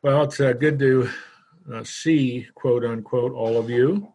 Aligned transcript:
Well, 0.00 0.22
it's 0.22 0.38
uh, 0.38 0.52
good 0.52 0.78
to 0.78 1.10
uh, 1.74 1.82
see, 1.82 2.46
quote 2.54 2.84
unquote, 2.84 3.32
all 3.32 3.58
of 3.58 3.68
you. 3.68 4.12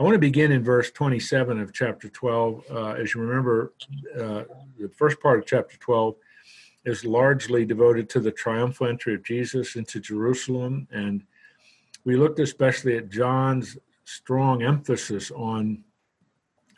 I 0.00 0.02
want 0.02 0.14
to 0.14 0.18
begin 0.18 0.52
in 0.52 0.64
verse 0.64 0.90
27 0.90 1.60
of 1.60 1.70
chapter 1.74 2.08
12. 2.08 2.64
Uh, 2.70 2.92
as 2.92 3.14
you 3.14 3.20
remember, 3.20 3.74
uh, 4.18 4.44
the 4.80 4.88
first 4.96 5.20
part 5.20 5.38
of 5.38 5.44
chapter 5.44 5.76
12 5.76 6.14
is 6.86 7.04
largely 7.04 7.66
devoted 7.66 8.08
to 8.08 8.20
the 8.20 8.30
triumphal 8.30 8.86
entry 8.86 9.14
of 9.14 9.22
Jesus 9.22 9.76
into 9.76 10.00
Jerusalem. 10.00 10.88
And 10.90 11.24
we 12.04 12.16
looked 12.16 12.40
especially 12.40 12.96
at 12.96 13.10
John's 13.10 13.76
strong 14.04 14.62
emphasis 14.62 15.30
on 15.30 15.84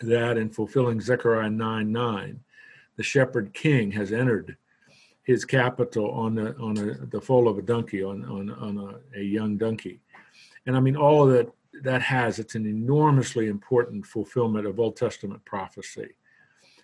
that 0.00 0.38
in 0.38 0.50
fulfilling 0.50 1.00
Zechariah 1.00 1.50
9 1.50 1.92
9. 1.92 2.40
The 2.96 3.02
shepherd 3.04 3.54
king 3.54 3.92
has 3.92 4.12
entered 4.12 4.56
his 5.24 5.44
capital 5.44 6.10
on 6.10 6.34
the 6.34 6.54
on 6.56 6.76
a, 6.78 7.06
the 7.06 7.20
foal 7.20 7.48
of 7.48 7.58
a 7.58 7.62
donkey 7.62 8.02
on 8.02 8.24
on 8.24 8.50
on 8.50 9.00
a, 9.14 9.18
a, 9.18 9.22
young 9.22 9.56
donkey, 9.56 10.00
and 10.66 10.76
I 10.76 10.80
mean 10.80 10.96
all 10.96 11.26
that 11.26 11.50
that 11.82 12.02
has 12.02 12.38
it's 12.38 12.54
an 12.54 12.66
enormously 12.66 13.48
important 13.48 14.06
fulfillment 14.06 14.66
of 14.66 14.78
Old 14.78 14.96
Testament 14.96 15.44
prophecy. 15.44 16.14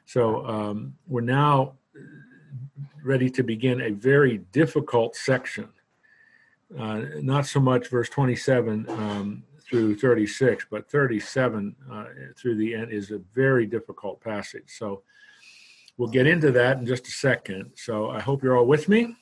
So 0.07 0.45
um, 0.47 0.95
we're 1.07 1.21
now 1.21 1.75
ready 3.05 3.31
to 3.31 3.43
begin 3.43 3.81
a 3.81 3.91
very 3.91 4.39
difficult 4.53 5.15
section. 5.17 5.69
Uh, 6.77 7.03
not 7.21 7.47
so 7.47 7.61
much 7.61 7.89
verse 7.89 8.09
27 8.09 8.87
um, 8.89 9.43
through 9.61 9.97
36, 9.97 10.67
but 10.71 10.91
37 10.91 11.77
uh, 11.91 12.05
through 12.37 12.57
the 12.57 12.75
end 12.75 12.91
is 12.91 13.11
a 13.11 13.19
very 13.35 13.67
difficult 13.67 14.21
passage. 14.21 14.65
So 14.67 15.03
We'll 15.97 16.09
get 16.09 16.27
into 16.27 16.51
that 16.53 16.79
in 16.79 16.87
just 16.87 17.07
a 17.09 17.11
second. 17.11 17.73
So 17.77 18.11
I 18.11 18.21
hope 18.21 18.43
you're 18.43 18.57
all 18.57 18.67
with 18.67 18.89
me. 18.89 19.17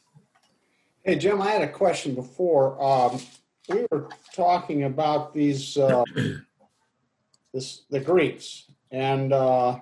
Hey, 1.03 1.17
Jim, 1.17 1.41
I 1.41 1.51
had 1.51 1.63
a 1.63 1.73
question 1.73 2.15
before. 2.15 2.81
Um, 2.83 3.21
we 3.69 3.87
were 3.91 4.09
talking 4.35 4.85
about 4.85 5.35
these, 5.35 5.77
uh, 5.77 6.05
this, 7.53 7.83
the 7.91 8.01
Greeks, 8.01 8.71
and 8.91 9.33
uh, 9.33 9.79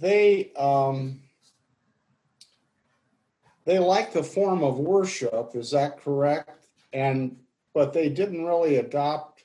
they 0.00 0.52
um, 0.54 1.20
they 3.64 3.78
like 3.78 4.12
the 4.12 4.22
form 4.22 4.62
of 4.62 4.78
worship. 4.78 5.50
Is 5.54 5.70
that 5.72 6.00
correct? 6.00 6.66
And 6.92 7.36
but 7.74 7.92
they 7.92 8.08
didn't 8.08 8.44
really 8.44 8.76
adopt 8.76 9.44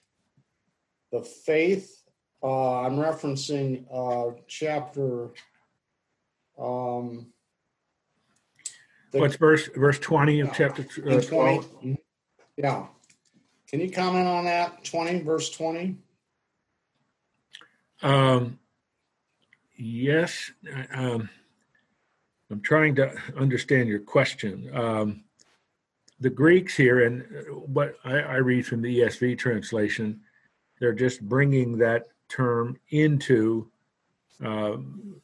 the 1.12 1.22
faith. 1.22 2.04
Uh, 2.44 2.82
I'm 2.82 2.96
referencing 2.96 3.86
uh, 3.92 4.36
chapter 4.48 5.30
um, 6.62 7.28
What's 9.12 9.36
verse 9.36 9.70
verse 9.76 10.00
twenty 10.00 10.40
of 10.40 10.54
chapter 10.54 10.84
uh, 10.84 11.20
20. 11.20 11.28
twelve? 11.28 11.70
Yeah. 12.56 12.86
Can 13.68 13.80
you 13.82 13.92
comment 13.92 14.28
on 14.28 14.46
that? 14.46 14.84
Twenty, 14.84 15.20
verse 15.22 15.50
twenty. 15.50 15.98
Um, 18.02 18.60
yes, 19.78 20.52
um, 20.94 21.30
I'm 22.50 22.62
trying 22.62 22.96
to 22.96 23.14
understand 23.38 23.90
your 23.90 24.00
question. 24.00 24.70
Um, 24.74 25.24
the 26.20 26.30
Greeks 26.30 26.76
here, 26.76 27.06
and 27.06 27.26
what 27.66 27.96
I, 28.04 28.20
I 28.20 28.36
read 28.38 28.66
from 28.66 28.82
the 28.82 29.00
ESV 29.00 29.38
translation, 29.38 30.22
they're 30.80 30.94
just 30.94 31.22
bringing 31.22 31.78
that 31.80 32.08
term 32.30 32.78
into 32.90 33.70
uh, 34.44 34.78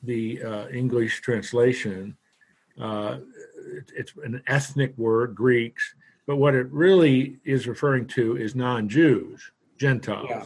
the 0.04 0.42
uh, 0.44 0.68
English 0.70 1.22
translation. 1.22 2.18
Uh, 2.80 3.18
it, 3.76 3.92
it's 3.96 4.14
an 4.24 4.42
ethnic 4.48 4.98
word, 4.98 5.36
Greeks, 5.36 5.96
but 6.26 6.38
what 6.38 6.56
it 6.56 6.72
really 6.72 7.38
is 7.46 7.68
referring 7.68 8.06
to 8.08 8.38
is 8.38 8.56
non 8.56 8.88
Jews, 8.88 9.52
Gentiles. 9.80 10.28
Yeah. 10.30 10.46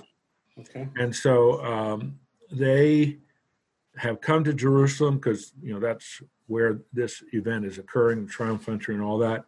Okay. 0.59 0.87
And 0.97 1.15
so 1.15 1.63
um, 1.63 2.19
they 2.51 3.17
have 3.97 4.21
come 4.21 4.43
to 4.43 4.53
Jerusalem 4.53 5.15
because, 5.15 5.53
you 5.61 5.73
know, 5.73 5.79
that's 5.79 6.21
where 6.47 6.79
this 6.93 7.23
event 7.33 7.65
is 7.65 7.77
occurring, 7.77 8.25
the 8.25 8.31
triumph 8.31 8.69
entry 8.69 8.95
and 8.95 9.03
all 9.03 9.17
that. 9.19 9.45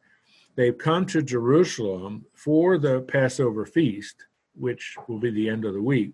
They've 0.55 0.77
come 0.77 1.05
to 1.07 1.21
Jerusalem 1.21 2.25
for 2.33 2.77
the 2.77 3.01
Passover 3.01 3.65
feast, 3.65 4.25
which 4.55 4.95
will 5.07 5.19
be 5.19 5.31
the 5.31 5.49
end 5.49 5.65
of 5.65 5.73
the 5.73 5.81
week 5.81 6.13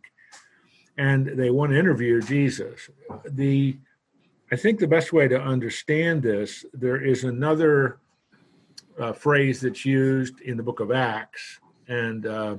and 1.00 1.26
they 1.26 1.50
want 1.50 1.72
to 1.72 1.80
interview 1.80 2.22
Jesus. 2.22 2.90
The 3.26 3.78
I 4.52 4.56
think 4.56 4.80
the 4.80 4.88
best 4.88 5.14
way 5.14 5.28
to 5.28 5.40
understand 5.40 6.22
this, 6.22 6.66
there 6.74 7.02
is 7.02 7.24
another 7.24 8.00
uh, 9.00 9.14
phrase 9.14 9.62
that's 9.62 9.86
used 9.86 10.42
in 10.42 10.58
the 10.58 10.64
book 10.64 10.80
of 10.80 10.92
Acts, 10.92 11.60
and 11.88 12.26
uh, 12.26 12.56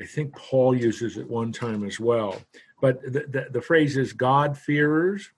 I 0.00 0.06
think 0.06 0.34
Paul 0.34 0.74
uses 0.74 1.18
it 1.18 1.28
one 1.28 1.52
time 1.52 1.84
as 1.84 2.00
well. 2.00 2.42
But 2.80 3.02
the, 3.02 3.26
the, 3.28 3.46
the 3.50 3.60
phrase 3.60 3.98
is 3.98 4.14
God-fearers. 4.14 5.30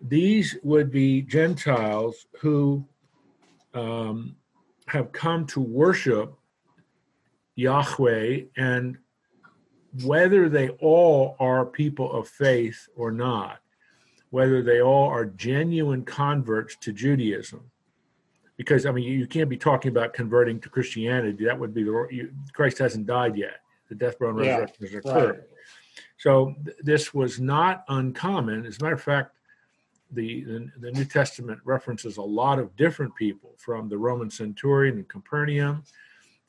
These 0.00 0.56
would 0.62 0.90
be 0.90 1.20
Gentiles 1.20 2.26
who 2.40 2.82
um, 3.74 4.34
have 4.86 5.12
come 5.12 5.46
to 5.48 5.60
worship 5.60 6.34
Yahweh 7.54 8.44
and 8.56 8.96
whether 10.04 10.48
they 10.48 10.68
all 10.80 11.36
are 11.40 11.66
people 11.66 12.12
of 12.12 12.28
faith 12.28 12.88
or 12.96 13.10
not, 13.10 13.58
whether 14.30 14.62
they 14.62 14.80
all 14.80 15.08
are 15.08 15.24
genuine 15.24 16.04
converts 16.04 16.76
to 16.76 16.92
Judaism. 16.92 17.62
Because 18.56 18.86
I 18.86 18.92
mean, 18.92 19.04
you 19.04 19.26
can't 19.26 19.48
be 19.48 19.56
talking 19.56 19.90
about 19.90 20.12
converting 20.12 20.60
to 20.60 20.68
Christianity. 20.68 21.44
That 21.44 21.58
would 21.58 21.74
be 21.74 21.82
the 21.82 22.06
you, 22.10 22.32
Christ 22.52 22.78
hasn't 22.78 23.06
died 23.06 23.36
yet. 23.36 23.60
The 23.88 23.94
death, 23.94 24.18
burial, 24.18 24.38
and 24.38 24.46
resurrection 24.46 24.76
yeah, 24.80 24.88
has 24.88 24.94
occurred. 24.96 25.36
Right. 25.38 25.46
So 26.18 26.54
th- 26.64 26.76
this 26.82 27.14
was 27.14 27.40
not 27.40 27.84
uncommon. 27.88 28.66
As 28.66 28.78
a 28.78 28.84
matter 28.84 28.94
of 28.94 29.02
fact, 29.02 29.34
the, 30.12 30.44
the, 30.44 30.70
the 30.78 30.92
New 30.92 31.04
Testament 31.04 31.60
references 31.64 32.18
a 32.18 32.22
lot 32.22 32.58
of 32.58 32.76
different 32.76 33.14
people, 33.16 33.54
from 33.56 33.88
the 33.88 33.96
Roman 33.96 34.30
centurion 34.30 34.98
in 34.98 35.04
Capernaum 35.04 35.82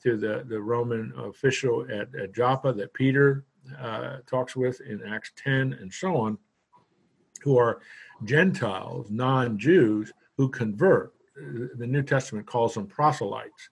to 0.02 0.16
the, 0.16 0.44
the 0.48 0.60
Roman 0.60 1.12
official 1.16 1.86
at, 1.90 2.14
at 2.14 2.34
Joppa 2.34 2.72
that 2.72 2.92
Peter 2.94 3.44
uh, 3.80 4.18
talks 4.26 4.56
with 4.56 4.80
in 4.80 5.02
Acts 5.06 5.32
10 5.36 5.74
and 5.80 5.92
so 5.92 6.16
on, 6.16 6.38
who 7.42 7.58
are 7.58 7.80
Gentiles, 8.24 9.08
non 9.10 9.58
Jews, 9.58 10.12
who 10.36 10.48
convert. 10.48 11.12
The 11.34 11.86
New 11.86 12.02
Testament 12.02 12.46
calls 12.46 12.74
them 12.74 12.86
proselytes. 12.86 13.70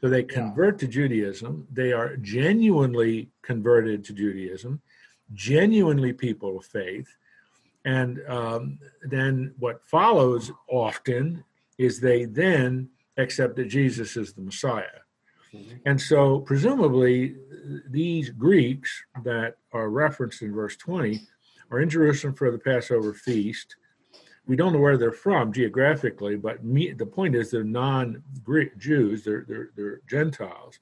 So 0.00 0.08
they 0.08 0.24
convert 0.24 0.74
yeah. 0.74 0.86
to 0.86 0.92
Judaism. 0.92 1.66
They 1.72 1.92
are 1.92 2.16
genuinely 2.16 3.30
converted 3.42 4.04
to 4.04 4.12
Judaism, 4.12 4.80
genuinely 5.32 6.12
people 6.12 6.58
of 6.58 6.64
faith. 6.66 7.08
And 7.84 8.20
um, 8.28 8.78
then 9.02 9.54
what 9.58 9.84
follows 9.86 10.50
often 10.68 11.44
is 11.78 12.00
they 12.00 12.24
then 12.24 12.88
accept 13.16 13.56
that 13.56 13.66
Jesus 13.66 14.16
is 14.16 14.32
the 14.32 14.42
Messiah. 14.42 15.02
Mm-hmm. 15.54 15.76
And 15.86 16.00
so, 16.00 16.40
presumably, 16.40 17.36
these 17.88 18.30
Greeks 18.30 19.04
that 19.24 19.56
are 19.72 19.90
referenced 19.90 20.42
in 20.42 20.54
verse 20.54 20.76
20 20.76 21.20
are 21.70 21.80
in 21.80 21.88
Jerusalem 21.88 22.34
for 22.34 22.50
the 22.50 22.58
Passover 22.58 23.12
feast. 23.12 23.76
We 24.46 24.56
don't 24.56 24.72
know 24.72 24.80
where 24.80 24.98
they're 24.98 25.12
from 25.12 25.52
geographically, 25.52 26.36
but 26.36 26.64
me, 26.64 26.92
the 26.92 27.06
point 27.06 27.36
is 27.36 27.50
they're 27.50 27.64
non 27.64 28.22
Jews, 28.76 29.24
they're, 29.24 29.44
they're, 29.46 29.70
they're 29.76 30.00
Gentiles, 30.08 30.80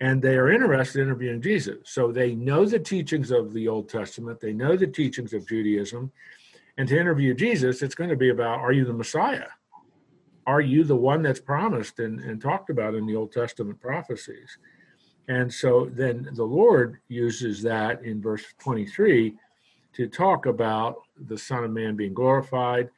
and 0.00 0.22
they 0.22 0.36
are 0.36 0.50
interested 0.50 1.00
in 1.00 1.08
interviewing 1.08 1.42
Jesus. 1.42 1.78
So 1.84 2.12
they 2.12 2.34
know 2.34 2.64
the 2.64 2.78
teachings 2.78 3.30
of 3.30 3.52
the 3.52 3.68
Old 3.68 3.88
Testament, 3.88 4.40
they 4.40 4.52
know 4.52 4.76
the 4.76 4.86
teachings 4.86 5.34
of 5.34 5.46
Judaism, 5.46 6.10
and 6.78 6.88
to 6.88 6.98
interview 6.98 7.34
Jesus, 7.34 7.82
it's 7.82 7.94
going 7.94 8.10
to 8.10 8.16
be 8.16 8.30
about 8.30 8.60
are 8.60 8.72
you 8.72 8.84
the 8.84 8.92
Messiah? 8.92 9.48
Are 10.48 10.62
you 10.62 10.82
the 10.82 10.96
one 10.96 11.20
that's 11.20 11.40
promised 11.40 11.98
and, 11.98 12.20
and 12.20 12.40
talked 12.40 12.70
about 12.70 12.94
in 12.94 13.04
the 13.04 13.14
Old 13.14 13.32
Testament 13.32 13.78
prophecies? 13.82 14.56
And 15.28 15.52
so 15.52 15.90
then 15.92 16.26
the 16.32 16.44
Lord 16.44 17.00
uses 17.08 17.60
that 17.64 18.02
in 18.02 18.22
verse 18.22 18.42
23 18.58 19.34
to 19.92 20.08
talk 20.08 20.46
about 20.46 21.02
the 21.26 21.36
Son 21.36 21.64
of 21.64 21.70
Man 21.70 21.96
being 21.96 22.14
glorified, 22.14 22.88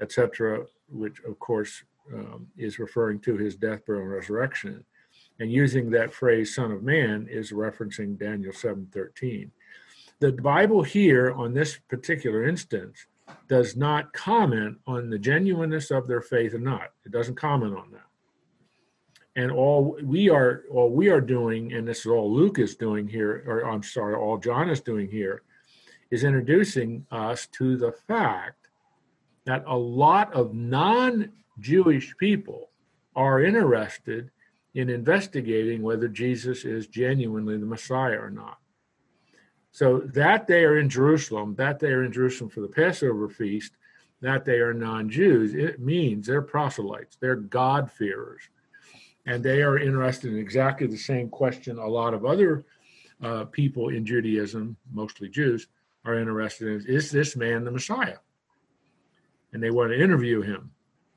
etc., 0.00 0.64
which 0.88 1.20
of 1.28 1.38
course 1.38 1.84
um, 2.14 2.46
is 2.56 2.78
referring 2.78 3.20
to 3.20 3.36
his 3.36 3.54
death, 3.54 3.84
burial, 3.84 4.04
and 4.04 4.12
resurrection. 4.12 4.82
And 5.40 5.52
using 5.52 5.90
that 5.90 6.14
phrase 6.14 6.54
"Son 6.54 6.72
of 6.72 6.82
Man" 6.82 7.28
is 7.30 7.52
referencing 7.52 8.18
Daniel 8.18 8.52
7:13. 8.52 9.50
The 10.20 10.32
Bible 10.32 10.82
here 10.82 11.32
on 11.32 11.52
this 11.52 11.78
particular 11.86 12.48
instance 12.48 13.06
does 13.48 13.76
not 13.76 14.12
comment 14.12 14.78
on 14.86 15.10
the 15.10 15.18
genuineness 15.18 15.90
of 15.90 16.06
their 16.06 16.20
faith 16.20 16.54
or 16.54 16.58
not. 16.58 16.92
It 17.04 17.12
doesn't 17.12 17.36
comment 17.36 17.76
on 17.76 17.90
that. 17.92 18.00
And 19.36 19.50
all 19.50 19.98
we 20.02 20.30
are 20.30 20.62
all 20.70 20.90
we 20.90 21.08
are 21.08 21.20
doing, 21.20 21.72
and 21.72 21.86
this 21.86 22.00
is 22.00 22.06
all 22.06 22.32
Luke 22.32 22.58
is 22.58 22.76
doing 22.76 23.08
here, 23.08 23.42
or 23.46 23.68
I'm 23.68 23.82
sorry, 23.82 24.14
all 24.14 24.38
John 24.38 24.70
is 24.70 24.80
doing 24.80 25.08
here, 25.08 25.42
is 26.10 26.22
introducing 26.22 27.04
us 27.10 27.46
to 27.48 27.76
the 27.76 27.90
fact 27.90 28.68
that 29.44 29.64
a 29.66 29.76
lot 29.76 30.32
of 30.32 30.54
non-Jewish 30.54 32.16
people 32.16 32.70
are 33.16 33.42
interested 33.42 34.30
in 34.74 34.88
investigating 34.88 35.82
whether 35.82 36.08
Jesus 36.08 36.64
is 36.64 36.86
genuinely 36.86 37.58
the 37.58 37.66
Messiah 37.66 38.18
or 38.18 38.30
not. 38.30 38.58
So 39.74 39.98
that 40.14 40.46
they 40.46 40.62
are 40.62 40.78
in 40.78 40.88
Jerusalem, 40.88 41.56
that 41.56 41.80
they 41.80 41.88
are 41.88 42.04
in 42.04 42.12
Jerusalem 42.12 42.48
for 42.48 42.60
the 42.60 42.68
Passover 42.68 43.28
feast, 43.28 43.72
that 44.20 44.44
they 44.44 44.60
are 44.60 44.72
non 44.72 45.10
Jews, 45.10 45.52
it 45.52 45.80
means 45.80 46.28
they're 46.28 46.42
proselytes, 46.42 47.16
they're 47.16 47.34
God-fearers. 47.34 48.42
And 49.26 49.42
they 49.42 49.62
are 49.62 49.76
interested 49.76 50.32
in 50.32 50.38
exactly 50.38 50.86
the 50.86 50.96
same 50.96 51.28
question 51.28 51.76
a 51.78 51.88
lot 51.88 52.14
of 52.14 52.24
other 52.24 52.64
uh, 53.20 53.46
people 53.46 53.88
in 53.88 54.06
Judaism, 54.06 54.76
mostly 54.92 55.28
Jews, 55.28 55.66
are 56.04 56.20
interested 56.20 56.68
in 56.68 56.94
is 56.94 57.10
this 57.10 57.34
man 57.34 57.64
the 57.64 57.72
Messiah? 57.72 58.18
And 59.52 59.60
they 59.60 59.72
want 59.72 59.90
to 59.90 60.00
interview 60.00 60.40
him. 60.40 60.70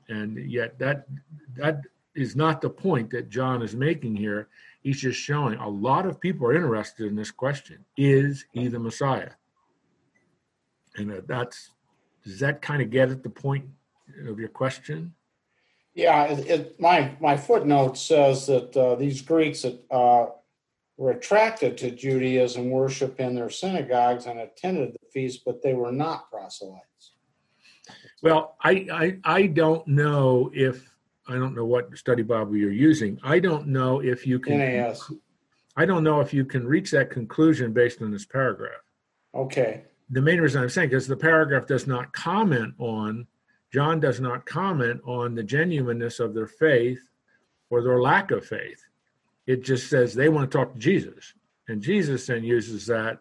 And 0.08 0.50
yet 0.50 0.80
that 0.80 1.06
that 1.54 1.82
is 2.18 2.34
not 2.34 2.60
the 2.60 2.70
point 2.70 3.10
that 3.10 3.30
John 3.30 3.62
is 3.62 3.74
making 3.74 4.16
here. 4.16 4.48
He's 4.82 5.00
just 5.00 5.20
showing 5.20 5.58
a 5.58 5.68
lot 5.68 6.04
of 6.04 6.20
people 6.20 6.46
are 6.46 6.54
interested 6.54 7.06
in 7.06 7.14
this 7.14 7.30
question: 7.30 7.84
Is 7.96 8.44
he 8.52 8.68
the 8.68 8.78
Messiah? 8.78 9.30
And 10.96 11.12
uh, 11.12 11.20
that's 11.26 11.70
does 12.24 12.40
that 12.40 12.60
kind 12.60 12.82
of 12.82 12.90
get 12.90 13.10
at 13.10 13.22
the 13.22 13.30
point 13.30 13.64
of 14.26 14.38
your 14.38 14.48
question? 14.48 15.14
Yeah, 15.94 16.24
it, 16.24 16.46
it, 16.46 16.80
my 16.80 17.16
my 17.20 17.36
footnote 17.36 17.96
says 17.96 18.46
that 18.46 18.76
uh, 18.76 18.96
these 18.96 19.22
Greeks 19.22 19.62
that 19.62 19.80
uh, 19.90 20.26
were 20.96 21.12
attracted 21.12 21.78
to 21.78 21.90
Judaism 21.92 22.70
worship 22.70 23.20
in 23.20 23.34
their 23.34 23.50
synagogues 23.50 24.26
and 24.26 24.40
attended 24.40 24.92
the 24.92 25.08
feast, 25.12 25.42
but 25.46 25.62
they 25.62 25.74
were 25.74 25.92
not 25.92 26.30
proselytes. 26.30 27.12
Well, 28.22 28.56
I, 28.62 28.86
I 28.92 29.18
I 29.24 29.46
don't 29.46 29.86
know 29.86 30.50
if 30.52 30.90
I 31.28 31.34
don't 31.34 31.54
know 31.54 31.64
what 31.64 31.96
study 31.96 32.22
Bible 32.22 32.56
you're 32.56 32.72
using. 32.72 33.20
I 33.22 33.38
don't 33.38 33.68
know 33.68 34.00
if 34.00 34.26
you 34.26 34.38
can. 34.38 34.58
NAS. 34.58 35.12
I 35.76 35.84
don't 35.84 36.02
know 36.02 36.20
if 36.20 36.34
you 36.34 36.44
can 36.44 36.66
reach 36.66 36.90
that 36.90 37.10
conclusion 37.10 37.72
based 37.72 38.02
on 38.02 38.10
this 38.10 38.24
paragraph. 38.24 38.80
Okay. 39.34 39.84
The 40.10 40.22
main 40.22 40.40
reason 40.40 40.62
I'm 40.62 40.68
saying 40.70 40.90
is 40.90 41.06
the 41.06 41.16
paragraph 41.16 41.66
does 41.66 41.86
not 41.86 42.12
comment 42.12 42.74
on, 42.78 43.26
John 43.72 44.00
does 44.00 44.20
not 44.20 44.46
comment 44.46 45.00
on 45.04 45.34
the 45.34 45.42
genuineness 45.42 46.18
of 46.18 46.34
their 46.34 46.46
faith 46.46 47.00
or 47.70 47.82
their 47.82 48.00
lack 48.00 48.30
of 48.30 48.44
faith. 48.44 48.82
It 49.46 49.62
just 49.62 49.88
says 49.88 50.14
they 50.14 50.28
want 50.28 50.50
to 50.50 50.58
talk 50.58 50.72
to 50.72 50.78
Jesus. 50.78 51.34
And 51.68 51.82
Jesus 51.82 52.26
then 52.26 52.42
uses 52.42 52.86
that, 52.86 53.20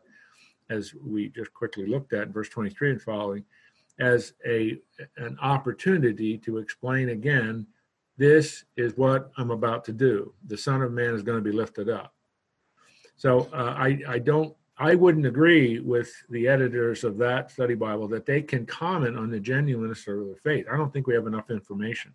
as 0.69 0.94
we 0.95 1.30
just 1.30 1.54
quickly 1.54 1.86
looked 1.86 2.13
at 2.13 2.27
in 2.27 2.33
verse 2.33 2.50
23 2.50 2.92
and 2.92 3.01
following, 3.01 3.44
as 4.00 4.33
a 4.45 4.80
an 5.18 5.38
opportunity 5.42 6.38
to 6.38 6.57
explain 6.57 7.09
again 7.09 7.68
this 8.17 8.65
is 8.75 8.97
what 8.97 9.31
i'm 9.37 9.51
about 9.51 9.85
to 9.85 9.93
do. 9.93 10.33
The 10.47 10.57
son 10.57 10.81
of 10.81 10.91
man 10.91 11.13
is 11.13 11.23
going 11.23 11.37
to 11.37 11.43
be 11.43 11.55
lifted 11.55 11.89
up. 11.89 12.13
So 13.15 13.49
uh, 13.53 13.75
i 13.77 13.99
i 14.07 14.19
don't 14.19 14.55
i 14.77 14.95
wouldn't 14.95 15.25
agree 15.25 15.79
with 15.79 16.11
the 16.29 16.47
editors 16.47 17.03
of 17.03 17.17
that 17.19 17.51
study 17.51 17.75
bible 17.75 18.07
that 18.09 18.25
they 18.25 18.41
can 18.41 18.65
comment 18.65 19.17
on 19.17 19.29
the 19.29 19.39
genuineness 19.39 20.07
of 20.07 20.25
their 20.25 20.35
faith. 20.43 20.65
I 20.71 20.77
don't 20.77 20.91
think 20.91 21.07
we 21.07 21.13
have 21.13 21.27
enough 21.27 21.49
information. 21.49 22.13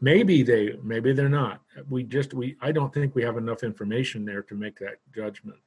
Maybe 0.00 0.42
they 0.42 0.76
maybe 0.82 1.12
they're 1.12 1.28
not. 1.28 1.62
We 1.88 2.02
just 2.02 2.34
we 2.34 2.56
i 2.60 2.72
don't 2.72 2.92
think 2.92 3.14
we 3.14 3.22
have 3.22 3.36
enough 3.36 3.62
information 3.62 4.24
there 4.24 4.42
to 4.42 4.54
make 4.54 4.78
that 4.80 4.96
judgment. 5.14 5.58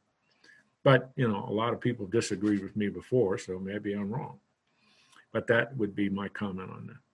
But 0.84 1.12
you 1.16 1.28
know 1.28 1.46
a 1.48 1.54
lot 1.54 1.74
of 1.74 1.80
people 1.80 2.06
disagreed 2.06 2.62
with 2.62 2.76
me 2.76 2.90
before 2.90 3.38
so 3.38 3.60
maybe 3.60 3.94
i'm 3.94 4.12
wrong. 4.12 4.40
But 5.32 5.48
that 5.48 5.76
would 5.78 5.96
be 5.96 6.10
my 6.10 6.28
comment 6.28 6.70
on 6.70 6.88
that. 6.88 7.11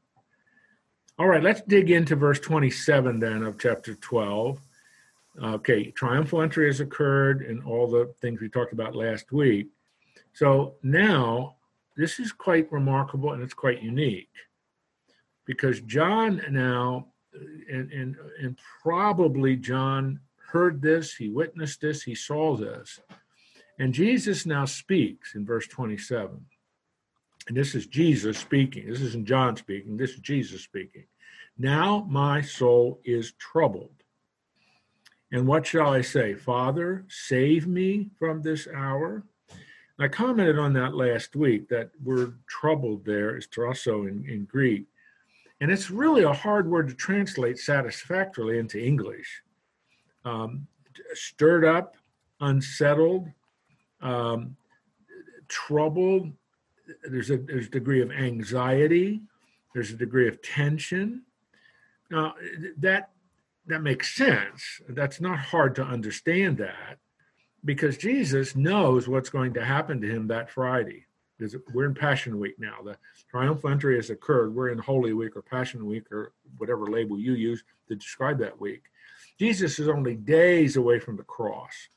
All 1.19 1.27
right, 1.27 1.41
let's 1.41 1.61
dig 1.61 1.89
into 1.89 2.15
verse 2.15 2.39
27 2.39 3.19
then 3.19 3.41
of 3.41 3.57
chapter 3.57 3.95
12. 3.95 4.59
Okay, 5.43 5.89
triumphal 5.91 6.43
entry 6.43 6.67
has 6.67 6.79
occurred 6.79 7.41
and 7.41 7.63
all 7.63 7.87
the 7.87 8.13
things 8.21 8.39
we 8.39 8.49
talked 8.49 8.73
about 8.73 8.95
last 8.95 9.31
week. 9.31 9.67
So 10.33 10.75
now 10.83 11.55
this 11.95 12.19
is 12.19 12.31
quite 12.31 12.71
remarkable 12.71 13.33
and 13.33 13.41
it's 13.41 13.55
quite 13.55 13.81
unique 13.81 14.29
because 15.45 15.81
John 15.81 16.39
now, 16.51 17.07
and, 17.33 17.91
and, 17.91 18.15
and 18.39 18.59
probably 18.83 19.55
John 19.55 20.19
heard 20.51 20.83
this, 20.83 21.15
he 21.15 21.29
witnessed 21.29 21.81
this, 21.81 22.03
he 22.03 22.13
saw 22.13 22.55
this. 22.55 22.99
And 23.79 23.91
Jesus 23.91 24.45
now 24.45 24.65
speaks 24.65 25.33
in 25.33 25.47
verse 25.47 25.67
27. 25.67 26.45
And 27.47 27.55
this 27.55 27.75
is 27.75 27.87
Jesus 27.87 28.37
speaking. 28.37 28.87
This 28.89 29.01
isn't 29.01 29.25
John 29.25 29.55
speaking. 29.55 29.97
This 29.97 30.11
is 30.11 30.19
Jesus 30.19 30.61
speaking. 30.61 31.05
Now 31.57 32.05
my 32.09 32.41
soul 32.41 32.99
is 33.05 33.33
troubled. 33.33 33.91
And 35.31 35.47
what 35.47 35.65
shall 35.65 35.93
I 35.93 36.01
say? 36.01 36.35
Father, 36.35 37.05
save 37.09 37.67
me 37.67 38.09
from 38.19 38.41
this 38.41 38.67
hour. 38.73 39.23
I 39.99 40.07
commented 40.07 40.59
on 40.59 40.73
that 40.73 40.93
last 40.93 41.35
week. 41.35 41.69
That 41.69 41.89
word 42.03 42.37
troubled 42.47 43.03
there 43.05 43.35
is 43.35 43.47
tarasso 43.47 44.07
in, 44.07 44.29
in 44.29 44.45
Greek. 44.45 44.85
And 45.59 45.71
it's 45.71 45.89
really 45.89 46.23
a 46.23 46.33
hard 46.33 46.69
word 46.69 46.87
to 46.89 46.93
translate 46.93 47.57
satisfactorily 47.57 48.59
into 48.59 48.83
English. 48.83 49.41
Um, 50.23 50.67
stirred 51.13 51.65
up, 51.65 51.95
unsettled, 52.39 53.27
um, 54.01 54.55
troubled, 55.47 56.31
there's 57.09 57.29
a 57.29 57.37
there's 57.37 57.67
a 57.67 57.71
degree 57.71 58.01
of 58.01 58.11
anxiety, 58.11 59.21
there's 59.73 59.91
a 59.91 59.97
degree 59.97 60.27
of 60.27 60.41
tension. 60.41 61.23
Now 62.09 62.35
that 62.77 63.09
that 63.67 63.81
makes 63.81 64.15
sense. 64.15 64.81
That's 64.87 65.19
not 65.19 65.37
hard 65.39 65.75
to 65.75 65.83
understand 65.83 66.57
that 66.57 66.97
because 67.65 67.97
Jesus 67.97 68.55
knows 68.55 69.07
what's 69.07 69.29
going 69.29 69.53
to 69.55 69.65
happen 69.65 69.99
to 70.01 70.07
him 70.07 70.27
that 70.27 70.49
Friday. 70.49 71.05
We're 71.73 71.85
in 71.85 71.93
Passion 71.93 72.39
Week 72.39 72.55
now. 72.57 72.77
The 72.83 72.97
triumphal 73.29 73.69
entry 73.69 73.95
has 73.97 74.09
occurred. 74.09 74.55
We're 74.55 74.69
in 74.69 74.79
Holy 74.79 75.13
Week 75.13 75.35
or 75.35 75.41
Passion 75.41 75.85
Week 75.85 76.11
or 76.11 76.31
whatever 76.57 76.87
label 76.87 77.19
you 77.19 77.33
use 77.33 77.63
to 77.89 77.95
describe 77.95 78.39
that 78.39 78.59
week. 78.59 78.83
Jesus 79.37 79.77
is 79.77 79.87
only 79.87 80.15
days 80.15 80.77
away 80.77 80.99
from 80.99 81.15
the 81.15 81.23
cross. 81.23 81.89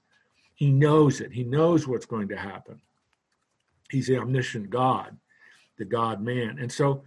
He 0.55 0.71
knows 0.71 1.23
it. 1.23 1.33
He 1.33 1.45
knows 1.45 1.89
what's 1.89 2.05
going 2.05 2.29
to 2.29 2.37
happen. 2.37 2.83
He's 3.91 4.07
the 4.07 4.19
omniscient 4.19 4.71
God, 4.71 5.17
the 5.79 5.85
God 5.85 6.23
man. 6.23 6.59
And 6.59 6.71
so 6.71 7.05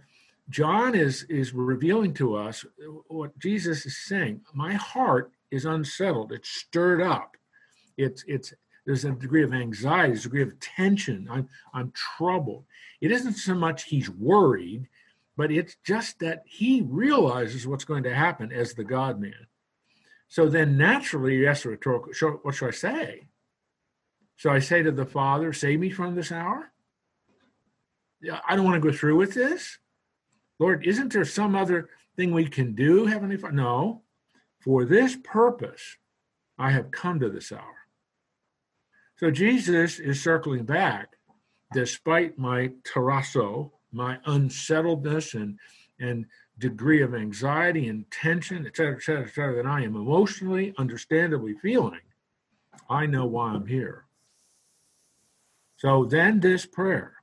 John 0.50 0.94
is 0.94 1.24
is 1.24 1.54
revealing 1.54 2.14
to 2.14 2.36
us 2.36 2.64
what 3.08 3.38
Jesus 3.38 3.86
is 3.86 3.96
saying. 3.96 4.42
My 4.52 4.74
heart 4.74 5.32
is 5.50 5.64
unsettled. 5.64 6.32
It's 6.32 6.48
stirred 6.48 7.00
up. 7.00 7.36
It's 7.96 8.24
it's 8.26 8.52
there's 8.84 9.04
a 9.04 9.12
degree 9.12 9.42
of 9.42 9.54
anxiety, 9.54 10.12
there's 10.12 10.20
a 10.20 10.24
degree 10.24 10.42
of 10.42 10.60
tension. 10.60 11.28
I'm 11.30 11.48
I'm 11.72 11.92
troubled. 11.92 12.64
It 13.00 13.10
isn't 13.10 13.34
so 13.34 13.54
much 13.54 13.84
he's 13.84 14.10
worried, 14.10 14.88
but 15.36 15.50
it's 15.50 15.76
just 15.84 16.18
that 16.20 16.42
he 16.46 16.82
realizes 16.82 17.66
what's 17.66 17.84
going 17.84 18.02
to 18.04 18.14
happen 18.14 18.52
as 18.52 18.74
the 18.74 18.84
God 18.84 19.20
man. 19.20 19.46
So 20.28 20.48
then 20.48 20.76
naturally 20.76 21.36
you 21.36 21.48
ask 21.48 21.64
a 21.64 21.70
rhetorical, 21.70 22.12
what 22.42 22.54
should 22.54 22.68
I 22.68 22.72
say? 22.72 23.28
So 24.36 24.50
I 24.50 24.58
say 24.58 24.82
to 24.82 24.90
the 24.90 25.06
Father, 25.06 25.52
save 25.52 25.80
me 25.80 25.90
from 25.90 26.14
this 26.14 26.32
hour? 26.32 26.72
I 28.46 28.56
don't 28.56 28.64
want 28.64 28.82
to 28.82 28.90
go 28.90 28.96
through 28.96 29.16
with 29.16 29.34
this. 29.34 29.78
Lord, 30.58 30.86
isn't 30.86 31.12
there 31.12 31.24
some 31.24 31.54
other 31.54 31.88
thing 32.16 32.32
we 32.32 32.46
can 32.46 32.74
do, 32.74 33.06
Heavenly 33.06 33.36
Father? 33.36 33.54
No. 33.54 34.02
For 34.60 34.84
this 34.84 35.16
purpose, 35.22 35.96
I 36.58 36.70
have 36.70 36.90
come 36.90 37.20
to 37.20 37.28
this 37.28 37.52
hour. 37.52 37.74
So 39.16 39.30
Jesus 39.30 39.98
is 39.98 40.22
circling 40.22 40.64
back, 40.64 41.08
despite 41.72 42.38
my 42.38 42.70
tarasso, 42.82 43.72
my 43.92 44.18
unsettledness 44.26 45.34
and, 45.34 45.58
and 46.00 46.26
degree 46.58 47.02
of 47.02 47.14
anxiety 47.14 47.88
and 47.88 48.10
tension, 48.10 48.66
et 48.66 48.76
cetera, 48.76 48.96
et 48.96 49.02
cetera, 49.02 49.24
et 49.24 49.34
cetera, 49.34 49.56
that 49.56 49.68
I 49.68 49.82
am 49.82 49.96
emotionally, 49.96 50.74
understandably 50.78 51.54
feeling. 51.54 52.00
I 52.88 53.06
know 53.06 53.26
why 53.26 53.50
I'm 53.50 53.66
here. 53.66 54.04
So 55.76 56.04
then 56.04 56.40
this 56.40 56.64
prayer 56.64 57.14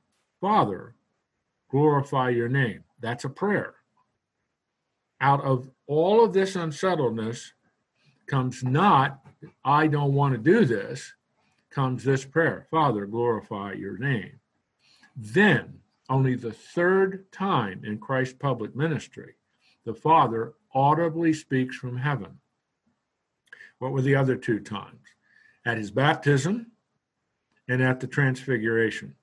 Father, 0.42 0.96
glorify 1.70 2.30
your 2.30 2.48
name. 2.48 2.82
That's 2.98 3.24
a 3.24 3.30
prayer. 3.30 3.74
Out 5.20 5.40
of 5.44 5.70
all 5.86 6.24
of 6.24 6.32
this 6.32 6.56
unsettledness 6.56 7.52
comes 8.26 8.64
not, 8.64 9.24
I 9.64 9.86
don't 9.86 10.14
want 10.14 10.34
to 10.34 10.38
do 10.38 10.64
this, 10.64 11.14
comes 11.70 12.02
this 12.02 12.24
prayer 12.24 12.66
Father, 12.72 13.06
glorify 13.06 13.74
your 13.74 13.96
name. 13.98 14.40
Then, 15.16 15.78
only 16.10 16.34
the 16.34 16.52
third 16.52 17.30
time 17.30 17.84
in 17.84 17.98
Christ's 17.98 18.34
public 18.34 18.74
ministry, 18.74 19.36
the 19.84 19.94
Father 19.94 20.54
audibly 20.74 21.32
speaks 21.34 21.76
from 21.76 21.98
heaven. 21.98 22.40
What 23.78 23.92
were 23.92 24.02
the 24.02 24.16
other 24.16 24.34
two 24.34 24.58
times? 24.58 25.06
At 25.64 25.78
his 25.78 25.92
baptism 25.92 26.72
and 27.68 27.80
at 27.80 28.00
the 28.00 28.08
transfiguration. 28.08 29.14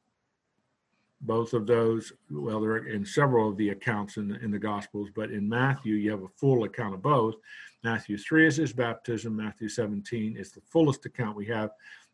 Both 1.22 1.54
of 1.54 1.68
those, 1.68 2.14
well, 2.30 2.62
they're 2.62 2.88
in 2.88 3.06
several 3.06 3.50
of 3.50 3.58
the 3.58 3.70
accounts 3.70 4.18
in 4.18 4.30
the, 4.30 4.40
in 4.44 4.52
the 4.52 4.60
Gospels, 4.60 5.10
but 5.14 5.32
in 5.32 5.48
Matthew, 5.48 5.96
you 5.96 6.12
have 6.12 6.24
a 6.24 6.30
full 6.38 6.64
account 6.64 6.94
of 6.94 7.02
both. 7.02 7.36
Matthew 7.84 8.18
3 8.18 8.48
is 8.48 8.58
his 8.58 8.74
baptism, 8.74 9.36
Matthew 9.36 9.70
17 9.70 10.38
is 10.38 10.52
the 10.52 10.62
fullest 10.62 11.06
account 11.06 11.36
we 11.36 11.46
have 11.48 11.72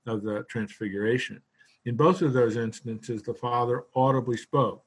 of 0.08 0.24
the 0.24 0.44
transfiguration. 0.50 1.42
In 1.86 1.96
both 1.96 2.22
of 2.22 2.34
those 2.34 2.58
instances, 2.58 3.22
the 3.22 3.34
Father 3.34 3.86
audibly 3.96 4.38
spoke. 4.38 4.84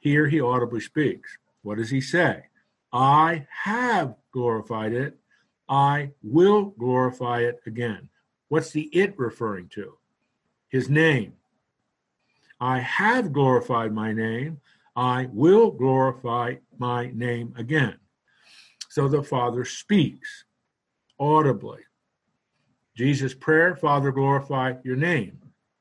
Here 0.00 0.26
he 0.26 0.40
audibly 0.40 0.80
speaks. 0.80 1.36
What 1.62 1.78
does 1.78 1.90
he 1.90 2.00
say? 2.00 2.44
I 2.92 3.46
have 3.64 4.16
glorified 4.32 4.92
it. 4.92 5.18
I 5.68 6.10
will 6.22 6.64
glorify 6.64 7.40
it 7.40 7.60
again. 7.66 8.08
What's 8.48 8.72
the 8.72 8.88
it 8.92 9.14
referring 9.16 9.68
to? 9.74 9.96
His 10.68 10.88
name. 10.88 11.34
I 12.60 12.80
have 12.80 13.32
glorified 13.32 13.92
my 13.92 14.12
name. 14.12 14.60
I 14.94 15.28
will 15.32 15.70
glorify 15.70 16.56
my 16.78 17.10
name 17.14 17.54
again. 17.56 17.96
So 18.88 19.08
the 19.08 19.22
Father 19.22 19.64
speaks 19.64 20.44
audibly. 21.18 21.80
Jesus' 22.96 23.34
prayer, 23.34 23.76
Father, 23.76 24.10
glorify 24.10 24.74
your 24.84 24.96
name. 24.96 25.38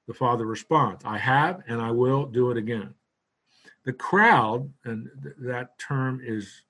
The 0.07 0.13
Father 0.13 0.45
responds, 0.45 1.03
I 1.05 1.17
have 1.17 1.63
and 1.67 1.81
I 1.81 1.91
will 1.91 2.25
do 2.25 2.51
it 2.51 2.57
again. 2.57 2.93
The 3.83 3.93
crowd, 3.93 4.71
and 4.86 5.09
th- 5.21 5.36
that 5.39 5.77
term 5.79 6.21
is 6.24 6.63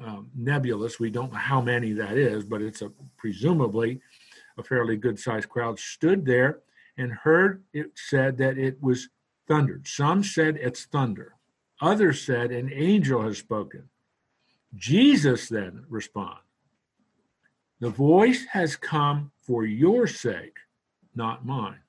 um, 0.00 0.30
nebulous. 0.36 1.00
We 1.00 1.10
don't 1.10 1.32
know 1.32 1.38
how 1.38 1.60
many 1.60 1.92
that 1.92 2.16
is, 2.16 2.44
but 2.44 2.62
it's 2.62 2.82
a 2.82 2.90
presumably 3.16 4.00
a 4.58 4.62
fairly 4.62 4.96
good 4.96 5.18
sized 5.18 5.48
crowd, 5.48 5.78
stood 5.78 6.24
there 6.24 6.60
and 6.96 7.12
heard 7.12 7.62
it 7.72 7.92
said 7.94 8.36
that 8.38 8.58
it 8.58 8.80
was 8.82 9.08
thundered. 9.48 9.86
Some 9.86 10.22
said 10.22 10.56
it's 10.56 10.84
thunder. 10.84 11.34
Others 11.80 12.24
said 12.24 12.52
an 12.52 12.70
angel 12.72 13.22
has 13.22 13.38
spoken. 13.38 13.88
Jesus 14.74 15.48
then 15.48 15.84
responded, 15.88 16.42
The 17.80 17.90
voice 17.90 18.44
has 18.52 18.76
come 18.76 19.32
for 19.40 19.64
your 19.64 20.06
sake, 20.06 20.56
not 21.14 21.44
mine. 21.44 21.80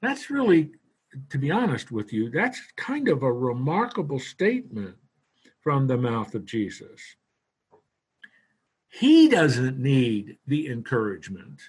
That's 0.00 0.30
really, 0.30 0.72
to 1.30 1.38
be 1.38 1.50
honest 1.50 1.90
with 1.90 2.12
you, 2.12 2.30
that's 2.30 2.60
kind 2.76 3.08
of 3.08 3.22
a 3.22 3.32
remarkable 3.32 4.20
statement 4.20 4.96
from 5.60 5.86
the 5.86 5.96
mouth 5.96 6.34
of 6.34 6.44
Jesus. 6.44 7.16
He 8.88 9.28
doesn't 9.28 9.78
need 9.78 10.38
the 10.46 10.68
encouragement. 10.68 11.60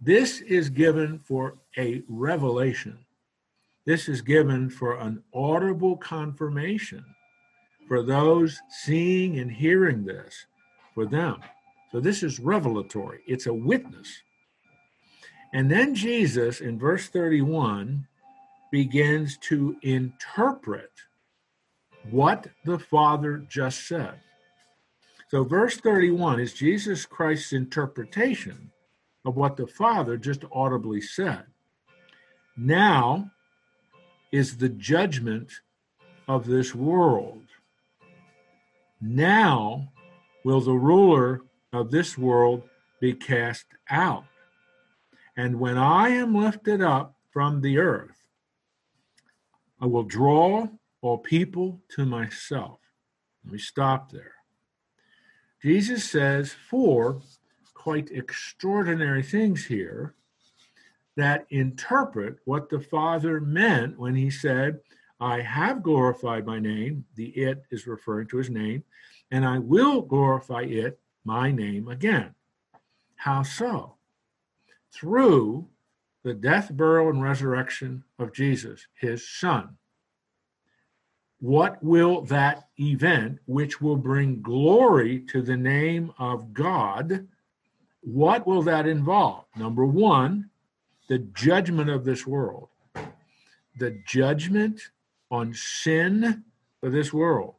This 0.00 0.40
is 0.40 0.70
given 0.70 1.18
for 1.18 1.58
a 1.76 2.02
revelation. 2.08 3.04
This 3.90 4.08
is 4.08 4.20
given 4.22 4.70
for 4.70 5.00
an 5.00 5.20
audible 5.34 5.96
confirmation 5.96 7.04
for 7.88 8.04
those 8.04 8.56
seeing 8.68 9.40
and 9.40 9.50
hearing 9.50 10.04
this, 10.04 10.46
for 10.94 11.06
them. 11.06 11.40
So 11.90 11.98
this 11.98 12.22
is 12.22 12.38
revelatory, 12.38 13.22
it's 13.26 13.46
a 13.46 13.52
witness. 13.52 14.22
And 15.52 15.68
then 15.68 15.96
Jesus 15.96 16.60
in 16.60 16.78
verse 16.78 17.08
31 17.08 18.06
begins 18.70 19.36
to 19.48 19.74
interpret 19.82 20.92
what 22.12 22.46
the 22.64 22.78
Father 22.78 23.38
just 23.48 23.88
said. 23.88 24.20
So, 25.30 25.42
verse 25.42 25.78
31 25.78 26.38
is 26.38 26.54
Jesus 26.54 27.06
Christ's 27.06 27.52
interpretation 27.52 28.70
of 29.24 29.34
what 29.34 29.56
the 29.56 29.66
Father 29.66 30.16
just 30.16 30.44
audibly 30.52 31.00
said. 31.00 31.42
Now 32.56 33.32
is 34.32 34.56
the 34.56 34.68
judgment 34.68 35.52
of 36.28 36.46
this 36.46 36.74
world. 36.74 37.42
Now 39.00 39.92
will 40.44 40.60
the 40.60 40.72
ruler 40.72 41.42
of 41.72 41.90
this 41.90 42.16
world 42.16 42.62
be 43.00 43.14
cast 43.14 43.66
out. 43.88 44.24
And 45.36 45.58
when 45.58 45.78
I 45.78 46.10
am 46.10 46.34
lifted 46.34 46.82
up 46.82 47.14
from 47.30 47.60
the 47.60 47.78
earth, 47.78 48.26
I 49.80 49.86
will 49.86 50.02
draw 50.02 50.68
all 51.00 51.18
people 51.18 51.80
to 51.96 52.04
myself. 52.04 52.80
Let 53.44 53.52
me 53.54 53.58
stop 53.58 54.12
there. 54.12 54.34
Jesus 55.62 56.04
says 56.04 56.52
four 56.52 57.22
quite 57.74 58.10
extraordinary 58.10 59.22
things 59.22 59.64
here 59.66 60.14
that 61.20 61.46
interpret 61.50 62.38
what 62.44 62.68
the 62.68 62.80
Father 62.80 63.40
meant 63.40 63.98
when 63.98 64.14
he 64.14 64.30
said, 64.30 64.80
I 65.20 65.40
have 65.40 65.82
glorified 65.82 66.46
my 66.46 66.58
name. 66.58 67.04
The 67.14 67.28
it 67.28 67.62
is 67.70 67.86
referring 67.86 68.28
to 68.28 68.38
his 68.38 68.50
name, 68.50 68.84
and 69.30 69.44
I 69.44 69.58
will 69.58 70.02
glorify 70.02 70.62
it, 70.62 70.98
my 71.24 71.50
name, 71.52 71.88
again. 71.88 72.34
How 73.16 73.42
so? 73.42 73.96
Through 74.92 75.68
the 76.22 76.34
death, 76.34 76.74
burial, 76.74 77.10
and 77.10 77.22
resurrection 77.22 78.04
of 78.18 78.32
Jesus, 78.32 78.86
his 78.94 79.28
Son 79.28 79.76
what 81.40 81.82
will 81.82 82.20
that 82.22 82.68
event, 82.78 83.38
which 83.46 83.80
will 83.80 83.96
bring 83.96 84.42
glory 84.42 85.20
to 85.20 85.40
the 85.40 85.56
name 85.56 86.12
of 86.18 86.52
God, 86.52 87.26
what 88.02 88.46
will 88.46 88.62
that 88.62 88.86
involve? 88.86 89.46
Number 89.56 89.86
one, 89.86 90.49
the 91.10 91.18
judgment 91.18 91.90
of 91.90 92.04
this 92.04 92.24
world, 92.24 92.68
the 93.76 94.00
judgment 94.06 94.80
on 95.28 95.52
sin 95.52 96.44
of 96.84 96.92
this 96.92 97.12
world. 97.12 97.56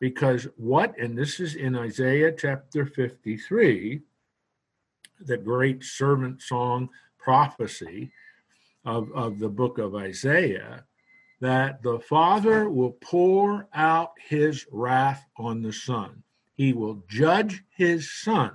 Because 0.00 0.48
what, 0.56 0.98
and 0.98 1.16
this 1.16 1.40
is 1.40 1.56
in 1.56 1.76
Isaiah 1.76 2.32
chapter 2.32 2.86
53, 2.86 4.00
the 5.20 5.36
great 5.36 5.84
servant 5.84 6.40
song 6.40 6.88
prophecy 7.18 8.12
of, 8.82 9.12
of 9.12 9.38
the 9.40 9.50
book 9.50 9.76
of 9.76 9.94
Isaiah 9.94 10.84
that 11.42 11.82
the 11.82 12.00
Father 12.00 12.70
will 12.70 12.92
pour 12.92 13.68
out 13.74 14.12
his 14.26 14.66
wrath 14.72 15.26
on 15.36 15.60
the 15.60 15.72
Son. 15.72 16.22
He 16.54 16.72
will 16.72 17.04
judge 17.10 17.62
his 17.76 18.10
Son. 18.10 18.52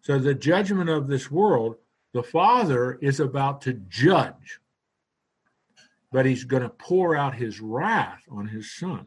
So, 0.00 0.18
the 0.18 0.34
judgment 0.34 0.88
of 0.88 1.06
this 1.06 1.30
world, 1.30 1.76
the 2.12 2.22
Father 2.22 2.98
is 3.00 3.20
about 3.20 3.62
to 3.62 3.72
judge, 3.72 4.60
but 6.10 6.26
he's 6.26 6.44
going 6.44 6.62
to 6.62 6.68
pour 6.68 7.16
out 7.16 7.34
his 7.34 7.60
wrath 7.60 8.22
on 8.30 8.48
his 8.48 8.74
Son. 8.74 9.06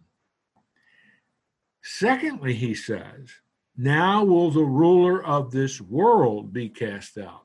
Secondly, 1.83 2.55
he 2.55 2.73
says, 2.73 3.29
Now 3.77 4.23
will 4.23 4.49
the 4.49 4.63
ruler 4.63 5.23
of 5.23 5.51
this 5.51 5.79
world 5.79 6.51
be 6.51 6.67
cast 6.67 7.17
out. 7.17 7.43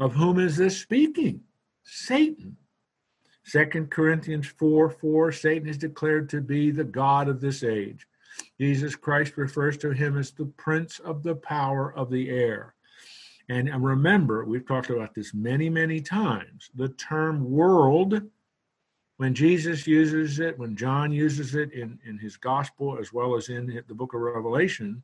Of 0.00 0.14
whom 0.14 0.40
is 0.40 0.56
this 0.56 0.76
speaking? 0.76 1.42
Satan. 1.84 2.56
Second 3.44 3.90
Corinthians 3.90 4.48
4 4.48 4.90
4, 4.90 5.32
Satan 5.32 5.68
is 5.68 5.78
declared 5.78 6.28
to 6.30 6.40
be 6.40 6.72
the 6.72 6.82
God 6.82 7.28
of 7.28 7.40
this 7.40 7.62
age. 7.62 8.08
Jesus 8.58 8.96
Christ 8.96 9.36
refers 9.36 9.76
to 9.78 9.90
him 9.90 10.18
as 10.18 10.32
the 10.32 10.46
prince 10.46 10.98
of 10.98 11.22
the 11.22 11.36
power 11.36 11.94
of 11.94 12.10
the 12.10 12.30
air. 12.30 12.73
And 13.48 13.68
remember, 13.84 14.44
we've 14.44 14.66
talked 14.66 14.90
about 14.90 15.14
this 15.14 15.34
many, 15.34 15.68
many 15.68 16.00
times. 16.00 16.70
The 16.74 16.88
term 16.90 17.50
world, 17.50 18.22
when 19.18 19.34
Jesus 19.34 19.86
uses 19.86 20.40
it, 20.40 20.58
when 20.58 20.76
John 20.76 21.12
uses 21.12 21.54
it 21.54 21.72
in, 21.72 21.98
in 22.06 22.18
his 22.18 22.36
gospel 22.36 22.98
as 22.98 23.12
well 23.12 23.36
as 23.36 23.50
in 23.50 23.82
the 23.86 23.94
book 23.94 24.14
of 24.14 24.20
Revelation, 24.20 25.02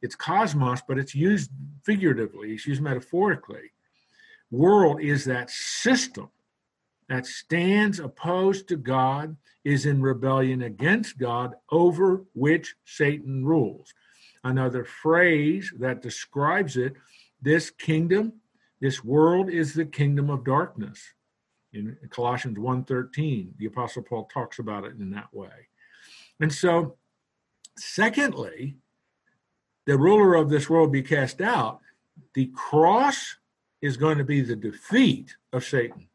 it's 0.00 0.14
cosmos, 0.14 0.80
but 0.86 0.98
it's 0.98 1.14
used 1.14 1.50
figuratively, 1.82 2.52
it's 2.52 2.66
used 2.66 2.82
metaphorically. 2.82 3.72
World 4.50 5.00
is 5.00 5.24
that 5.24 5.50
system 5.50 6.30
that 7.08 7.26
stands 7.26 8.00
opposed 8.00 8.68
to 8.68 8.76
God 8.76 9.36
is 9.64 9.86
in 9.86 10.00
rebellion 10.00 10.62
against 10.62 11.18
God, 11.18 11.54
over 11.70 12.24
which 12.34 12.74
Satan 12.84 13.44
rules. 13.44 13.92
Another 14.42 14.84
phrase 14.84 15.72
that 15.78 16.02
describes 16.02 16.76
it 16.76 16.94
this 17.40 17.70
kingdom, 17.70 18.34
this 18.80 19.04
world 19.04 19.50
is 19.50 19.74
the 19.74 19.84
kingdom 19.84 20.30
of 20.30 20.44
darkness. 20.44 21.14
In 21.72 21.96
Colossians 22.10 22.58
1:13, 22.58 23.54
the 23.58 23.66
apostle 23.66 24.02
Paul 24.02 24.26
talks 24.26 24.58
about 24.58 24.84
it 24.84 24.96
in 24.96 25.10
that 25.10 25.32
way. 25.34 25.68
And 26.40 26.52
so, 26.52 26.96
secondly, 27.76 28.76
the 29.86 29.98
ruler 29.98 30.34
of 30.34 30.48
this 30.48 30.70
world 30.70 30.92
be 30.92 31.02
cast 31.02 31.40
out. 31.40 31.80
The 32.34 32.46
cross 32.54 33.36
is 33.82 33.96
going 33.96 34.18
to 34.18 34.24
be 34.24 34.40
the 34.40 34.56
defeat 34.56 35.36
of 35.52 35.64
Satan. 35.64 36.08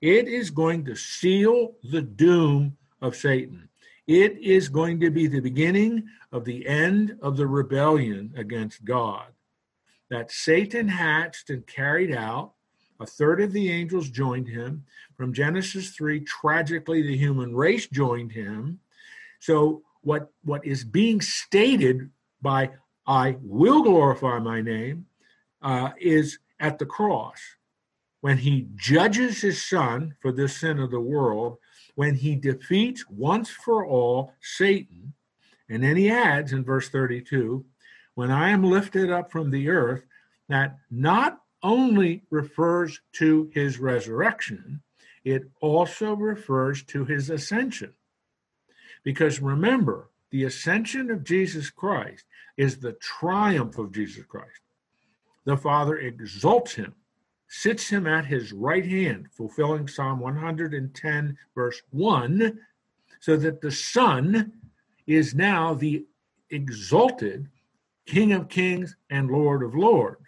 It 0.00 0.28
is 0.28 0.50
going 0.50 0.84
to 0.84 0.94
seal 0.94 1.76
the 1.82 2.02
doom 2.02 2.76
of 3.00 3.16
Satan. 3.16 3.68
It 4.06 4.38
is 4.38 4.68
going 4.68 5.00
to 5.00 5.10
be 5.10 5.26
the 5.26 5.40
beginning 5.40 6.08
of 6.30 6.44
the 6.44 6.66
end 6.66 7.18
of 7.20 7.36
the 7.36 7.46
rebellion 7.46 8.32
against 8.36 8.84
God 8.84 9.32
that 10.10 10.30
Satan 10.30 10.88
hatched 10.88 11.50
and 11.50 11.66
carried 11.66 12.14
out 12.14 12.52
A 12.98 13.06
third 13.06 13.42
of 13.42 13.52
the 13.52 13.70
angels 13.70 14.08
joined 14.08 14.48
him. 14.48 14.84
From 15.16 15.32
Genesis 15.32 15.90
3, 15.90 16.20
tragically, 16.20 17.02
the 17.02 17.16
human 17.16 17.54
race 17.54 17.86
joined 17.88 18.32
him. 18.32 18.80
So, 19.38 19.82
what, 20.00 20.30
what 20.44 20.64
is 20.64 20.84
being 20.84 21.20
stated 21.20 22.10
by 22.40 22.70
I 23.06 23.36
will 23.42 23.82
glorify 23.82 24.38
my 24.38 24.60
name 24.60 25.06
uh, 25.62 25.90
is 25.98 26.38
at 26.58 26.78
the 26.78 26.86
cross 26.86 27.40
when 28.20 28.38
he 28.38 28.68
judges 28.74 29.40
his 29.40 29.64
son 29.64 30.14
for 30.20 30.32
the 30.32 30.48
sin 30.48 30.78
of 30.78 30.90
the 30.90 31.00
world, 31.00 31.58
when 31.94 32.14
he 32.14 32.34
defeats 32.34 33.04
once 33.08 33.50
for 33.50 33.86
all 33.86 34.32
Satan. 34.40 35.12
And 35.68 35.82
then 35.82 35.96
he 35.96 36.10
adds 36.10 36.52
in 36.52 36.64
verse 36.64 36.88
32 36.88 37.64
when 38.16 38.30
I 38.30 38.48
am 38.48 38.64
lifted 38.64 39.10
up 39.10 39.30
from 39.30 39.50
the 39.50 39.68
earth, 39.68 40.06
that 40.48 40.78
not 40.90 41.42
only 41.62 42.22
refers 42.30 43.00
to 43.12 43.50
his 43.52 43.78
resurrection, 43.78 44.82
it 45.22 45.42
also 45.60 46.14
refers 46.14 46.82
to 46.84 47.04
his 47.04 47.28
ascension. 47.28 47.92
Because 49.04 49.42
remember, 49.42 50.08
the 50.30 50.44
ascension 50.44 51.10
of 51.10 51.24
Jesus 51.24 51.68
Christ 51.68 52.24
is 52.56 52.78
the 52.78 52.94
triumph 52.94 53.76
of 53.76 53.92
Jesus 53.92 54.24
Christ. 54.24 54.60
The 55.44 55.58
Father 55.58 55.98
exalts 55.98 56.72
him, 56.72 56.94
sits 57.48 57.90
him 57.90 58.06
at 58.06 58.24
his 58.24 58.50
right 58.50 58.86
hand, 58.86 59.26
fulfilling 59.30 59.88
Psalm 59.88 60.20
110, 60.20 61.36
verse 61.54 61.82
1, 61.90 62.58
so 63.20 63.36
that 63.36 63.60
the 63.60 63.70
Son 63.70 64.52
is 65.06 65.34
now 65.34 65.74
the 65.74 66.06
exalted 66.48 67.48
King 68.06 68.32
of 68.32 68.48
kings 68.48 68.96
and 69.10 69.30
Lord 69.30 69.62
of 69.62 69.74
lords. 69.74 70.26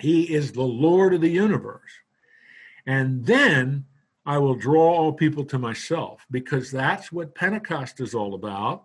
He 0.00 0.34
is 0.34 0.52
the 0.52 0.62
Lord 0.62 1.14
of 1.14 1.20
the 1.20 1.30
universe. 1.30 1.90
And 2.86 3.24
then 3.24 3.84
I 4.26 4.38
will 4.38 4.54
draw 4.54 4.92
all 4.94 5.12
people 5.12 5.44
to 5.46 5.58
myself 5.58 6.26
because 6.30 6.70
that's 6.70 7.12
what 7.12 7.34
Pentecost 7.34 8.00
is 8.00 8.14
all 8.14 8.34
about. 8.34 8.84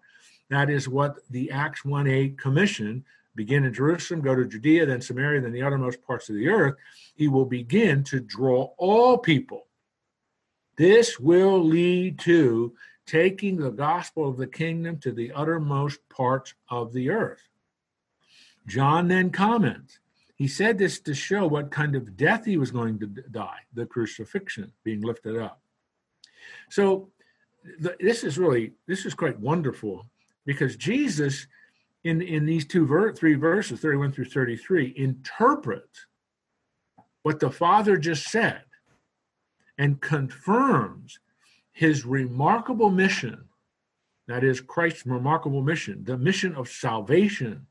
That 0.50 0.70
is 0.70 0.88
what 0.88 1.18
the 1.30 1.52
Acts 1.52 1.86
1 1.86 2.08
8 2.08 2.38
commission 2.38 3.06
begin 3.36 3.64
in 3.64 3.74
Jerusalem, 3.74 4.22
go 4.22 4.36
to 4.36 4.46
Judea, 4.46 4.86
then 4.86 5.02
Samaria, 5.02 5.42
then 5.42 5.54
the 5.54 5.62
uttermost 5.62 6.02
parts 6.02 6.28
of 6.30 6.36
the 6.36 6.50
earth. 6.50 6.76
He 7.16 7.28
will 7.28 7.46
begin 7.46 8.04
to 8.06 8.20
draw 8.20 8.72
all 8.78 9.18
people. 9.18 9.68
This 10.76 11.20
will 11.20 11.64
lead 11.64 12.20
to 12.20 12.74
taking 13.06 13.58
the 13.58 13.72
gospel 13.72 14.28
of 14.28 14.38
the 14.38 14.48
kingdom 14.48 14.98
to 15.00 15.12
the 15.12 15.32
uttermost 15.32 16.00
parts 16.10 16.54
of 16.70 16.92
the 16.94 17.10
earth. 17.10 17.42
John 18.70 19.08
then 19.08 19.32
comments. 19.32 20.00
He 20.36 20.48
said 20.48 20.78
this 20.78 21.02
to 21.02 21.14
show 21.14 21.48
what 21.48 21.72
kind 21.72 21.96
of 21.96 22.16
death 22.16 22.46
he 22.46 22.58
was 22.58 22.72
going 22.72 23.00
to 23.00 23.08
die 23.08 23.60
the 23.74 23.86
crucifixion 23.86 24.72
being 24.84 25.02
lifted 25.02 25.38
up. 25.38 25.62
So 26.70 27.10
the, 27.80 27.96
this 28.00 28.24
is 28.24 28.38
really 28.38 28.74
this 28.88 29.06
is 29.06 29.14
quite 29.14 29.40
wonderful 29.40 30.06
because 30.46 30.76
jesus 30.76 31.48
in 32.04 32.22
in 32.22 32.46
these 32.46 32.66
two 32.66 32.86
ver- 32.86 33.14
three 33.14 33.36
verses 33.36 33.80
31 33.80 34.12
through 34.12 34.26
33 34.26 34.94
interprets 34.96 36.06
what 37.24 37.40
the 37.40 37.52
father 37.52 37.98
just 37.98 38.28
said 38.30 38.62
and 39.78 40.02
confirms 40.02 41.20
his 41.72 42.06
remarkable 42.06 42.90
mission 42.90 43.46
that 44.28 44.44
is 44.44 44.62
christ's 44.62 45.06
remarkable 45.06 45.62
mission 45.62 46.04
the 46.06 46.18
mission 46.18 46.56
of 46.56 46.70
salvation 46.70 47.66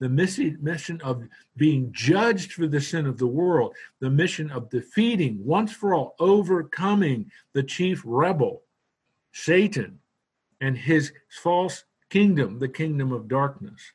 the 0.00 0.08
mission 0.08 1.00
of 1.02 1.28
being 1.56 1.92
judged 1.92 2.54
for 2.54 2.66
the 2.66 2.80
sin 2.80 3.06
of 3.06 3.18
the 3.18 3.26
world, 3.26 3.74
the 4.00 4.10
mission 4.10 4.50
of 4.50 4.70
defeating, 4.70 5.38
once 5.44 5.72
for 5.72 5.94
all, 5.94 6.14
overcoming 6.18 7.30
the 7.52 7.62
chief 7.62 8.02
rebel, 8.04 8.62
Satan, 9.32 9.98
and 10.60 10.76
his 10.76 11.12
false 11.42 11.84
kingdom, 12.08 12.58
the 12.58 12.68
kingdom 12.68 13.12
of 13.12 13.28
darkness. 13.28 13.92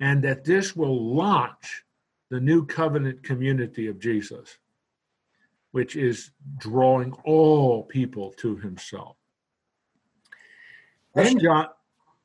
And 0.00 0.22
that 0.22 0.44
this 0.44 0.74
will 0.74 1.14
launch 1.14 1.84
the 2.30 2.40
new 2.40 2.64
covenant 2.64 3.22
community 3.24 3.88
of 3.88 3.98
Jesus, 3.98 4.58
which 5.72 5.96
is 5.96 6.30
drawing 6.58 7.12
all 7.24 7.82
people 7.82 8.32
to 8.38 8.56
himself. 8.56 9.16
Then 11.14 11.38
John, 11.38 11.68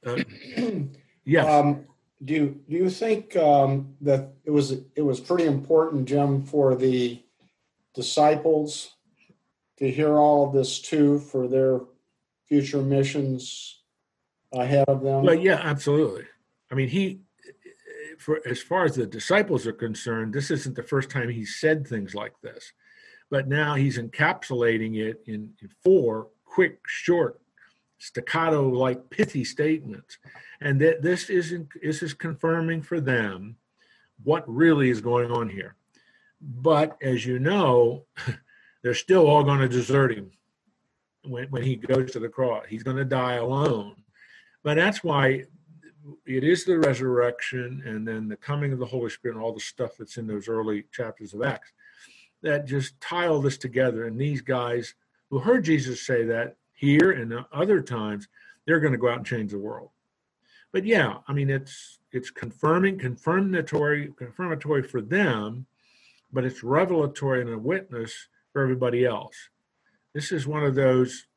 uh, 0.06 0.18
yes. 1.26 1.46
Um, 1.46 1.86
do 2.24 2.34
you, 2.34 2.62
do 2.70 2.76
you 2.76 2.90
think 2.90 3.36
um, 3.36 3.96
that 4.02 4.34
it 4.44 4.52
was 4.52 4.72
it 4.72 5.02
was 5.02 5.20
pretty 5.20 5.46
important, 5.46 6.08
Jim, 6.08 6.44
for 6.44 6.76
the 6.76 7.22
disciples 7.96 8.96
to 9.78 9.90
hear 9.90 10.18
all 10.18 10.46
of 10.46 10.54
this 10.54 10.80
too 10.80 11.20
for 11.20 11.48
their 11.48 11.80
future 12.48 12.82
missions 12.82 13.82
ahead 14.54 14.86
of 14.90 15.02
them? 15.02 15.24
Well, 15.24 15.36
yeah, 15.36 15.60
absolutely. 15.64 16.26
I 16.72 16.76
mean, 16.76 16.90
he, 16.90 17.22
for 18.18 18.42
as 18.46 18.62
far 18.62 18.84
as 18.84 18.96
the 18.96 19.08
disciples 19.08 19.66
are 19.66 19.74
concerned, 19.74 20.34
this 20.34 20.52
isn't 20.52 20.76
the 20.76 20.84
first 20.84 21.10
time 21.10 21.30
he 21.30 21.46
said 21.46 21.88
things 21.88 22.14
like 22.14 22.34
this, 22.42 22.74
but 23.32 23.48
now 23.48 23.76
he's 23.76 23.98
encapsulating 23.98 24.98
it 24.98 25.24
in, 25.26 25.52
in 25.62 25.70
four 25.84 26.28
quick, 26.44 26.80
short, 26.86 27.40
staccato-like, 28.00 29.10
pithy 29.10 29.44
statements 29.44 30.18
and 30.62 30.80
that 30.82 31.02
this 31.02 31.30
isn't 31.30 31.70
this 31.82 32.02
is 32.02 32.14
confirming 32.14 32.82
for 32.82 33.00
them 33.00 33.56
what 34.24 34.44
really 34.48 34.90
is 34.90 35.02
going 35.02 35.32
on 35.32 35.50
here. 35.50 35.76
But 36.42 36.98
as 37.02 37.26
you 37.26 37.40
know, 37.40 38.06
they're 38.84 38.94
still 38.94 39.28
all 39.28 39.44
going 39.44 39.60
to 39.60 39.70
desert 39.70 40.14
him 40.14 40.32
when, 41.26 41.48
when 41.50 41.64
he 41.64 41.76
goes 41.76 42.12
to 42.12 42.20
the 42.20 42.30
cross. 42.30 42.66
He's 42.68 42.84
going 42.84 42.98
to 42.98 43.06
die 43.06 43.36
alone. 43.36 43.96
But 44.64 44.76
that's 44.76 45.04
why 45.04 45.44
it 46.26 46.44
is 46.44 46.66
the 46.66 46.80
resurrection 46.80 47.84
and 47.86 48.08
then 48.08 48.28
the 48.28 48.38
coming 48.38 48.74
of 48.74 48.80
the 48.80 48.86
Holy 48.86 49.10
Spirit 49.10 49.36
and 49.36 49.44
all 49.44 49.54
the 49.54 49.60
stuff 49.60 49.92
that's 49.98 50.18
in 50.18 50.28
those 50.28 50.48
early 50.48 50.86
chapters 50.92 51.34
of 51.34 51.44
Acts 51.44 51.72
that 52.42 52.66
just 52.66 53.00
tie 53.02 53.28
all 53.28 53.42
this 53.42 53.58
together. 53.58 54.06
And 54.06 54.20
these 54.20 54.42
guys 54.42 54.96
who 55.30 55.40
heard 55.40 55.66
Jesus 55.66 56.06
say 56.06 56.24
that 56.26 56.56
here 56.80 57.12
and 57.12 57.34
other 57.52 57.82
times, 57.82 58.28
they're 58.66 58.80
going 58.80 58.94
to 58.94 59.00
go 59.00 59.10
out 59.10 59.18
and 59.18 59.26
change 59.26 59.52
the 59.52 59.60
world 59.60 59.92
but 60.72 60.86
yeah, 60.86 61.18
I 61.28 61.34
mean 61.34 61.50
it's 61.50 62.00
it's 62.12 62.30
confirming, 62.30 62.98
confirmatory, 62.98 64.12
confirmatory 64.18 64.84
for 64.84 65.02
them, 65.02 65.66
but 66.32 66.44
it's 66.44 66.64
revelatory 66.64 67.42
and 67.42 67.52
a 67.52 67.58
witness 67.58 68.28
for 68.52 68.62
everybody 68.64 69.06
else. 69.06 69.36
This 70.14 70.32
is 70.32 70.48
one 70.48 70.64
of 70.64 70.76
those 70.76 71.28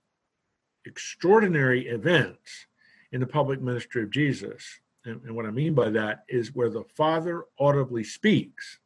extraordinary 0.87 1.89
events 1.89 2.67
in 3.13 3.21
the 3.21 3.27
public 3.27 3.61
ministry 3.61 4.03
of 4.03 4.11
Jesus. 4.11 4.81
And, 5.05 5.21
and 5.25 5.37
what 5.37 5.47
I 5.47 5.51
mean 5.51 5.75
by 5.75 5.91
that 5.91 6.25
is 6.29 6.55
where 6.55 6.71
the 6.71 6.85
Father 6.97 7.45
audibly 7.59 8.05
speaks 8.05 8.79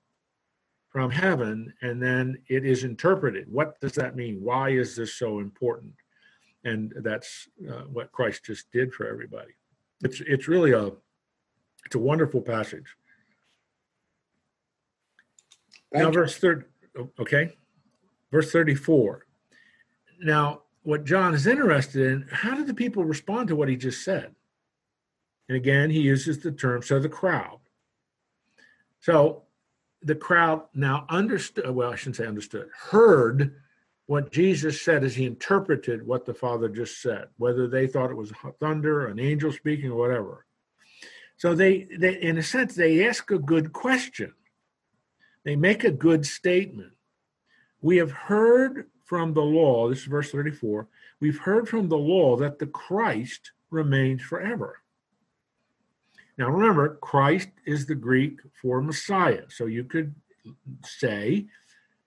from 0.89 1.11
heaven 1.11 1.73
and 1.83 2.03
then 2.03 2.39
it 2.49 2.65
is 2.65 2.83
interpreted. 2.83 3.47
What 3.49 3.81
does 3.81 3.93
that 3.93 4.17
mean? 4.17 4.43
Why 4.43 4.71
is 4.71 4.97
this 4.97 5.15
so 5.15 5.39
important? 5.39 5.95
And 6.67 6.93
that's 6.97 7.49
uh, 7.71 7.85
what 7.97 8.11
Christ 8.11 8.45
just 8.45 8.73
did 8.73 8.93
for 8.93 9.07
everybody. 9.07 9.53
It's 10.03 10.21
it's 10.21 10.49
really 10.49 10.73
a 10.73 10.91
it's 11.85 11.95
a 11.95 11.99
wonderful 12.11 12.43
passage. 12.43 12.89
Thank 15.93 16.03
now, 16.03 16.09
you. 16.09 16.13
verse 16.13 16.37
third. 16.37 16.65
Okay, 17.21 17.57
verse 18.33 18.51
thirty-four. 18.51 19.27
Now, 20.21 20.63
what 20.83 21.05
John 21.05 21.35
is 21.35 21.47
interested 21.47 22.03
in, 22.11 22.27
how 22.33 22.57
did 22.57 22.67
the 22.67 22.75
people 22.75 23.05
respond 23.05 23.47
to 23.49 23.57
what 23.57 23.69
he 23.69 23.77
just 23.77 24.03
said? 24.03 24.35
And 25.49 25.57
again, 25.57 25.89
he 25.91 26.01
uses 26.01 26.41
the 26.41 26.51
term 26.51 26.83
so 26.83 26.99
the 26.99 27.09
crowd. 27.09 27.61
So 28.99 29.45
the 30.03 30.17
crowd 30.17 30.63
now 30.75 31.07
understood. 31.11 31.71
Well, 31.71 31.93
I 31.93 31.97
shouldn't 31.97 32.17
say 32.17 32.27
understood. 32.27 32.69
Heard 32.91 33.55
what 34.07 34.31
Jesus 34.31 34.81
said 34.83 35.03
as 35.05 35.17
he 35.17 35.27
interpreted 35.27 36.07
what 36.07 36.25
the 36.25 36.35
Father 36.35 36.69
just 36.69 37.03
said, 37.03 37.27
whether 37.39 37.67
they 37.67 37.87
thought 37.87 38.11
it 38.11 38.17
was 38.17 38.33
thunder, 38.61 39.07
an 39.07 39.19
angel 39.19 39.53
speaking, 39.53 39.91
or 39.91 39.97
whatever. 39.97 40.47
So 41.37 41.55
they, 41.55 41.89
they 41.99 42.21
in 42.21 42.39
a 42.39 42.43
sense, 42.43 42.75
they 42.75 43.07
ask 43.07 43.31
a 43.31 43.39
good 43.39 43.73
question. 43.73 44.33
They 45.45 45.57
make 45.57 45.85
a 45.85 45.91
good 45.91 46.25
statement. 46.25 46.93
We 47.83 47.99
have 47.99 48.13
heard 48.13 48.91
from 49.05 49.35
the 49.35 49.43
law, 49.43 49.89
this 49.89 50.01
is 50.01 50.05
verse 50.07 50.31
34, 50.31 50.89
we've 51.21 51.39
heard 51.39 51.69
from 51.69 51.89
the 51.89 51.99
law 51.99 52.37
that 52.37 52.59
the 52.59 52.67
Christ 52.67 53.53
remains 53.71 54.23
forever. 54.23 54.83
Now 56.39 56.51
remember, 56.51 56.97
Christ 56.97 57.49
is 57.65 57.87
the 57.87 57.95
Greek 57.95 58.41
for 58.61 58.81
Messiah. 58.81 59.45
So 59.49 59.67
you 59.67 59.85
could 59.85 60.15
say 60.85 61.47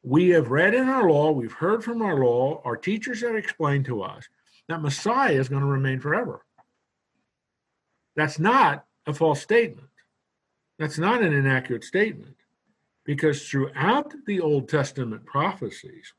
we 0.04 0.30
have 0.30 0.50
read 0.50 0.74
in 0.74 0.88
our 0.88 1.10
law, 1.10 1.32
we've 1.32 1.52
heard 1.52 1.84
from 1.84 2.02
our 2.02 2.16
law, 2.24 2.62
our 2.64 2.78
teachers 2.78 3.22
have 3.22 3.36
explained 3.36 3.86
to 3.86 4.02
us 4.02 4.28
that 4.68 4.82
Messiah 4.82 5.34
is 5.34 5.50
going 5.50 5.62
to 5.62 5.68
remain 5.68 6.00
forever. 6.00 6.46
That's 8.16 8.40
not 8.40 8.86
a 9.06 9.14
false 9.14 9.42
statement. 9.42 9.90
That's 10.78 10.98
not 10.98 11.22
an 11.22 11.34
inaccurate 11.34 11.84
statement 11.84 12.38
Because 13.04 13.48
throughout 13.48 14.14
the 14.26 14.40
Old 14.40 14.70
Testament 14.70 15.26
prophecies, 15.26 16.14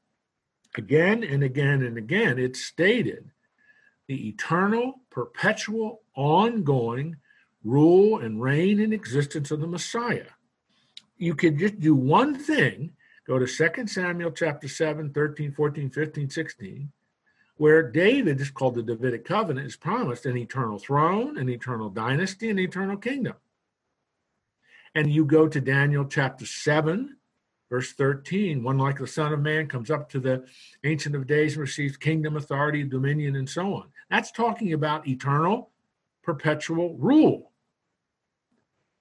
again 0.76 1.22
and 1.22 1.42
again 1.42 1.82
and 1.82 1.96
again, 1.96 2.38
it's 2.38 2.62
stated 2.62 3.30
the 4.08 4.28
eternal, 4.28 5.00
perpetual, 5.08 6.02
ongoing 6.14 7.16
rule 7.64 8.18
and 8.18 8.42
reign 8.42 8.80
and 8.80 8.92
existence 8.92 9.50
of 9.50 9.60
the 9.60 9.66
Messiah. 9.66 10.26
You 11.16 11.34
could 11.34 11.58
just 11.58 11.78
do 11.80 11.94
one 11.94 12.34
thing, 12.34 12.92
go 13.30 13.38
to 13.38 13.46
2 13.46 13.86
Samuel 13.86 14.32
chapter 14.32 14.66
7, 14.66 15.12
13, 15.12 15.52
14, 15.52 15.88
15, 15.88 16.30
16, 16.30 16.92
where 17.58 17.88
David 17.88 18.40
is 18.40 18.50
called 18.50 18.74
the 18.74 18.82
Davidic 18.82 19.24
covenant, 19.24 19.68
is 19.68 19.76
promised 19.76 20.26
an 20.26 20.36
eternal 20.36 20.80
throne, 20.80 21.38
an 21.38 21.48
eternal 21.48 21.90
dynasty, 21.90 22.50
an 22.50 22.58
eternal 22.58 22.96
kingdom. 22.96 23.34
And 24.96 25.12
you 25.12 25.24
go 25.24 25.46
to 25.46 25.60
Daniel 25.60 26.06
chapter 26.06 26.44
7, 26.44 27.18
verse 27.70 27.92
13 27.92 28.64
one 28.64 28.78
like 28.78 28.98
the 28.98 29.06
Son 29.06 29.32
of 29.32 29.38
Man 29.38 29.68
comes 29.68 29.92
up 29.92 30.10
to 30.10 30.18
the 30.18 30.44
Ancient 30.82 31.14
of 31.14 31.28
Days 31.28 31.52
and 31.52 31.60
receives 31.60 31.96
kingdom, 31.96 32.36
authority, 32.36 32.82
dominion, 32.82 33.36
and 33.36 33.48
so 33.48 33.74
on. 33.74 33.90
That's 34.10 34.32
talking 34.32 34.72
about 34.72 35.06
eternal, 35.06 35.70
perpetual 36.24 36.96
rule. 36.96 37.52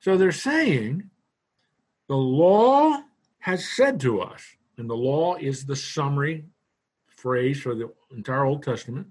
So 0.02 0.18
they're 0.18 0.32
saying 0.32 1.10
the 2.08 2.15
law 2.15 3.02
has 3.50 3.68
said 3.68 4.00
to 4.02 4.22
us, 4.22 4.44
and 4.78 4.90
the 4.90 4.96
law 4.96 5.36
is 5.36 5.66
the 5.66 5.76
summary 5.76 6.46
phrase 7.08 7.60
for 7.62 7.76
the 7.76 7.92
entire 8.16 8.46
Old 8.46 8.64
Testament, 8.64 9.08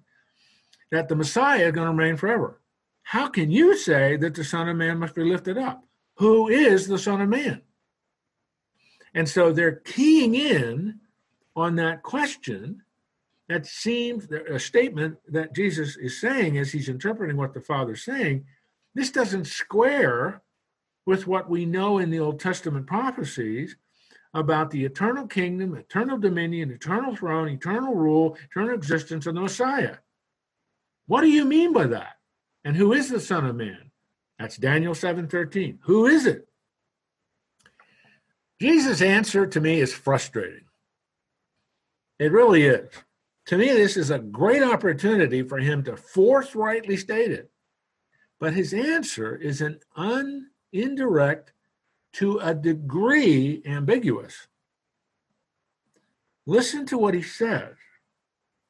that 0.91 1.09
the 1.09 1.17
Messiah 1.17 1.67
is 1.67 1.73
going 1.73 1.91
to 1.91 2.03
reign 2.03 2.17
forever. 2.17 2.61
How 3.03 3.29
can 3.29 3.51
you 3.51 3.77
say 3.77 4.17
that 4.17 4.35
the 4.35 4.45
Son 4.45 4.69
of 4.69 4.77
Man 4.77 4.99
must 4.99 5.15
be 5.15 5.25
lifted 5.25 5.59
up? 5.59 5.85
Who 6.17 6.49
is 6.49 6.87
the 6.87 6.99
Son 6.99 7.21
of 7.21 7.29
Man? 7.29 7.63
And 9.15 9.29
so 9.29 9.53
they're 9.53 9.77
keying 9.77 10.35
in 10.35 11.01
on 11.57 11.77
that 11.77 12.03
question 12.03 12.83
that 13.49 13.67
seems 13.67 14.29
a 14.31 14.59
statement 14.59 15.19
that 15.29 15.55
Jesus 15.55 15.97
is 15.97 16.21
saying 16.21 16.59
as 16.59 16.71
he's 16.71 16.89
interpreting 16.89 17.37
what 17.37 17.55
the 17.55 17.61
Father's 17.61 18.05
saying. 18.05 18.45
This 18.95 19.11
doesn't 19.11 19.47
square 19.47 20.43
with 21.07 21.27
what 21.27 21.49
we 21.49 21.65
know 21.65 21.99
in 21.99 22.11
the 22.11 22.21
Old 22.21 22.39
Testament 22.39 22.87
prophecies 22.87 23.77
about 24.35 24.71
the 24.71 24.85
eternal 24.85 25.27
kingdom, 25.27 25.75
eternal 25.75 26.19
dominion, 26.19 26.71
eternal 26.71 27.17
throne, 27.17 27.49
eternal 27.49 27.95
rule, 27.95 28.37
eternal 28.51 28.75
existence 28.75 29.27
of 29.27 29.35
the 29.35 29.41
Messiah. 29.41 29.97
What 31.07 31.23
do 31.23 31.29
you 31.29 31.45
mean 31.45 31.73
by 31.73 31.87
that? 31.87 32.19
And 32.65 32.77
who 32.77 32.93
is 32.93 33.09
the 33.09 33.21
Son 33.21 33.47
of 33.47 33.57
Man? 33.57 33.91
That's 34.39 34.57
Daniel 34.57 34.95
7:13. 34.95 35.79
Who 35.83 36.07
is 36.07 36.27
it? 36.27 36.49
Jesus' 38.61 39.01
answer 39.03 39.47
to 39.47 39.61
me 39.61 39.81
is 39.81 39.95
frustrating. 39.95 40.67
It 42.19 42.33
really 42.33 42.65
is. 42.65 42.91
To 43.47 43.57
me, 43.57 43.69
this 43.69 43.97
is 43.97 44.11
a 44.11 44.19
great 44.19 44.63
opportunity 44.63 45.43
for 45.43 45.59
him 45.59 45.83
to 45.85 45.97
forthrightly 45.97 46.97
state 46.97 47.31
it. 47.31 47.51
But 48.39 48.53
his 48.53 48.75
answer 48.75 49.37
is 49.37 49.61
an 49.61 49.81
un, 49.97 50.51
indirect, 50.73 51.53
to 52.19 52.41
a 52.41 52.53
degree 52.53 53.63
ambiguous. 53.65 54.49
Listen 56.47 56.85
to 56.87 56.99
what 56.99 57.15
he 57.15 57.23
says, 57.23 57.77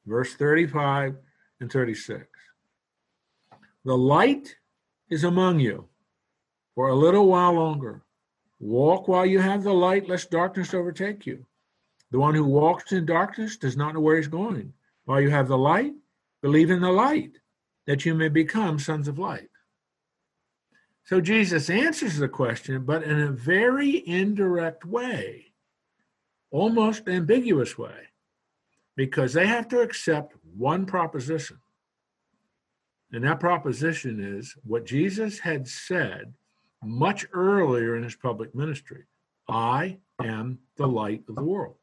verse 0.05 0.35
35 0.35 1.15
and 1.59 1.71
36. 1.71 2.27
The 3.85 3.97
light 3.97 4.55
is 5.09 5.23
among 5.23 5.59
you 5.59 5.87
for 6.75 6.89
a 6.89 6.95
little 6.95 7.25
while 7.25 7.53
longer. 7.53 8.03
Walk 8.59 9.07
while 9.07 9.25
you 9.25 9.39
have 9.39 9.63
the 9.63 9.73
light, 9.73 10.07
lest 10.07 10.29
darkness 10.29 10.75
overtake 10.75 11.25
you. 11.25 11.43
The 12.11 12.19
one 12.19 12.35
who 12.35 12.45
walks 12.45 12.91
in 12.91 13.07
darkness 13.07 13.57
does 13.57 13.75
not 13.75 13.95
know 13.95 13.99
where 13.99 14.17
he's 14.17 14.27
going. 14.27 14.73
While 15.05 15.21
you 15.21 15.31
have 15.31 15.47
the 15.47 15.57
light, 15.57 15.93
believe 16.43 16.69
in 16.69 16.81
the 16.81 16.91
light, 16.91 17.39
that 17.87 18.05
you 18.05 18.13
may 18.13 18.29
become 18.29 18.77
sons 18.77 19.07
of 19.07 19.17
light. 19.17 19.49
So 21.09 21.19
Jesus 21.19 21.71
answers 21.71 22.17
the 22.17 22.27
question, 22.27 22.83
but 22.83 23.01
in 23.01 23.19
a 23.19 23.31
very 23.31 24.07
indirect 24.07 24.85
way, 24.85 25.47
almost 26.51 27.07
ambiguous 27.07 27.79
way, 27.79 28.09
because 28.95 29.33
they 29.33 29.47
have 29.47 29.67
to 29.69 29.79
accept 29.79 30.35
one 30.55 30.85
proposition. 30.85 31.57
And 33.11 33.23
that 33.23 33.39
proposition 33.39 34.23
is 34.23 34.55
what 34.63 34.85
Jesus 34.85 35.39
had 35.39 35.67
said 35.67 36.35
much 36.83 37.25
earlier 37.33 37.95
in 37.95 38.03
his 38.03 38.15
public 38.15 38.53
ministry 38.53 39.05
I 39.47 39.97
am 40.23 40.59
the 40.75 40.87
light 40.87 41.23
of 41.27 41.33
the 41.33 41.43
world. 41.43 41.77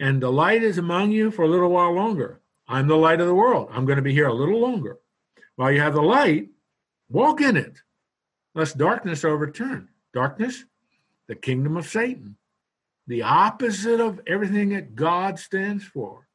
And 0.00 0.22
the 0.22 0.32
light 0.32 0.62
is 0.62 0.78
among 0.78 1.12
you 1.12 1.30
for 1.30 1.42
a 1.42 1.48
little 1.48 1.68
while 1.68 1.92
longer. 1.92 2.40
I'm 2.66 2.88
the 2.88 2.96
light 2.96 3.20
of 3.20 3.26
the 3.26 3.34
world. 3.34 3.68
I'm 3.72 3.84
going 3.84 3.96
to 3.96 4.02
be 4.02 4.14
here 4.14 4.28
a 4.28 4.32
little 4.32 4.58
longer. 4.58 5.00
While 5.56 5.72
you 5.72 5.80
have 5.80 5.94
the 5.94 6.02
light, 6.02 6.48
walk 7.08 7.40
in 7.40 7.56
it, 7.56 7.78
lest 8.54 8.78
darkness 8.78 9.24
overturn. 9.24 9.88
Darkness, 10.12 10.64
the 11.26 11.34
kingdom 11.34 11.76
of 11.76 11.86
Satan, 11.86 12.36
the 13.06 13.22
opposite 13.22 14.00
of 14.00 14.20
everything 14.26 14.70
that 14.70 14.94
God 14.94 15.38
stands 15.38 15.84
for. 15.84 16.26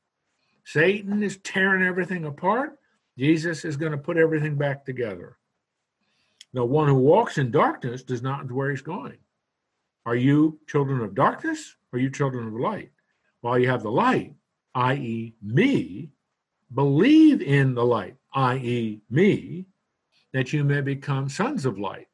Satan 0.63 1.23
is 1.23 1.37
tearing 1.37 1.83
everything 1.83 2.25
apart. 2.25 2.77
Jesus 3.17 3.65
is 3.65 3.77
going 3.77 3.91
to 3.91 3.97
put 3.97 4.17
everything 4.17 4.55
back 4.55 4.85
together. 4.85 5.37
The 6.53 6.63
one 6.65 6.87
who 6.87 6.95
walks 6.95 7.37
in 7.37 7.51
darkness 7.51 8.03
does 8.03 8.21
not 8.21 8.49
know 8.49 8.55
where 8.55 8.71
he's 8.71 8.81
going. 8.81 9.17
Are 10.05 10.15
you 10.15 10.59
children 10.67 11.01
of 11.01 11.15
darkness? 11.15 11.75
Or 11.91 11.97
are 11.97 12.01
you 12.01 12.09
children 12.09 12.47
of 12.47 12.53
light? 12.53 12.91
While 13.41 13.59
you 13.59 13.69
have 13.69 13.83
the 13.83 13.91
light, 13.91 14.35
i.e., 14.75 15.35
me, 15.41 16.09
believe 16.73 17.41
in 17.41 17.73
the 17.73 17.85
light, 17.85 18.15
i.e., 18.33 19.01
me, 19.09 19.65
that 20.33 20.53
you 20.53 20.63
may 20.63 20.81
become 20.81 21.29
sons 21.29 21.65
of 21.65 21.77
light, 21.77 22.07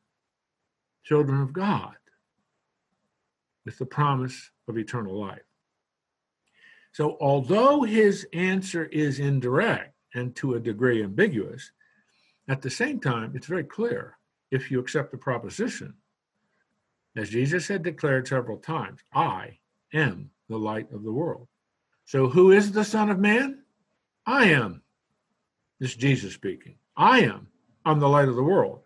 children 1.03 1.41
of 1.41 1.53
God, 1.53 1.95
with 3.65 3.77
the 3.77 3.85
promise 3.85 4.51
of 4.67 4.77
eternal 4.77 5.19
life. 5.19 5.41
So, 6.91 7.17
although 7.21 7.83
his 7.83 8.27
answer 8.33 8.85
is 8.85 9.19
indirect 9.19 9.93
and 10.15 10.35
to 10.37 10.55
a 10.55 10.59
degree 10.59 11.03
ambiguous, 11.03 11.71
at 12.47 12.61
the 12.61 12.69
same 12.69 12.99
time, 12.99 13.33
it's 13.35 13.45
very 13.45 13.63
clear 13.63 14.17
if 14.51 14.71
you 14.71 14.79
accept 14.79 15.11
the 15.11 15.17
proposition. 15.17 15.93
As 17.15 17.29
Jesus 17.29 17.67
had 17.67 17.83
declared 17.83 18.27
several 18.27 18.57
times, 18.57 19.01
I 19.13 19.59
am 19.93 20.31
the 20.49 20.57
light 20.57 20.91
of 20.91 21.03
the 21.03 21.11
world. 21.11 21.47
So, 22.05 22.29
who 22.29 22.51
is 22.51 22.71
the 22.71 22.85
Son 22.85 23.09
of 23.09 23.19
Man? 23.19 23.63
I 24.25 24.45
am. 24.45 24.81
This 25.79 25.91
is 25.91 25.97
Jesus 25.97 26.33
speaking. 26.33 26.75
I 26.95 27.21
am. 27.21 27.47
I'm 27.85 27.99
the 27.99 28.09
light 28.09 28.27
of 28.27 28.35
the 28.35 28.43
world. 28.43 28.81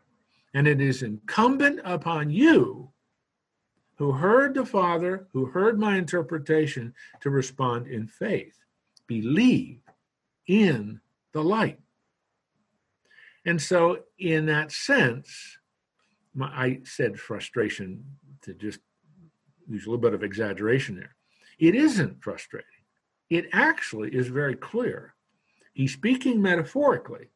And 0.53 0.67
it 0.67 0.81
is 0.81 1.01
incumbent 1.01 1.79
upon 1.83 2.29
you 2.29 2.91
who 3.95 4.11
heard 4.11 4.53
the 4.53 4.65
Father, 4.65 5.27
who 5.31 5.45
heard 5.45 5.79
my 5.79 5.97
interpretation, 5.97 6.93
to 7.21 7.29
respond 7.29 7.87
in 7.87 8.07
faith. 8.07 8.57
Believe 9.07 9.79
in 10.47 10.99
the 11.33 11.43
light. 11.43 11.79
And 13.45 13.61
so, 13.61 13.99
in 14.19 14.45
that 14.47 14.71
sense, 14.71 15.57
my, 16.33 16.47
I 16.47 16.79
said 16.83 17.19
frustration 17.19 18.03
to 18.41 18.53
just 18.53 18.79
use 19.69 19.85
a 19.85 19.89
little 19.89 20.01
bit 20.01 20.13
of 20.13 20.23
exaggeration 20.23 20.95
there. 20.95 21.15
It 21.59 21.75
isn't 21.75 22.23
frustrating. 22.23 22.67
It 23.29 23.47
actually 23.53 24.09
is 24.09 24.27
very 24.27 24.55
clear. 24.55 25.15
He's 25.73 25.93
speaking 25.93 26.41
metaphorically, 26.41 27.29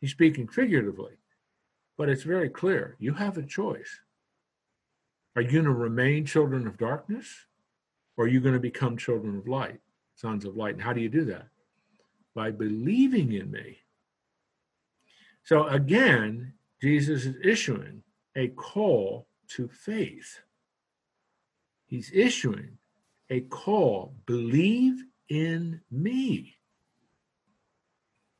he's 0.00 0.10
speaking 0.10 0.48
figuratively, 0.48 1.12
but 1.96 2.08
it's 2.08 2.22
very 2.22 2.48
clear. 2.48 2.96
You 2.98 3.14
have 3.14 3.36
a 3.36 3.42
choice. 3.42 4.00
Are 5.36 5.42
you 5.42 5.50
going 5.50 5.64
to 5.64 5.72
remain 5.72 6.24
children 6.24 6.66
of 6.66 6.78
darkness 6.78 7.46
or 8.16 8.24
are 8.24 8.28
you 8.28 8.40
going 8.40 8.54
to 8.54 8.60
become 8.60 8.96
children 8.96 9.36
of 9.36 9.48
light, 9.48 9.80
sons 10.14 10.44
of 10.44 10.56
light? 10.56 10.74
And 10.74 10.82
how 10.82 10.92
do 10.92 11.00
you 11.00 11.08
do 11.08 11.24
that? 11.26 11.48
By 12.34 12.50
believing 12.50 13.32
in 13.32 13.50
me. 13.50 13.78
So 15.42 15.66
again, 15.66 16.54
Jesus 16.80 17.26
is 17.26 17.36
issuing 17.42 18.02
a 18.36 18.48
call 18.48 19.26
to 19.48 19.68
faith. 19.68 20.40
He's 21.86 22.10
issuing 22.14 22.78
a 23.30 23.40
call 23.40 24.14
believe 24.26 25.04
in 25.28 25.80
me. 25.90 26.56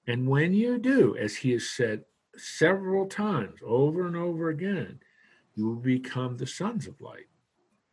And 0.07 0.29
when 0.29 0.53
you 0.53 0.79
do, 0.79 1.17
as 1.17 1.37
he 1.37 1.53
has 1.53 1.69
said 1.69 2.05
several 2.37 3.07
times 3.07 3.61
over 3.65 4.07
and 4.07 4.17
over 4.17 4.51
again, 4.51 5.01
you 5.55 5.67
will 5.69 5.77
become 5.77 6.37
the 6.37 6.47
sons 6.47 6.87
of 6.87 7.01
light. 7.01 7.29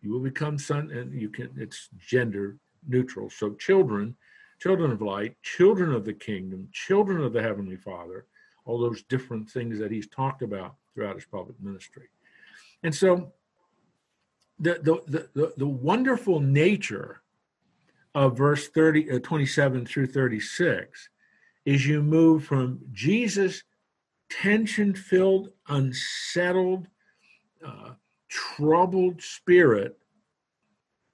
You 0.01 0.11
will 0.11 0.19
become 0.19 0.57
son, 0.57 0.89
and 0.91 1.13
you 1.13 1.29
can, 1.29 1.51
it's 1.57 1.89
gender 1.97 2.57
neutral. 2.87 3.29
So, 3.29 3.53
children, 3.53 4.15
children 4.59 4.91
of 4.91 5.01
light, 5.01 5.35
children 5.43 5.93
of 5.93 6.05
the 6.05 6.13
kingdom, 6.13 6.69
children 6.71 7.23
of 7.23 7.33
the 7.33 7.41
Heavenly 7.41 7.77
Father, 7.77 8.25
all 8.65 8.79
those 8.79 9.03
different 9.03 9.49
things 9.49 9.79
that 9.79 9.91
he's 9.91 10.07
talked 10.07 10.41
about 10.41 10.75
throughout 10.93 11.15
his 11.15 11.25
public 11.25 11.55
ministry. 11.61 12.07
And 12.83 12.93
so 12.93 13.31
the, 14.59 14.73
the, 15.07 15.29
the, 15.33 15.53
the 15.57 15.67
wonderful 15.67 16.39
nature 16.39 17.21
of 18.13 18.37
verse 18.37 18.67
30, 18.67 19.11
uh, 19.11 19.19
27 19.19 19.85
through 19.85 20.07
36 20.07 21.09
is 21.65 21.85
you 21.85 22.01
move 22.01 22.43
from 22.45 22.79
Jesus 22.91 23.63
tension 24.29 24.93
filled, 24.95 25.49
unsettled, 25.67 26.87
uh, 27.65 27.91
troubled 28.29 29.21
spirit, 29.21 29.97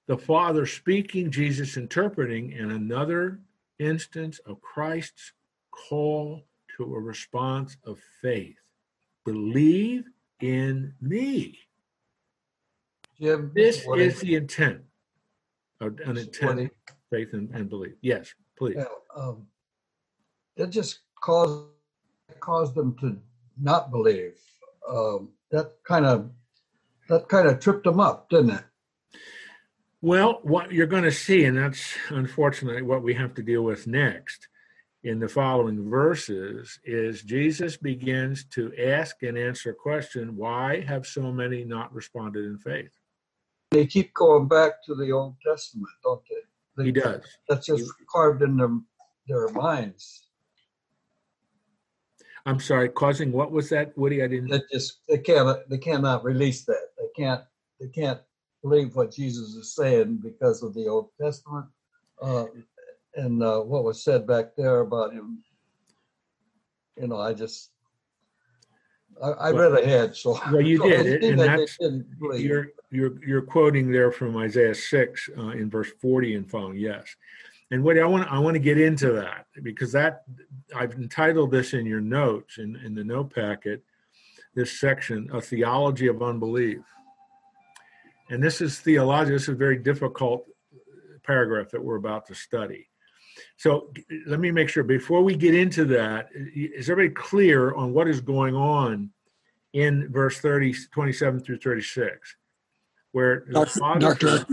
the 0.07 0.17
Father 0.17 0.65
speaking, 0.65 1.31
Jesus 1.31 1.75
interpreting, 1.77 2.53
and 2.53 2.71
another 2.71 3.39
instance 3.79 4.39
of 4.45 4.61
Christ's 4.61 5.33
call 5.71 6.45
to 6.77 6.83
a 6.95 6.99
response 6.99 7.75
of 7.83 7.99
faith. 8.21 8.55
Believe 9.25 10.05
in 10.39 10.93
me. 11.01 11.59
Jim, 13.19 13.51
This 13.55 13.83
what 13.85 13.99
is 13.99 14.13
if- 14.13 14.21
the 14.21 14.35
intent 14.35 14.81
of 15.81 15.99
an 16.01 16.17
intent, 16.17 16.59
if- 16.59 16.71
faith, 17.09 17.33
and, 17.33 17.49
and 17.53 17.67
belief. 17.69 17.95
Yes, 18.01 18.33
please. 18.57 18.75
yeah, 18.77 18.85
um, 19.15 19.47
It 20.57 20.67
just 20.67 20.99
caused, 21.21 21.65
caused 22.39 22.75
them 22.75 22.95
to 22.99 23.17
not 23.61 23.91
believe. 23.91 24.35
Um, 24.89 25.29
That 25.51 25.75
kind 25.87 26.05
of, 26.05 26.29
that 27.09 27.29
kind 27.29 27.47
of 27.47 27.59
tripped 27.59 27.85
them 27.85 27.99
up, 27.99 28.29
didn't 28.29 28.51
it? 28.51 28.63
Well, 30.01 30.39
what 30.43 30.71
you're 30.71 30.87
going 30.87 31.03
to 31.03 31.11
see, 31.11 31.45
and 31.45 31.57
that's 31.57 31.95
unfortunately 32.09 32.81
what 32.81 33.01
we 33.01 33.13
have 33.15 33.33
to 33.35 33.43
deal 33.43 33.63
with 33.63 33.87
next 33.87 34.47
in 35.03 35.19
the 35.19 35.27
following 35.27 35.89
verses, 35.89 36.79
is 36.83 37.23
Jesus 37.23 37.77
begins 37.77 38.45
to 38.51 38.73
ask 38.77 39.23
and 39.23 39.37
answer 39.37 39.71
a 39.71 39.73
question 39.73 40.35
why 40.35 40.81
have 40.81 41.07
so 41.07 41.31
many 41.31 41.63
not 41.63 41.93
responded 41.93 42.45
in 42.45 42.57
faith? 42.57 42.91
They 43.71 43.85
keep 43.85 44.13
going 44.13 44.47
back 44.47 44.83
to 44.85 44.95
the 44.95 45.11
Old 45.11 45.35
Testament, 45.45 45.89
don't 46.03 46.21
they? 46.29 46.85
He 46.85 46.91
does. 46.91 47.23
That's 47.49 47.65
just 47.65 47.91
carved 48.11 48.43
in 48.43 48.57
their, 48.57 48.69
their 49.27 49.49
minds. 49.49 50.26
I'm 52.47 52.61
sorry, 52.61 52.87
causing 52.87 53.33
what 53.33 53.51
was 53.51 53.69
that, 53.69 53.95
Woody? 53.97 54.23
I 54.23 54.27
didn't. 54.27 54.49
They 54.49 54.61
just, 54.71 54.99
they 55.09 55.17
can't, 55.17 55.69
they 55.69 55.77
cannot 55.77 56.23
release 56.23 56.63
that. 56.63 56.81
They 56.97 57.23
can't, 57.23 57.41
they 57.81 57.89
can't 57.89 58.21
believe 58.63 58.95
what 58.95 59.11
Jesus 59.11 59.49
is 59.49 59.75
saying 59.75 60.21
because 60.23 60.63
of 60.63 60.73
the 60.73 60.87
Old 60.87 61.09
Testament. 61.21 61.65
Uh, 62.21 62.45
and 63.15 63.43
uh, 63.43 63.59
what 63.59 63.83
was 63.83 64.01
said 64.01 64.25
back 64.25 64.55
there 64.55 64.79
about 64.79 65.11
him. 65.11 65.43
You 66.95 67.09
know, 67.09 67.19
I 67.19 67.33
just, 67.33 67.71
I, 69.21 69.29
I 69.29 69.51
read 69.51 69.73
ahead, 69.83 70.15
so. 70.15 70.39
Well, 70.51 70.61
you 70.61 70.77
so 70.77 70.87
did, 70.87 71.05
it, 71.23 71.23
and 71.23 71.39
that 71.39 71.59
that's 71.59 71.77
you're 72.41 72.67
you're 72.91 73.23
you're 73.25 73.41
quoting 73.41 73.91
there 73.91 74.11
from 74.11 74.37
Isaiah 74.37 74.73
six 74.73 75.29
uh, 75.37 75.49
in 75.49 75.69
verse 75.69 75.91
forty 76.01 76.35
and 76.35 76.49
following. 76.49 76.77
Yes, 76.77 77.03
and 77.71 77.83
what 77.83 77.97
I 77.97 78.05
want 78.05 78.31
I 78.31 78.39
want 78.39 78.55
to 78.55 78.59
get 78.59 78.79
into 78.79 79.11
that 79.13 79.45
because 79.63 79.91
that 79.91 80.23
I've 80.75 80.93
entitled 80.93 81.51
this 81.51 81.73
in 81.73 81.85
your 81.85 82.01
notes 82.01 82.57
in 82.57 82.75
in 82.77 82.95
the 82.95 83.03
note 83.03 83.33
packet. 83.33 83.83
This 84.55 84.79
section, 84.79 85.29
a 85.31 85.39
theology 85.39 86.07
of 86.07 86.23
unbelief, 86.23 86.79
and 88.29 88.43
this 88.43 88.59
is 88.59 88.79
theology. 88.79 89.31
This 89.31 89.43
is 89.43 89.49
a 89.49 89.53
very 89.55 89.77
difficult 89.77 90.45
paragraph 91.23 91.69
that 91.71 91.83
we're 91.83 91.97
about 91.97 92.25
to 92.27 92.35
study. 92.35 92.89
So 93.57 93.93
let 94.25 94.39
me 94.39 94.49
make 94.49 94.69
sure 94.69 94.83
before 94.83 95.21
we 95.21 95.35
get 95.35 95.53
into 95.53 95.85
that, 95.85 96.29
is 96.33 96.89
everybody 96.89 97.13
clear 97.13 97.75
on 97.75 97.93
what 97.93 98.07
is 98.07 98.19
going 98.19 98.55
on 98.55 99.11
in 99.73 100.11
verse 100.11 100.39
30, 100.39 100.73
27 100.91 101.41
through 101.41 101.57
36, 101.57 102.35
where 103.11 103.45
the 103.47 103.99
Doctor- 103.99 104.45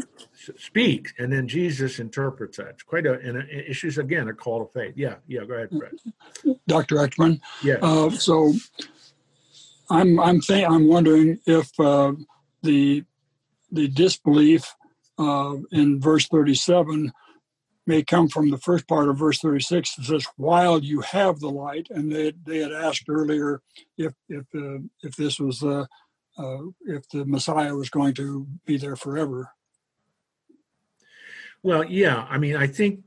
speaks 0.59 1.13
and 1.19 1.33
then 1.33 1.49
Jesus 1.49 1.99
interprets 1.99 2.57
that. 2.59 2.69
It's 2.69 2.83
quite 2.83 3.07
a, 3.07 3.15
and 3.15 3.39
it 3.39 3.69
issues 3.69 3.99
again 3.99 4.29
a 4.29 4.35
call 4.35 4.65
to 4.65 4.73
faith. 4.73 4.95
Yeah, 4.97 5.17
yeah, 5.27 5.45
go 5.45 5.55
ahead, 5.55 5.71
Fred. 5.71 6.57
Dr. 6.67 6.97
Ekman. 6.97 7.41
Yeah. 7.63 7.77
Uh, 7.81 8.11
so 8.11 8.53
I'm 9.91 10.19
I'm 10.21 10.41
th- 10.41 10.67
I'm 10.69 10.89
wondering 10.89 11.41
if 11.47 11.69
uh, 11.79 12.13
the 12.63 13.05
the 13.71 13.89
disbelief 13.89 14.75
uh, 15.19 15.57
in 15.73 16.01
verse 16.01 16.27
37 16.29 17.13
may 17.87 18.03
come 18.03 18.29
from 18.29 18.51
the 18.51 18.59
first 18.59 18.89
part 18.89 19.09
of 19.09 19.19
verse 19.19 19.41
36 19.41 19.97
that 19.97 20.05
says, 20.05 20.27
"While 20.37 20.83
you 20.83 21.01
have 21.03 21.41
the 21.41 21.51
light," 21.51 21.89
and 21.91 22.11
they 22.11 22.33
they 22.47 22.59
had 22.59 22.73
asked 22.73 23.05
earlier 23.09 23.61
if 23.99 24.15
if 24.29 24.45
uh, 24.55 24.79
if 25.03 25.17
this 25.17 25.39
was 25.39 25.63
uh, 25.63 25.87
uh, 26.39 26.59
if 26.87 27.09
the 27.09 27.25
Messiah 27.25 27.75
was 27.75 27.91
going 27.91 28.15
to 28.15 28.47
be 28.67 28.77
there 28.77 28.97
forever. 28.97 29.51
Well, 31.63 31.85
yeah, 31.85 32.27
I 32.29 32.39
mean, 32.39 32.57
I 32.57 32.67
think 32.67 33.01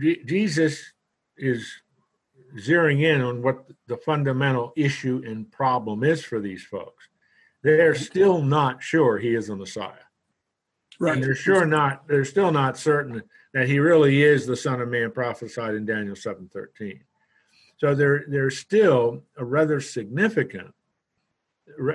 Je- 0.00 0.22
Jesus 0.24 0.92
is 1.36 1.70
zeroing 2.58 3.02
in 3.02 3.20
on 3.20 3.42
what 3.42 3.66
the 3.86 3.96
fundamental 3.98 4.72
issue 4.76 5.22
and 5.26 5.50
problem 5.50 6.02
is 6.04 6.24
for 6.24 6.40
these 6.40 6.64
folks. 6.64 7.08
They're 7.62 7.94
still 7.94 8.42
not 8.42 8.82
sure 8.82 9.18
he 9.18 9.34
is 9.34 9.48
the 9.48 9.56
Messiah. 9.56 9.92
Right. 10.98 11.14
And 11.14 11.22
they're 11.22 11.34
sure 11.34 11.66
not, 11.66 12.06
they're 12.08 12.24
still 12.24 12.52
not 12.52 12.78
certain 12.78 13.22
that 13.52 13.68
he 13.68 13.78
really 13.78 14.22
is 14.22 14.46
the 14.46 14.56
Son 14.56 14.80
of 14.80 14.88
Man 14.88 15.10
prophesied 15.10 15.74
in 15.74 15.84
Daniel 15.84 16.14
7:13. 16.14 17.00
So 17.78 17.94
there, 17.94 18.24
there's 18.28 18.58
still 18.58 19.24
a 19.36 19.44
rather 19.44 19.80
significant, 19.80 20.72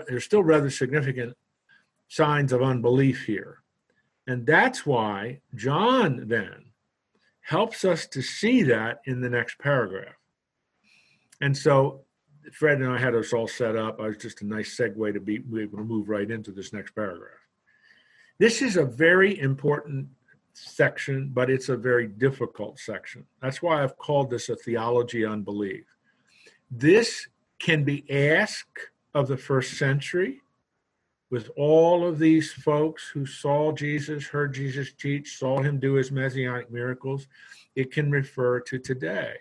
there's 0.08 0.26
still 0.26 0.44
rather 0.44 0.70
significant 0.70 1.36
signs 2.08 2.52
of 2.52 2.62
unbelief 2.62 3.26
here. 3.26 3.60
And 4.28 4.46
that's 4.46 4.86
why 4.86 5.40
John 5.56 6.28
then 6.28 6.66
helps 7.42 7.84
us 7.84 8.06
to 8.08 8.22
see 8.22 8.64
that 8.64 9.02
in 9.06 9.22
the 9.22 9.30
next 9.30 9.58
paragraph. 9.60 10.16
And 11.42 11.58
so 11.58 12.02
Fred 12.52 12.82
and 12.82 12.92
I 12.92 12.98
had 12.98 13.16
us 13.16 13.34
all 13.34 13.48
set 13.48 13.76
up. 13.76 14.00
I 14.00 14.08
was 14.08 14.18
just 14.18 14.42
a 14.42 14.46
nice 14.46 14.76
segue 14.76 15.14
to 15.14 15.20
be, 15.20 15.40
be 15.40 15.64
able 15.64 15.78
to 15.78 15.84
move 15.84 16.10
right 16.10 16.30
into 16.30 16.52
this 16.52 16.74
next 16.74 16.96
paragraph. 16.96 17.40
This 18.40 18.62
is 18.62 18.78
a 18.78 18.86
very 18.86 19.40
important 19.40 20.08
section, 20.54 21.30
but 21.34 21.50
it's 21.50 21.70
a 21.70 21.78
very 21.78 22.08
difficult 22.08 22.80
section. 22.80 23.26
That's 23.42 23.62
why 23.62 23.84
I've 23.84 23.98
called 23.98 24.30
this 24.30 24.50
a 24.50 24.56
theology 24.56 25.26
unbelief. 25.26 25.86
This 26.70 27.28
can 27.60 27.84
be 27.84 28.10
asked 28.10 28.91
of 29.14 29.28
the 29.28 29.38
first 29.38 29.78
century 29.78 30.42
with 31.32 31.50
all 31.56 32.06
of 32.06 32.20
these 32.20 32.52
folks 32.52 33.08
who 33.08 33.26
saw 33.26 33.72
Jesus, 33.72 34.28
heard 34.28 34.54
Jesus 34.54 34.92
teach, 34.94 35.38
saw 35.38 35.62
him 35.62 35.80
do 35.80 35.94
his 35.94 36.12
messianic 36.12 36.70
miracles. 36.70 37.28
It 37.74 37.92
can 37.92 38.12
refer 38.12 38.60
to 38.60 38.78
today. 38.78 39.36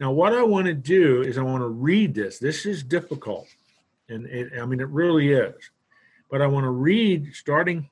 Now, 0.00 0.10
what 0.10 0.32
I 0.32 0.42
want 0.42 0.66
to 0.66 0.74
do 0.74 1.20
is 1.20 1.36
I 1.36 1.42
want 1.42 1.62
to 1.62 1.68
read 1.68 2.14
this. 2.14 2.38
This 2.38 2.64
is 2.64 2.82
difficult, 2.82 3.46
and 4.08 4.26
it, 4.26 4.58
I 4.58 4.64
mean, 4.64 4.80
it 4.80 4.88
really 4.88 5.32
is. 5.32 5.54
But 6.30 6.40
I 6.40 6.46
want 6.46 6.64
to 6.64 6.70
read 6.70 7.34
starting 7.34 7.88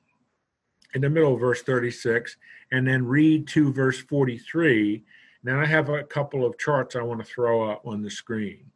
in 0.95 1.01
the 1.01 1.09
middle 1.09 1.35
of 1.35 1.39
verse 1.39 1.61
36 1.61 2.35
and 2.71 2.85
then 2.85 3.05
read 3.05 3.47
to 3.49 3.71
verse 3.71 3.99
43. 3.99 5.03
Now, 5.43 5.61
I 5.61 5.65
have 5.65 5.89
a 5.89 6.03
couple 6.03 6.45
of 6.45 6.57
charts 6.57 6.95
I 6.95 7.03
want 7.03 7.19
to 7.19 7.31
throw 7.31 7.69
up 7.69 7.85
on 7.85 8.01
the 8.01 8.09
screen. 8.09 8.70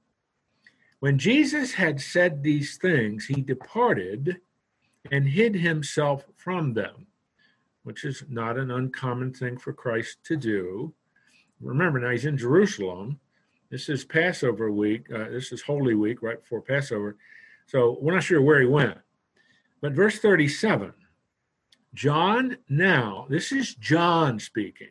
When 0.99 1.17
Jesus 1.17 1.73
had 1.73 1.99
said 1.99 2.41
these 2.41 2.77
things, 2.77 3.25
he 3.25 3.41
departed 3.41 4.37
and 5.11 5.27
hid 5.27 5.55
himself 5.55 6.25
from 6.35 6.73
them, 6.73 7.07
which 7.83 8.05
is 8.05 8.23
not 8.29 8.57
an 8.57 8.71
uncommon 8.71 9.33
thing 9.33 9.57
for 9.57 9.73
Christ 9.73 10.17
to 10.25 10.37
do. 10.37 10.93
Remember, 11.61 11.99
now 11.99 12.11
he's 12.11 12.25
in 12.25 12.37
Jerusalem. 12.37 13.19
This 13.69 13.89
is 13.89 14.05
Passover 14.05 14.71
week. 14.71 15.07
Uh, 15.11 15.29
this 15.29 15.51
is 15.51 15.61
Holy 15.61 15.95
Week, 15.95 16.21
right 16.21 16.39
before 16.39 16.61
Passover. 16.61 17.17
So 17.67 17.97
we're 18.01 18.13
not 18.13 18.23
sure 18.23 18.41
where 18.41 18.61
he 18.61 18.67
went. 18.67 18.97
But 19.81 19.93
verse 19.93 20.19
37 20.19 20.93
John 21.93 22.57
now, 22.69 23.25
this 23.29 23.51
is 23.51 23.75
John 23.75 24.39
speaking. 24.39 24.89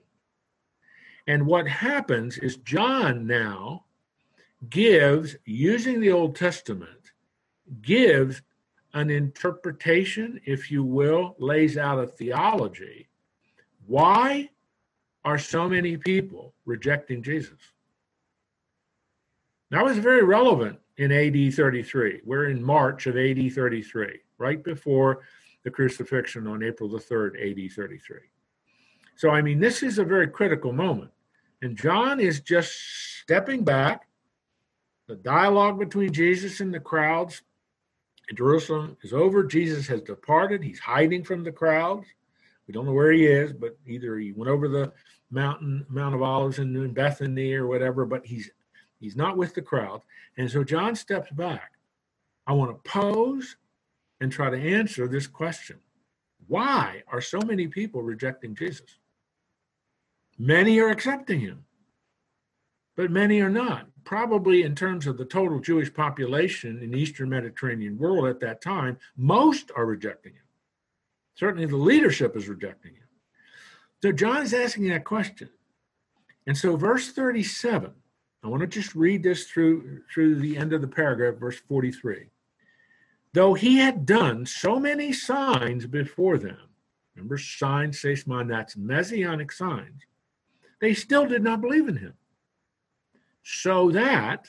And 1.27 1.47
what 1.47 1.67
happens 1.67 2.39
is 2.39 2.57
John 2.57 3.27
now 3.27 3.85
gives, 4.71 5.37
using 5.45 6.01
the 6.01 6.13
Old 6.13 6.37
Testament, 6.37 7.13
gives 7.83 8.43
an 8.93 9.11
interpretation, 9.11 10.41
if 10.45 10.71
you 10.71 10.85
will, 10.85 11.35
lays 11.39 11.77
out 11.77 12.03
a 12.03 12.07
theology. 12.07 13.09
Why 13.87 14.51
are 15.25 15.39
so 15.39 15.69
many 15.69 15.97
people 15.97 16.55
rejecting 16.65 17.23
Jesus? 17.23 17.59
That 19.71 19.85
was 19.85 19.99
very 19.99 20.23
relevant 20.23 20.79
in 20.99 21.11
AD 21.11 21.55
33. 21.55 22.21
We're 22.25 22.49
in 22.51 22.63
March 22.63 23.07
of 23.07 23.17
AD 23.17 23.53
33, 23.53 24.21
right 24.39 24.63
before 24.63 25.23
the 25.65 25.71
crucifixion 25.71 26.47
on 26.47 26.63
April 26.63 26.89
the 26.89 26.99
3rd, 26.99 27.35
AD 27.41 27.73
33. 27.73 28.19
So, 29.17 29.31
I 29.31 29.43
mean, 29.43 29.59
this 29.59 29.83
is 29.83 29.99
a 29.99 30.05
very 30.05 30.29
critical 30.29 30.73
moment. 30.73 31.11
And 31.63 31.77
John 31.77 32.21
is 32.21 32.41
just 32.41 32.73
stepping 33.21 33.65
back. 33.65 34.07
The 35.07 35.17
dialogue 35.17 35.79
between 35.79 36.13
Jesus 36.13 36.61
and 36.61 36.73
the 36.73 36.81
crowds 36.81 37.43
in 38.29 38.37
Jerusalem 38.37 38.97
is 39.03 39.13
over. 39.13 39.45
Jesus 39.45 39.87
has 39.89 40.01
departed. 40.01 40.63
He's 40.63 40.79
hiding 40.79 41.25
from 41.25 41.45
the 41.45 41.53
crowds. 41.53 42.07
We 42.67 42.73
don't 42.73 42.87
know 42.87 42.93
where 42.93 43.13
he 43.13 43.27
is, 43.27 43.53
but 43.53 43.77
either 43.87 44.17
he 44.17 44.33
went 44.33 44.51
over 44.51 44.69
the 44.69 44.93
mountain, 45.31 45.85
Mount 45.91 46.15
of 46.15 46.23
Olives 46.23 46.59
in 46.59 46.93
Bethany 46.95 47.53
or 47.53 47.67
whatever, 47.67 48.07
but 48.07 48.25
he's 48.25 48.51
he's 48.99 49.17
not 49.17 49.37
with 49.37 49.55
the 49.55 49.63
crowd. 49.63 50.01
And 50.39 50.51
so 50.51 50.65
John 50.65 50.97
steps 50.97 51.31
back. 51.33 51.73
I 52.47 52.53
want 52.53 52.71
to 52.71 52.91
pose 52.91 53.57
and 54.21 54.33
try 54.33 54.49
to 54.49 54.57
answer 54.57 55.07
this 55.07 55.27
question. 55.27 55.79
Why 56.47 57.03
are 57.09 57.21
so 57.21 57.39
many 57.41 57.69
people 57.69 58.03
rejecting 58.03 58.55
Jesus? 58.55 58.99
Many 60.39 60.79
are 60.81 60.89
accepting 60.91 61.41
him, 61.41 61.65
but 62.97 63.11
many 63.11 63.41
are 63.41 63.51
not. 63.51 63.87
Probably 64.05 64.63
in 64.63 64.75
terms 64.75 65.07
of 65.07 65.17
the 65.17 65.25
total 65.25 65.61
Jewish 65.61 65.93
population 65.93 66.83
in 66.83 66.91
the 66.91 66.99
Eastern 66.99 67.31
Mediterranean 67.31 67.99
world 67.99 68.27
at 68.27 68.41
that 68.41 68.61
time, 68.61 68.99
most 69.17 69.71
are 69.75 69.87
rejecting 69.87 70.33
him. 70.33 70.43
Certainly 71.35 71.67
the 71.67 71.77
leadership 71.77 72.37
is 72.37 72.49
rejecting 72.49 72.93
him. 72.93 73.09
So 74.03 74.13
John 74.13 74.43
is 74.43 74.53
asking 74.53 74.89
that 74.89 75.05
question. 75.05 75.49
And 76.47 76.57
so 76.57 76.77
verse 76.77 77.13
37, 77.13 77.91
I 78.43 78.49
want 78.49 78.61
to 78.61 78.67
just 78.67 78.95
read 78.95 79.23
this 79.23 79.47
through 79.47 80.03
through 80.13 80.37
the 80.37 80.59
end 80.59 80.75
of 80.75 80.83
the 80.83 80.89
paragraph, 80.89 81.37
verse 81.37 81.59
43. 81.59 82.27
Though 83.33 83.55
he 83.55 83.79
had 83.79 84.07
done 84.07 84.45
so 84.47 84.79
many 84.79 85.13
signs 85.13 85.87
before 85.87 86.39
them, 86.39 86.69
remember 87.17 87.39
signs, 87.39 88.01
semeion, 88.01 88.49
that's 88.49 88.77
messianic 88.77 89.51
signs, 89.51 90.03
they 90.81 90.93
still 90.93 91.27
did 91.27 91.43
not 91.43 91.63
believe 91.63 91.89
in 91.89 91.97
him. 91.97 92.15
So 93.45 93.91
that 93.91 94.47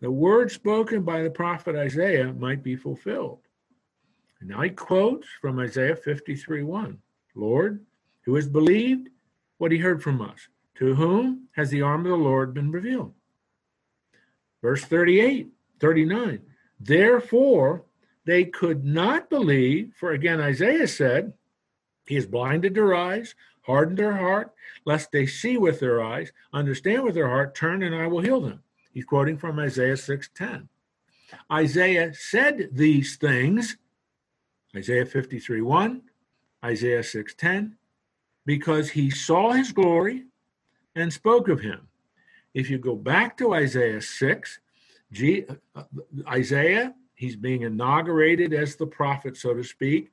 the 0.00 0.10
word 0.10 0.50
spoken 0.50 1.02
by 1.02 1.22
the 1.22 1.30
prophet 1.30 1.76
Isaiah 1.76 2.32
might 2.32 2.62
be 2.62 2.76
fulfilled. 2.76 3.40
And 4.40 4.54
I 4.54 4.68
quote 4.68 5.24
from 5.40 5.58
Isaiah 5.58 5.96
53 5.96 6.62
1 6.62 6.98
Lord, 7.34 7.84
who 8.22 8.34
has 8.34 8.48
believed 8.48 9.08
what 9.58 9.72
he 9.72 9.78
heard 9.78 10.02
from 10.02 10.20
us? 10.20 10.48
To 10.76 10.94
whom 10.94 11.48
has 11.52 11.70
the 11.70 11.82
arm 11.82 12.04
of 12.04 12.10
the 12.10 12.16
Lord 12.16 12.54
been 12.54 12.70
revealed? 12.70 13.14
Verse 14.62 14.84
38, 14.84 15.48
39. 15.80 16.40
Therefore, 16.80 17.84
they 18.24 18.44
could 18.44 18.84
not 18.84 19.30
believe, 19.30 19.92
for 19.98 20.12
again, 20.12 20.40
Isaiah 20.40 20.86
said, 20.86 21.32
He 22.08 22.14
has 22.14 22.26
blinded 22.26 22.74
their 22.74 22.94
eyes, 22.94 23.34
hardened 23.62 23.98
their 23.98 24.16
heart, 24.16 24.54
lest 24.86 25.12
they 25.12 25.26
see 25.26 25.58
with 25.58 25.78
their 25.78 26.02
eyes, 26.02 26.32
understand 26.54 27.04
with 27.04 27.14
their 27.14 27.28
heart, 27.28 27.54
turn, 27.54 27.82
and 27.82 27.94
I 27.94 28.06
will 28.06 28.22
heal 28.22 28.40
them. 28.40 28.62
He's 28.94 29.04
quoting 29.04 29.36
from 29.36 29.58
Isaiah 29.58 29.96
6:10. 29.96 30.70
Isaiah 31.52 32.14
said 32.14 32.70
these 32.72 33.16
things, 33.16 33.76
Isaiah 34.74 35.04
53 35.04 35.60
1, 35.60 36.02
Isaiah 36.64 37.02
6:10, 37.02 37.76
because 38.46 38.88
he 38.90 39.10
saw 39.10 39.52
his 39.52 39.72
glory 39.72 40.24
and 40.94 41.12
spoke 41.12 41.48
of 41.48 41.60
him. 41.60 41.88
If 42.54 42.70
you 42.70 42.78
go 42.78 42.96
back 42.96 43.36
to 43.36 43.52
Isaiah 43.52 44.00
6, 44.00 44.60
G, 45.12 45.44
uh, 45.74 45.84
Isaiah, 46.26 46.94
he's 47.14 47.36
being 47.36 47.62
inaugurated 47.62 48.54
as 48.54 48.76
the 48.76 48.86
prophet, 48.86 49.36
so 49.36 49.52
to 49.52 49.62
speak, 49.62 50.10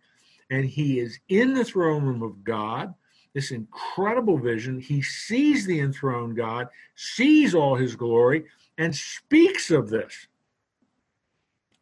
and 0.49 0.65
he 0.65 0.99
is 0.99 1.19
in 1.29 1.53
the 1.53 1.65
throne 1.65 2.03
room 2.03 2.21
of 2.21 2.43
God. 2.43 2.93
This 3.33 3.51
incredible 3.51 4.37
vision. 4.37 4.79
He 4.79 5.01
sees 5.01 5.65
the 5.65 5.81
enthroned 5.81 6.37
God, 6.37 6.69
sees 6.95 7.53
all 7.53 7.75
his 7.75 7.95
glory, 7.95 8.45
and 8.77 8.95
speaks 8.95 9.71
of 9.71 9.89
this. 9.89 10.27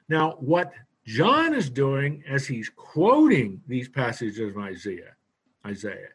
Now, 0.10 0.32
what 0.40 0.74
John 1.06 1.54
is 1.54 1.70
doing 1.70 2.24
as 2.28 2.48
he's 2.48 2.70
quoting 2.70 3.62
these 3.68 3.90
passages 3.90 4.40
of 4.40 4.58
Isaiah, 4.58 5.16
Isaiah, 5.66 6.10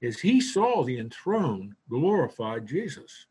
is 0.00 0.20
he 0.20 0.40
saw 0.40 0.84
the 0.84 0.98
enthroned, 0.98 1.74
glorified 1.88 2.66
Jesus. 2.66 3.26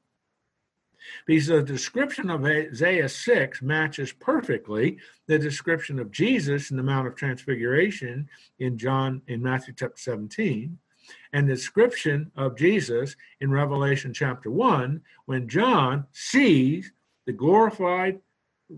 Because 1.26 1.48
the 1.48 1.62
description 1.62 2.30
of 2.30 2.46
Isaiah 2.46 3.10
6 3.10 3.62
matches 3.62 4.12
perfectly 4.14 4.98
the 5.28 5.40
description 5.40 6.00
of 6.00 6.12
Jesus 6.12 6.72
in 6.72 6.78
the 6.78 6.84
Mount 6.84 7.08
of 7.08 7.16
Transfiguration 7.16 8.30
in 8.60 8.78
John 8.78 9.22
in 9.28 9.42
Matthew 9.42 9.74
chapter 9.78 9.98
17 9.98 10.78
and 11.34 11.48
the 11.48 11.56
description 11.56 12.32
of 12.36 12.58
Jesus 12.58 13.16
in 13.40 13.52
Revelation 13.52 14.14
chapter 14.14 14.52
1 14.52 15.02
when 15.26 15.48
John 15.48 16.06
sees 16.12 16.92
the 17.26 17.34
glorified 17.34 18.20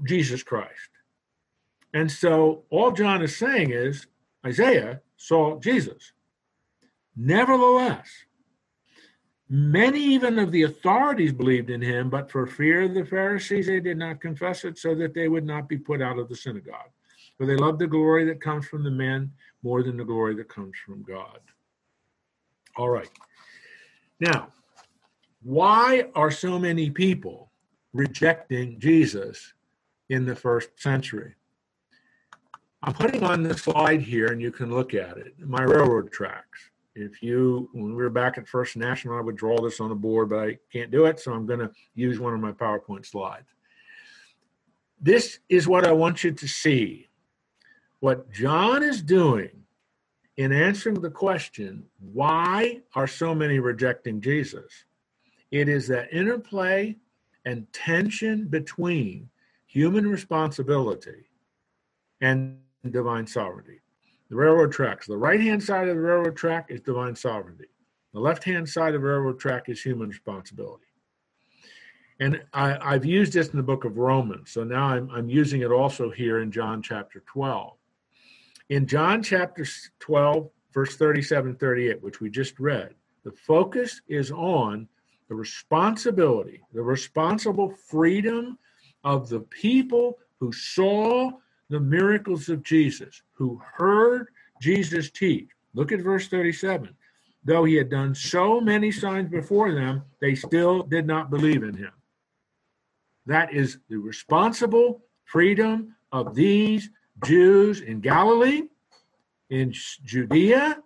Jesus 0.05 0.43
Christ. 0.43 0.89
And 1.93 2.11
so 2.11 2.63
all 2.69 2.91
John 2.91 3.21
is 3.21 3.35
saying 3.35 3.71
is 3.71 4.07
Isaiah 4.45 5.01
saw 5.17 5.59
Jesus. 5.59 6.13
Nevertheless, 7.15 8.09
many 9.53 9.99
even 9.99 10.39
of 10.39 10.51
the 10.51 10.63
authorities 10.63 11.31
believed 11.31 11.69
in 11.69 11.79
him, 11.79 12.09
but 12.09 12.31
for 12.31 12.47
fear 12.47 12.81
of 12.81 12.95
the 12.95 13.05
Pharisees, 13.05 13.67
they 13.67 13.79
did 13.79 13.99
not 13.99 14.19
confess 14.19 14.65
it 14.65 14.79
so 14.79 14.95
that 14.95 15.13
they 15.13 15.27
would 15.27 15.45
not 15.45 15.69
be 15.69 15.77
put 15.77 16.01
out 16.01 16.17
of 16.17 16.27
the 16.27 16.35
synagogue. 16.35 16.89
For 17.37 17.45
they 17.45 17.55
loved 17.55 17.77
the 17.77 17.85
glory 17.85 18.25
that 18.25 18.41
comes 18.41 18.65
from 18.65 18.83
the 18.83 18.89
men 18.89 19.31
more 19.61 19.83
than 19.83 19.95
the 19.95 20.05
glory 20.05 20.33
that 20.37 20.49
comes 20.49 20.73
from 20.83 21.03
God. 21.03 21.39
All 22.77 22.89
right. 22.89 23.09
Now, 24.19 24.47
why 25.43 26.05
are 26.15 26.31
so 26.31 26.57
many 26.57 26.89
people 26.89 27.51
rejecting 27.93 28.79
Jesus 28.79 29.53
in 30.09 30.25
the 30.25 30.35
first 30.35 30.69
century? 30.81 31.35
I'm 32.81 32.93
putting 32.93 33.21
on 33.21 33.43
the 33.43 33.55
slide 33.55 34.01
here, 34.01 34.31
and 34.31 34.41
you 34.41 34.51
can 34.51 34.71
look 34.71 34.95
at 34.95 35.17
it, 35.17 35.35
my 35.39 35.61
railroad 35.61 36.11
tracks. 36.11 36.71
If 36.95 37.23
you, 37.23 37.69
when 37.73 37.95
we 37.95 38.03
were 38.03 38.09
back 38.09 38.37
at 38.37 38.47
First 38.47 38.77
National, 38.77 39.17
I 39.17 39.21
would 39.21 39.35
draw 39.35 39.59
this 39.59 39.79
on 39.79 39.89
the 39.89 39.95
board, 39.95 40.29
but 40.29 40.39
I 40.39 40.57
can't 40.71 40.91
do 40.91 41.05
it, 41.05 41.19
so 41.19 41.33
I'm 41.33 41.47
going 41.47 41.59
to 41.59 41.71
use 41.95 42.19
one 42.19 42.33
of 42.33 42.39
my 42.39 42.51
PowerPoint 42.51 43.05
slides. 43.05 43.47
This 45.01 45.39
is 45.49 45.67
what 45.67 45.85
I 45.87 45.91
want 45.91 46.23
you 46.23 46.31
to 46.31 46.47
see. 46.47 47.09
What 47.99 48.31
John 48.31 48.83
is 48.83 49.01
doing 49.01 49.63
in 50.37 50.51
answering 50.51 51.01
the 51.01 51.09
question, 51.09 51.85
why 51.99 52.81
are 52.95 53.07
so 53.07 53.33
many 53.33 53.59
rejecting 53.59 54.21
Jesus? 54.21 54.85
It 55.51 55.69
is 55.69 55.87
that 55.87 56.13
interplay 56.13 56.95
and 57.45 57.71
tension 57.73 58.47
between 58.47 59.29
human 59.65 60.07
responsibility 60.07 61.25
and 62.21 62.59
divine 62.89 63.27
sovereignty. 63.27 63.82
The 64.29 64.35
railroad 64.35 64.71
tracks. 64.71 65.07
The 65.07 65.17
right 65.17 65.39
hand 65.39 65.61
side 65.61 65.87
of 65.87 65.95
the 65.95 66.01
railroad 66.01 66.35
track 66.35 66.67
is 66.69 66.81
divine 66.81 67.15
sovereignty. 67.15 67.67
The 68.13 68.19
left 68.19 68.43
hand 68.43 68.67
side 68.67 68.95
of 68.95 69.01
the 69.01 69.07
railroad 69.07 69.39
track 69.39 69.69
is 69.69 69.81
human 69.81 70.09
responsibility. 70.09 70.85
And 72.19 72.43
I, 72.53 72.93
have 72.93 73.05
used 73.05 73.33
this 73.33 73.49
in 73.49 73.57
the 73.57 73.63
book 73.63 73.85
of 73.85 73.97
Romans. 73.97 74.51
So 74.51 74.63
now 74.63 74.85
I'm, 74.85 75.09
I'm 75.09 75.29
using 75.29 75.61
it 75.61 75.71
also 75.71 76.09
here 76.09 76.41
in 76.41 76.51
John 76.51 76.81
chapter 76.81 77.23
12. 77.25 77.73
In 78.69 78.87
John 78.87 79.21
chapter 79.21 79.65
12, 79.99 80.49
verse 80.73 80.95
37 80.95 81.55
38, 81.55 82.01
which 82.01 82.21
we 82.21 82.29
just 82.29 82.59
read, 82.59 82.93
the 83.23 83.31
focus 83.31 84.01
is 84.07 84.31
on 84.31 84.87
the 85.27 85.35
responsibility, 85.35 86.61
the 86.73 86.81
responsible 86.81 87.73
freedom 87.87 88.57
of 89.03 89.29
the 89.29 89.39
people 89.39 90.17
who 90.39 90.51
saw 90.51 91.31
the 91.69 91.79
miracles 91.79 92.49
of 92.49 92.63
Jesus, 92.63 93.21
who 93.33 93.61
heard 93.75 94.27
Jesus 94.61 95.09
teach. 95.09 95.47
Look 95.73 95.91
at 95.91 96.01
verse 96.01 96.27
37. 96.27 96.95
Though 97.45 97.65
he 97.65 97.75
had 97.75 97.89
done 97.89 98.15
so 98.15 98.61
many 98.61 98.91
signs 98.91 99.29
before 99.29 99.73
them, 99.73 100.03
they 100.21 100.35
still 100.35 100.83
did 100.83 101.05
not 101.05 101.29
believe 101.29 101.63
in 101.63 101.75
him. 101.75 101.91
That 103.25 103.53
is 103.53 103.79
the 103.89 103.97
responsible 103.97 105.01
freedom 105.25 105.95
of 106.11 106.35
these 106.35 106.89
Jews 107.25 107.81
in 107.81 107.99
Galilee, 107.99 108.63
in 109.49 109.73
Judea. 110.03 110.77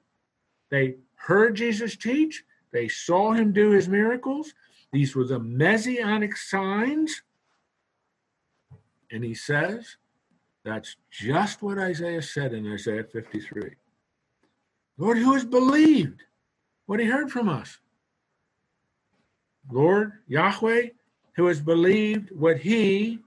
They 0.69 0.95
heard 1.15 1.55
Jesus 1.55 1.95
teach, 1.95 2.43
they 2.71 2.88
saw 2.88 3.34
him 3.34 3.53
do 3.53 3.71
his 3.71 3.88
miracles. 3.88 4.53
These 4.91 5.15
were 5.15 5.25
the 5.25 5.39
messianic 5.39 6.36
signs. 6.36 7.21
And 9.11 9.23
he 9.23 9.34
says, 9.34 9.97
that's 10.68 10.97
just 11.09 11.61
what 11.61 11.78
Isaiah 11.78 12.22
said 12.22 12.53
in 12.53 12.72
Isaiah 12.72 13.05
53. 13.05 13.72
Lord, 14.97 15.18
who 15.18 15.34
has 15.34 15.45
believed 15.45 16.24
what 16.88 16.99
he 16.99 17.05
heard 17.05 17.32
from 17.32 17.47
us? 17.47 17.80
Lord, 19.72 20.13
Yahweh, 20.28 20.88
who 21.36 21.45
has 21.47 21.61
believed 21.61 22.32
what 22.32 22.57
he 22.57 23.20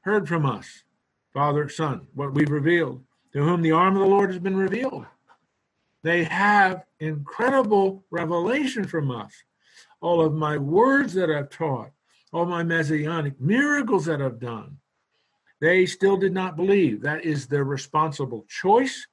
heard 0.00 0.26
from 0.26 0.44
us, 0.44 0.82
Father, 1.32 1.68
Son, 1.68 2.06
what 2.14 2.34
we've 2.34 2.50
revealed, 2.50 3.02
to 3.32 3.42
whom 3.42 3.62
the 3.62 3.72
arm 3.72 3.96
of 3.96 4.02
the 4.02 4.08
Lord 4.08 4.30
has 4.30 4.38
been 4.38 4.56
revealed. 4.56 5.06
They 6.02 6.24
have 6.24 6.84
incredible 7.00 8.04
revelation 8.10 8.84
from 8.84 9.10
us. 9.10 9.32
All 10.00 10.20
of 10.20 10.34
my 10.34 10.58
words 10.58 11.12
that 11.14 11.30
I've 11.30 11.50
taught, 11.50 11.90
all 12.32 12.46
my 12.46 12.64
messianic 12.64 13.40
miracles 13.40 14.06
that 14.06 14.20
I've 14.20 14.40
done, 14.40 14.78
They 15.62 15.86
still 15.86 16.16
did 16.16 16.34
not 16.34 16.56
believe. 16.56 17.02
That 17.02 17.24
is 17.24 17.46
their 17.46 17.62
responsible 17.62 18.44
choice. 18.48 19.06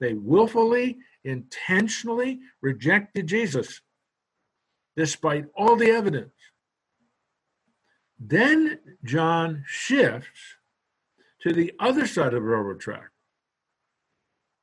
They 0.00 0.12
willfully, 0.12 0.98
intentionally 1.24 2.40
rejected 2.60 3.26
Jesus, 3.26 3.80
despite 4.98 5.46
all 5.56 5.76
the 5.76 5.90
evidence. 5.90 6.34
Then 8.18 8.80
John 9.02 9.64
shifts 9.66 10.58
to 11.40 11.54
the 11.54 11.72
other 11.80 12.06
side 12.06 12.34
of 12.34 12.34
the 12.34 12.40
railroad 12.42 12.80
track, 12.80 13.10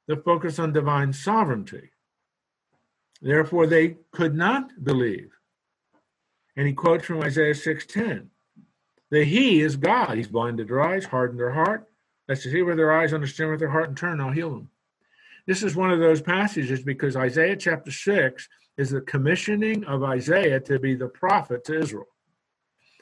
the 0.07 0.17
focus 0.17 0.59
on 0.59 0.73
divine 0.73 1.11
sovereignty. 1.11 1.89
Therefore, 3.19 3.65
they 3.65 3.97
could 4.11 4.35
not 4.35 4.83
believe. 4.83 5.31
And 6.55 6.67
he 6.67 6.73
quotes 6.73 7.05
from 7.05 7.23
Isaiah 7.23 7.55
6:10. 7.55 8.29
The 9.11 9.23
He 9.23 9.61
is 9.61 9.75
God. 9.75 10.17
He's 10.17 10.27
blinded 10.27 10.67
their 10.67 10.81
eyes, 10.81 11.05
hardened 11.05 11.39
their 11.39 11.51
heart. 11.51 11.87
That's 12.27 12.43
to 12.43 12.51
see 12.51 12.61
with 12.61 12.77
their 12.77 12.93
eyes, 12.93 13.13
understand 13.13 13.51
with 13.51 13.59
their 13.59 13.69
heart, 13.69 13.89
and 13.89 13.97
turn, 13.97 14.21
I'll 14.21 14.31
heal 14.31 14.51
them. 14.51 14.69
This 15.45 15.63
is 15.63 15.75
one 15.75 15.91
of 15.91 15.99
those 15.99 16.21
passages 16.21 16.81
because 16.81 17.15
Isaiah 17.15 17.57
chapter 17.57 17.91
6 17.91 18.47
is 18.77 18.89
the 18.89 19.01
commissioning 19.01 19.83
of 19.83 20.03
Isaiah 20.03 20.59
to 20.61 20.79
be 20.79 20.95
the 20.95 21.07
prophet 21.07 21.65
to 21.65 21.79
Israel. 21.79 22.07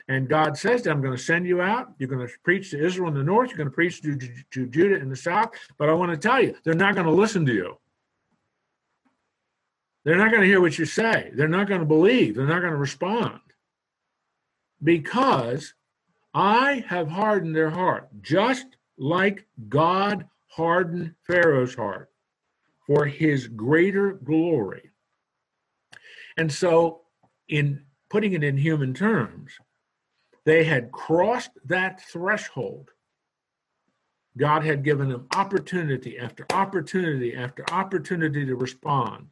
And 0.07 0.28
God 0.28 0.57
says 0.57 0.88
I'm 0.88 1.01
going 1.01 1.16
to 1.16 1.24
send 1.24 1.45
you 1.45 1.62
out. 1.62 1.93
You're 1.99 2.10
going 2.10 2.28
to 2.28 2.34
preach 2.43 2.72
to 2.72 2.84
Israel 2.84 3.10
in 3.10 3.14
the 3.14 3.24
north. 3.24 3.49
You're 3.49 3.57
going 3.57 3.70
to 3.70 3.76
preach 3.76 4.01
to, 4.01 4.18
to, 4.18 4.30
to 4.51 4.66
Judah 4.66 4.95
in 4.95 5.10
the 5.10 5.16
south. 5.16 5.51
But 5.78 5.89
I 5.89 5.93
want 5.93 6.12
to 6.12 6.18
tell 6.18 6.41
you, 6.41 6.55
they're 6.64 6.74
not 6.74 6.95
going 6.95 7.05
to 7.05 7.14
listen 7.14 7.45
to 7.45 7.53
you. 7.53 7.78
They're 10.05 10.18
not 10.18 10.32
going 10.32 10.41
to 10.41 10.47
hear 10.47 10.62
what 10.62 10.80
you 10.80 10.86
say. 10.86 11.30
They're 11.36 11.47
not 11.47 11.68
going 11.68 11.82
to 11.82 11.86
believe. 11.86 12.36
They're 12.36 12.47
not 12.47 12.62
going 12.62 12.72
to 12.72 12.78
respond 12.78 13.41
because 14.82 15.76
I 16.34 16.84
have 16.88 17.09
hardened 17.09 17.55
their 17.55 17.69
heart, 17.69 18.09
just 18.21 18.67
like 18.97 19.47
God 19.67 20.27
hardened 20.47 21.15
Pharaoh's 21.25 21.75
heart 21.75 22.11
for 22.86 23.05
his 23.05 23.47
greater 23.47 24.13
glory. 24.13 24.91
And 26.38 26.51
so, 26.51 27.01
in 27.47 27.84
putting 28.09 28.34
it 28.34 28.43
in 28.43 28.57
human 28.57 28.93
terms, 28.93 29.53
they 30.45 30.63
had 30.63 30.91
crossed 30.91 31.51
that 31.65 32.01
threshold. 32.01 32.91
God 34.38 34.63
had 34.63 34.84
given 34.84 35.09
them 35.09 35.27
opportunity 35.36 36.17
after 36.17 36.45
opportunity 36.51 37.36
after 37.36 37.65
opportunity 37.71 38.45
to 38.45 38.55
respond 38.55 39.27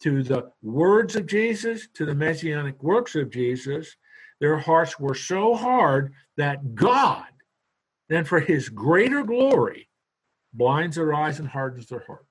to 0.00 0.22
the 0.22 0.50
words 0.62 1.16
of 1.16 1.26
Jesus, 1.26 1.88
to 1.94 2.04
the 2.04 2.14
messianic 2.14 2.82
works 2.82 3.14
of 3.14 3.30
Jesus, 3.30 3.96
their 4.40 4.58
hearts 4.58 4.98
were 4.98 5.14
so 5.14 5.54
hard 5.54 6.12
that 6.36 6.74
God, 6.74 7.26
then 8.08 8.24
for 8.24 8.40
his 8.40 8.68
greater 8.68 9.22
glory, 9.24 9.88
blinds 10.52 10.96
their 10.96 11.14
eyes 11.14 11.38
and 11.38 11.48
hardens 11.48 11.86
their 11.86 12.04
heart. 12.06 12.26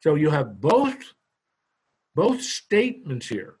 So 0.00 0.14
you 0.14 0.30
have 0.30 0.60
both 0.60 1.14
both 2.14 2.42
statements 2.42 3.28
here. 3.28 3.56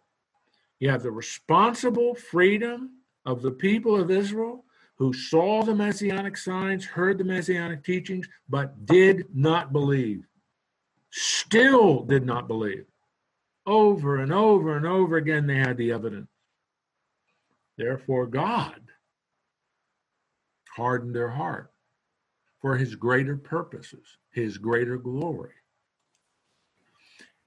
You 0.80 0.90
have 0.90 1.02
the 1.02 1.10
responsible 1.10 2.14
freedom 2.14 2.90
of 3.24 3.42
the 3.42 3.50
people 3.50 3.98
of 3.98 4.10
Israel 4.10 4.64
who 4.96 5.12
saw 5.12 5.62
the 5.62 5.74
messianic 5.74 6.36
signs, 6.36 6.84
heard 6.84 7.16
the 7.16 7.24
messianic 7.24 7.84
teachings, 7.84 8.28
but 8.48 8.84
did 8.86 9.24
not 9.34 9.72
believe. 9.72 10.26
Still 11.10 12.02
did 12.02 12.26
not 12.26 12.48
believe. 12.48 12.84
Over 13.66 14.18
and 14.18 14.32
over 14.32 14.76
and 14.76 14.86
over 14.86 15.16
again, 15.16 15.46
they 15.46 15.56
had 15.56 15.76
the 15.76 15.92
evidence. 15.92 16.28
Therefore, 17.80 18.26
God 18.26 18.78
hardened 20.76 21.16
their 21.16 21.30
heart 21.30 21.72
for 22.60 22.76
his 22.76 22.94
greater 22.94 23.38
purposes, 23.38 24.18
his 24.30 24.58
greater 24.58 24.98
glory. 24.98 25.54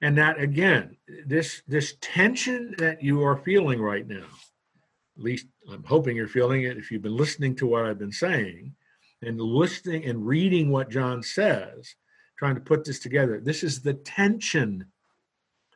And 0.00 0.18
that 0.18 0.40
again, 0.40 0.96
this 1.24 1.62
this 1.68 1.94
tension 2.00 2.74
that 2.78 3.00
you 3.00 3.22
are 3.22 3.36
feeling 3.36 3.80
right 3.80 4.08
now, 4.08 4.26
at 5.16 5.22
least 5.22 5.46
I'm 5.70 5.84
hoping 5.84 6.16
you're 6.16 6.26
feeling 6.26 6.64
it 6.64 6.78
if 6.78 6.90
you've 6.90 7.02
been 7.02 7.16
listening 7.16 7.54
to 7.56 7.68
what 7.68 7.86
I've 7.86 8.00
been 8.00 8.10
saying 8.10 8.74
and 9.22 9.40
listening 9.40 10.04
and 10.04 10.26
reading 10.26 10.68
what 10.68 10.90
John 10.90 11.22
says, 11.22 11.94
trying 12.36 12.56
to 12.56 12.60
put 12.60 12.84
this 12.84 12.98
together. 12.98 13.38
This 13.40 13.62
is 13.62 13.82
the 13.82 13.94
tension 13.94 14.86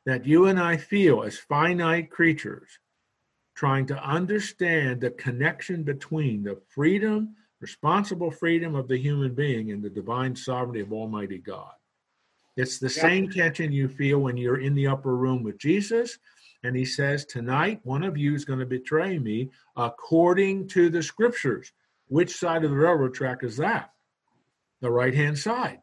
that 0.04 0.26
you 0.26 0.46
and 0.46 0.58
I 0.58 0.78
feel 0.78 1.22
as 1.22 1.38
finite 1.38 2.10
creatures 2.10 2.80
trying 3.58 3.84
to 3.84 4.00
understand 4.04 5.00
the 5.00 5.10
connection 5.10 5.82
between 5.82 6.44
the 6.44 6.56
freedom, 6.68 7.34
responsible 7.58 8.30
freedom 8.30 8.76
of 8.76 8.86
the 8.86 8.96
human 8.96 9.34
being 9.34 9.72
and 9.72 9.82
the 9.82 9.90
divine 9.90 10.36
sovereignty 10.36 10.78
of 10.78 10.92
Almighty 10.92 11.38
God. 11.38 11.72
It's 12.56 12.78
the 12.78 12.86
yeah. 12.86 13.02
same 13.02 13.28
tension 13.28 13.72
you 13.72 13.88
feel 13.88 14.20
when 14.20 14.36
you're 14.36 14.60
in 14.60 14.76
the 14.76 14.86
upper 14.86 15.16
room 15.16 15.42
with 15.42 15.58
Jesus 15.58 16.18
and 16.62 16.76
he 16.76 16.84
says, 16.84 17.24
Tonight, 17.24 17.80
one 17.82 18.04
of 18.04 18.16
you 18.16 18.32
is 18.32 18.44
going 18.44 18.60
to 18.60 18.64
betray 18.64 19.18
me 19.18 19.50
according 19.76 20.68
to 20.68 20.88
the 20.88 21.02
scriptures. 21.02 21.72
Which 22.06 22.36
side 22.36 22.62
of 22.62 22.70
the 22.70 22.76
railroad 22.76 23.14
track 23.14 23.42
is 23.42 23.56
that? 23.56 23.90
The 24.82 24.90
right 24.92 25.14
hand 25.14 25.36
side, 25.36 25.80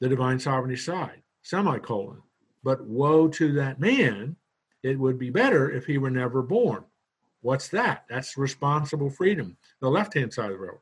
the 0.00 0.08
divine 0.08 0.38
sovereignty 0.38 0.76
side, 0.76 1.20
semicolon. 1.42 2.22
But 2.62 2.82
woe 2.86 3.28
to 3.28 3.52
that 3.56 3.78
man, 3.78 4.36
it 4.82 4.98
would 4.98 5.18
be 5.18 5.28
better 5.28 5.70
if 5.70 5.84
he 5.84 5.98
were 5.98 6.08
never 6.08 6.40
born. 6.40 6.84
What's 7.44 7.68
that? 7.68 8.06
That's 8.08 8.38
responsible 8.38 9.10
freedom, 9.10 9.58
the 9.80 9.90
left 9.90 10.14
hand 10.14 10.32
side 10.32 10.46
of 10.46 10.52
the 10.52 10.58
railroad. 10.58 10.80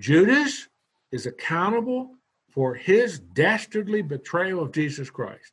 Judas 0.00 0.66
is 1.12 1.26
accountable 1.26 2.16
for 2.48 2.74
his 2.74 3.20
dastardly 3.20 4.02
betrayal 4.02 4.60
of 4.60 4.72
Jesus 4.72 5.08
Christ. 5.08 5.52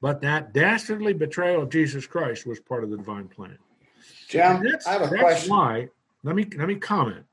But 0.00 0.22
that 0.22 0.52
dastardly 0.52 1.12
betrayal 1.12 1.62
of 1.62 1.68
Jesus 1.70 2.04
Christ 2.04 2.48
was 2.48 2.58
part 2.58 2.82
of 2.82 2.90
the 2.90 2.96
divine 2.96 3.28
plan. 3.28 3.56
Jim, 4.28 4.66
I 4.88 4.90
have 4.90 5.02
a 5.02 5.06
that's 5.06 5.20
question. 5.20 5.50
why, 5.50 5.88
let 6.24 6.34
me 6.34 6.44
let 6.56 6.66
me 6.66 6.74
comment. 6.74 7.24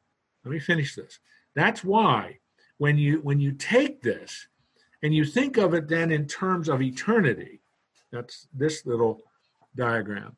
Let 0.45 0.51
me 0.51 0.59
finish 0.59 0.93
this. 0.93 1.17
That's 1.55 1.83
why 1.83 2.37
when 2.77 2.99
you 2.99 3.19
when 3.21 3.39
you 3.39 3.53
take 3.53 4.03
this 4.03 4.47
and 5.01 5.11
you 5.11 5.25
think 5.25 5.57
of 5.57 5.73
it 5.73 5.87
then 5.87 6.11
in 6.11 6.27
terms 6.27 6.69
of 6.69 6.83
eternity, 6.83 7.61
that's 8.11 8.47
this 8.53 8.85
little 8.85 9.23
diagram 9.75 10.37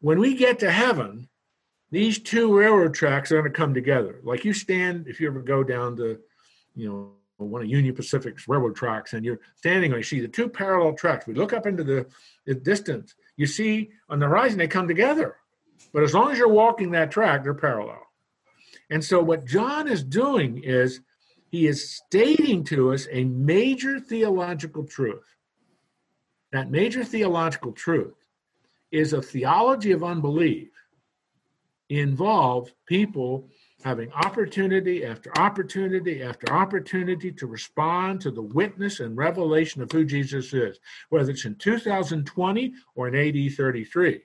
when 0.00 0.18
we 0.18 0.34
get 0.34 0.58
to 0.60 0.70
heaven, 0.70 1.28
these 1.90 2.18
two 2.18 2.56
railroad 2.56 2.94
tracks 2.94 3.32
are 3.32 3.40
going 3.40 3.52
to 3.52 3.56
come 3.56 3.74
together. 3.74 4.20
Like 4.22 4.44
you 4.44 4.52
stand, 4.52 5.06
if 5.08 5.20
you 5.20 5.28
ever 5.28 5.40
go 5.40 5.64
down 5.64 5.96
to, 5.96 6.18
you 6.74 6.88
know, 6.88 7.12
one 7.38 7.62
of 7.62 7.68
Union 7.68 7.94
Pacific's 7.94 8.48
railroad 8.48 8.74
tracks, 8.74 9.12
and 9.12 9.24
you're 9.24 9.40
standing 9.54 9.92
and 9.92 10.00
you 10.00 10.04
see 10.04 10.20
the 10.20 10.28
two 10.28 10.48
parallel 10.48 10.94
tracks. 10.94 11.26
We 11.26 11.34
look 11.34 11.52
up 11.52 11.66
into 11.66 11.84
the, 11.84 12.06
the 12.46 12.54
distance. 12.54 13.14
You 13.36 13.46
see 13.46 13.90
on 14.08 14.18
the 14.18 14.26
horizon 14.26 14.58
they 14.58 14.66
come 14.66 14.88
together, 14.88 15.36
but 15.92 16.02
as 16.02 16.14
long 16.14 16.32
as 16.32 16.38
you're 16.38 16.48
walking 16.48 16.90
that 16.92 17.12
track, 17.12 17.44
they're 17.44 17.54
parallel. 17.54 18.02
And 18.90 19.04
so 19.04 19.22
what 19.22 19.44
John 19.44 19.86
is 19.86 20.02
doing 20.02 20.62
is 20.64 21.00
he 21.50 21.66
is 21.66 21.94
stating 21.94 22.64
to 22.64 22.92
us 22.92 23.06
a 23.10 23.24
major 23.24 24.00
theological 24.00 24.84
truth. 24.84 25.36
That 26.50 26.70
major 26.70 27.04
theological 27.04 27.72
truth 27.72 28.14
is 28.90 29.12
a 29.12 29.22
theology 29.22 29.92
of 29.92 30.04
unbelief 30.04 30.68
involve 31.88 32.72
people 32.86 33.48
having 33.84 34.12
opportunity 34.12 35.04
after 35.04 35.36
opportunity 35.38 36.22
after 36.22 36.52
opportunity 36.52 37.30
to 37.30 37.46
respond 37.46 38.20
to 38.20 38.30
the 38.30 38.42
witness 38.42 39.00
and 39.00 39.16
revelation 39.16 39.82
of 39.82 39.90
who 39.92 40.04
Jesus 40.04 40.52
is, 40.52 40.78
whether 41.10 41.30
it's 41.30 41.44
in 41.44 41.54
2020 41.54 42.74
or 42.94 43.08
in 43.08 43.14
AD 43.14 43.52
33. 43.54 44.22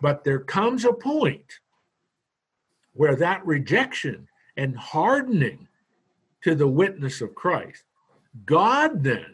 But 0.00 0.24
there 0.24 0.40
comes 0.40 0.84
a 0.84 0.92
point 0.92 1.60
where 2.94 3.16
that 3.16 3.44
rejection 3.46 4.26
and 4.56 4.76
hardening 4.76 5.68
to 6.42 6.54
the 6.54 6.68
witness 6.68 7.20
of 7.20 7.34
Christ, 7.34 7.84
God 8.46 9.02
then 9.02 9.26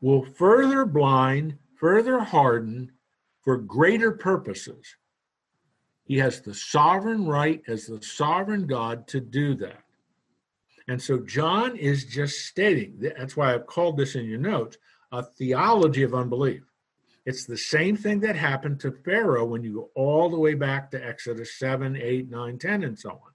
will 0.00 0.24
further 0.24 0.84
blind, 0.84 1.56
further 1.78 2.20
harden, 2.20 2.92
for 3.42 3.56
greater 3.56 4.12
purposes. 4.12 4.96
He 6.04 6.18
has 6.18 6.40
the 6.40 6.54
sovereign 6.54 7.26
right 7.26 7.62
as 7.68 7.86
the 7.86 8.02
sovereign 8.02 8.66
God 8.66 9.06
to 9.08 9.20
do 9.20 9.54
that. 9.56 9.82
And 10.88 11.00
so 11.00 11.20
John 11.20 11.76
is 11.76 12.04
just 12.04 12.46
stating 12.46 12.96
that's 12.98 13.36
why 13.36 13.54
I've 13.54 13.66
called 13.66 13.96
this 13.96 14.16
in 14.16 14.24
your 14.24 14.40
notes 14.40 14.76
a 15.12 15.22
theology 15.22 16.02
of 16.02 16.14
unbelief. 16.14 16.62
It's 17.26 17.44
the 17.44 17.56
same 17.56 17.96
thing 17.96 18.20
that 18.20 18.36
happened 18.36 18.80
to 18.80 18.90
Pharaoh 19.04 19.44
when 19.44 19.62
you 19.62 19.74
go 19.74 19.90
all 19.94 20.30
the 20.30 20.38
way 20.38 20.54
back 20.54 20.90
to 20.90 21.06
Exodus 21.06 21.58
7, 21.58 21.96
8, 21.96 22.30
9, 22.30 22.58
10, 22.58 22.82
and 22.82 22.98
so 22.98 23.10
on. 23.10 23.32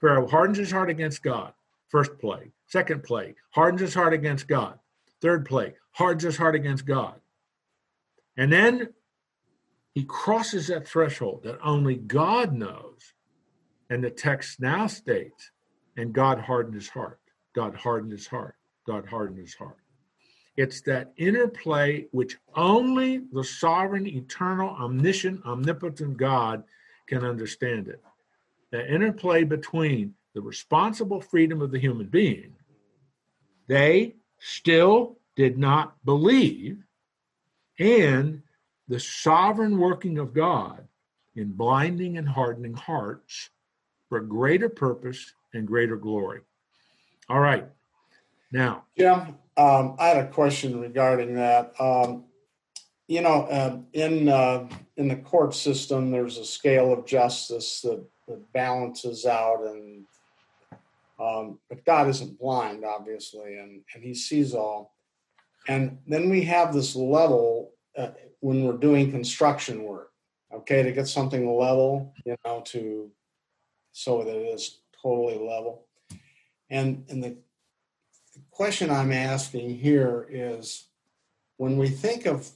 Pharaoh 0.00 0.26
hardens 0.26 0.58
his 0.58 0.70
heart 0.70 0.90
against 0.90 1.22
God, 1.22 1.52
first 1.88 2.18
plague. 2.18 2.52
Second 2.66 3.02
plague, 3.02 3.36
hardens 3.50 3.80
his 3.80 3.94
heart 3.94 4.12
against 4.12 4.48
God. 4.48 4.78
Third 5.20 5.46
plague, 5.46 5.74
hardens 5.92 6.24
his 6.24 6.36
heart 6.36 6.54
against 6.54 6.84
God. 6.84 7.21
And 8.36 8.52
then 8.52 8.94
he 9.94 10.04
crosses 10.04 10.68
that 10.68 10.88
threshold 10.88 11.42
that 11.44 11.58
only 11.62 11.96
God 11.96 12.52
knows 12.52 13.12
And 13.92 14.02
the 14.02 14.08
text 14.10 14.58
now 14.58 14.86
states, 14.86 15.50
and 15.98 16.14
God 16.14 16.38
hardened 16.38 16.74
his 16.74 16.88
heart. 16.88 17.20
God 17.54 17.74
hardened 17.74 18.10
his 18.10 18.26
heart. 18.26 18.54
God 18.86 19.04
hardened 19.04 19.38
his 19.38 19.52
heart. 19.52 19.76
It's 20.56 20.80
that 20.82 21.12
interplay 21.18 22.06
which 22.10 22.38
only 22.56 23.18
the 23.32 23.44
sovereign, 23.44 24.06
eternal, 24.06 24.70
omniscient, 24.70 25.44
omnipotent 25.44 26.16
God 26.16 26.64
can 27.06 27.22
understand 27.22 27.88
it. 27.88 28.02
That 28.70 28.90
interplay 28.90 29.44
between 29.44 30.14
the 30.34 30.40
responsible 30.40 31.20
freedom 31.20 31.60
of 31.60 31.70
the 31.70 31.78
human 31.78 32.06
being, 32.06 32.54
they 33.66 34.14
still 34.38 35.18
did 35.36 35.58
not 35.58 36.02
believe, 36.06 36.82
and 37.82 38.42
the 38.86 39.00
sovereign 39.00 39.78
working 39.78 40.18
of 40.18 40.32
God 40.32 40.86
in 41.34 41.52
blinding 41.52 42.16
and 42.16 42.28
hardening 42.28 42.74
hearts 42.74 43.50
for 44.08 44.20
greater 44.20 44.68
purpose 44.68 45.34
and 45.52 45.66
greater 45.66 45.96
glory. 45.96 46.42
All 47.28 47.40
right. 47.40 47.66
Now, 48.52 48.84
Jim, 48.96 49.36
um, 49.56 49.96
I 49.98 50.08
had 50.08 50.24
a 50.24 50.28
question 50.28 50.80
regarding 50.80 51.34
that. 51.34 51.72
Um, 51.80 52.24
you 53.08 53.20
know, 53.20 53.42
uh, 53.42 53.78
in 53.94 54.28
uh, 54.28 54.68
in 54.96 55.08
the 55.08 55.16
court 55.16 55.54
system, 55.54 56.10
there's 56.10 56.38
a 56.38 56.44
scale 56.44 56.92
of 56.92 57.04
justice 57.04 57.80
that, 57.80 58.04
that 58.28 58.52
balances 58.52 59.26
out, 59.26 59.64
and 59.64 60.04
um, 61.18 61.58
but 61.68 61.84
God 61.84 62.08
isn't 62.08 62.38
blind, 62.38 62.84
obviously, 62.84 63.58
and 63.58 63.82
and 63.94 64.04
He 64.04 64.14
sees 64.14 64.54
all. 64.54 64.94
And 65.68 65.98
then 66.06 66.28
we 66.28 66.42
have 66.42 66.72
this 66.72 66.96
level 66.96 67.72
uh, 67.96 68.08
when 68.40 68.64
we're 68.64 68.76
doing 68.76 69.10
construction 69.10 69.84
work. 69.84 70.10
Okay, 70.52 70.82
to 70.82 70.92
get 70.92 71.08
something 71.08 71.56
level, 71.56 72.12
you 72.26 72.36
know, 72.44 72.62
to 72.66 73.10
so 73.92 74.22
that 74.22 74.36
it 74.36 74.54
is 74.54 74.80
totally 75.02 75.38
level. 75.38 75.86
And 76.68 77.04
and 77.08 77.24
the 77.24 77.36
question 78.50 78.90
I'm 78.90 79.12
asking 79.12 79.78
here 79.78 80.26
is 80.30 80.88
when 81.56 81.78
we 81.78 81.88
think 81.88 82.26
of 82.26 82.50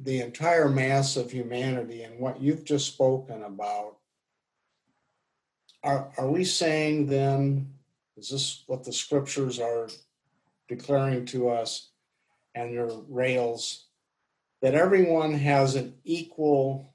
the 0.00 0.20
entire 0.20 0.68
mass 0.68 1.16
of 1.16 1.30
humanity 1.30 2.02
and 2.02 2.20
what 2.20 2.40
you've 2.40 2.64
just 2.64 2.86
spoken 2.86 3.42
about, 3.42 3.96
are, 5.82 6.12
are 6.16 6.30
we 6.30 6.44
saying 6.44 7.06
then, 7.06 7.72
is 8.16 8.30
this 8.30 8.62
what 8.66 8.84
the 8.84 8.92
scriptures 8.92 9.58
are 9.58 9.88
declaring 10.68 11.24
to 11.26 11.48
us 11.48 11.90
and 12.58 12.74
their 12.74 12.90
rails, 13.08 13.86
that 14.60 14.74
everyone 14.74 15.34
has 15.34 15.76
an 15.76 15.94
equal 16.04 16.92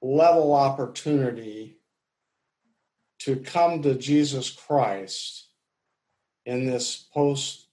level 0.00 0.54
opportunity 0.54 1.76
to 3.18 3.36
come 3.36 3.82
to 3.82 3.94
Jesus 3.94 4.50
Christ 4.50 5.48
in 6.46 6.66
this 6.66 7.06
post 7.12 7.68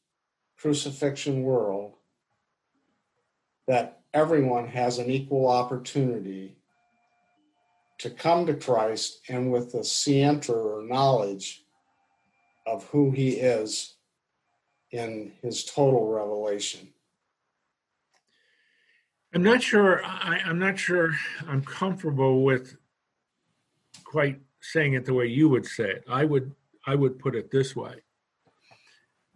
crucifixion 0.58 1.42
world 1.42 1.94
that 3.68 4.02
everyone 4.14 4.68
has 4.68 5.00
an 5.00 5.10
equal 5.10 5.48
opportunity 5.48 6.58
to 8.00 8.10
come 8.10 8.46
to 8.46 8.54
Christ 8.54 9.22
and 9.30 9.52
with 9.52 9.72
the 9.72 9.86
scienter 9.86 10.54
or 10.54 10.84
knowledge 10.84 11.64
of 12.68 12.84
who 12.90 13.12
he 13.12 13.30
is 13.32 13.96
in 14.92 15.34
his 15.42 15.66
total 15.66 16.08
revelation. 16.12 16.88
I'm 19.34 19.44
not 19.44 19.62
sure. 19.62 20.04
I, 20.04 20.42
I'm 20.46 20.58
not 20.58 20.80
sure 20.80 21.12
I'm 21.48 21.64
comfortable 21.64 22.44
with 22.44 22.76
quite 24.04 24.40
saying 24.62 24.94
it 24.94 25.06
the 25.06 25.14
way 25.14 25.28
you 25.28 25.48
would 25.50 25.66
say 25.66 25.90
it. 25.92 26.04
I 26.10 26.26
would 26.26 26.52
I 26.88 26.96
would 26.96 27.20
put 27.20 27.36
it 27.36 27.52
this 27.52 27.76
way. 27.76 27.96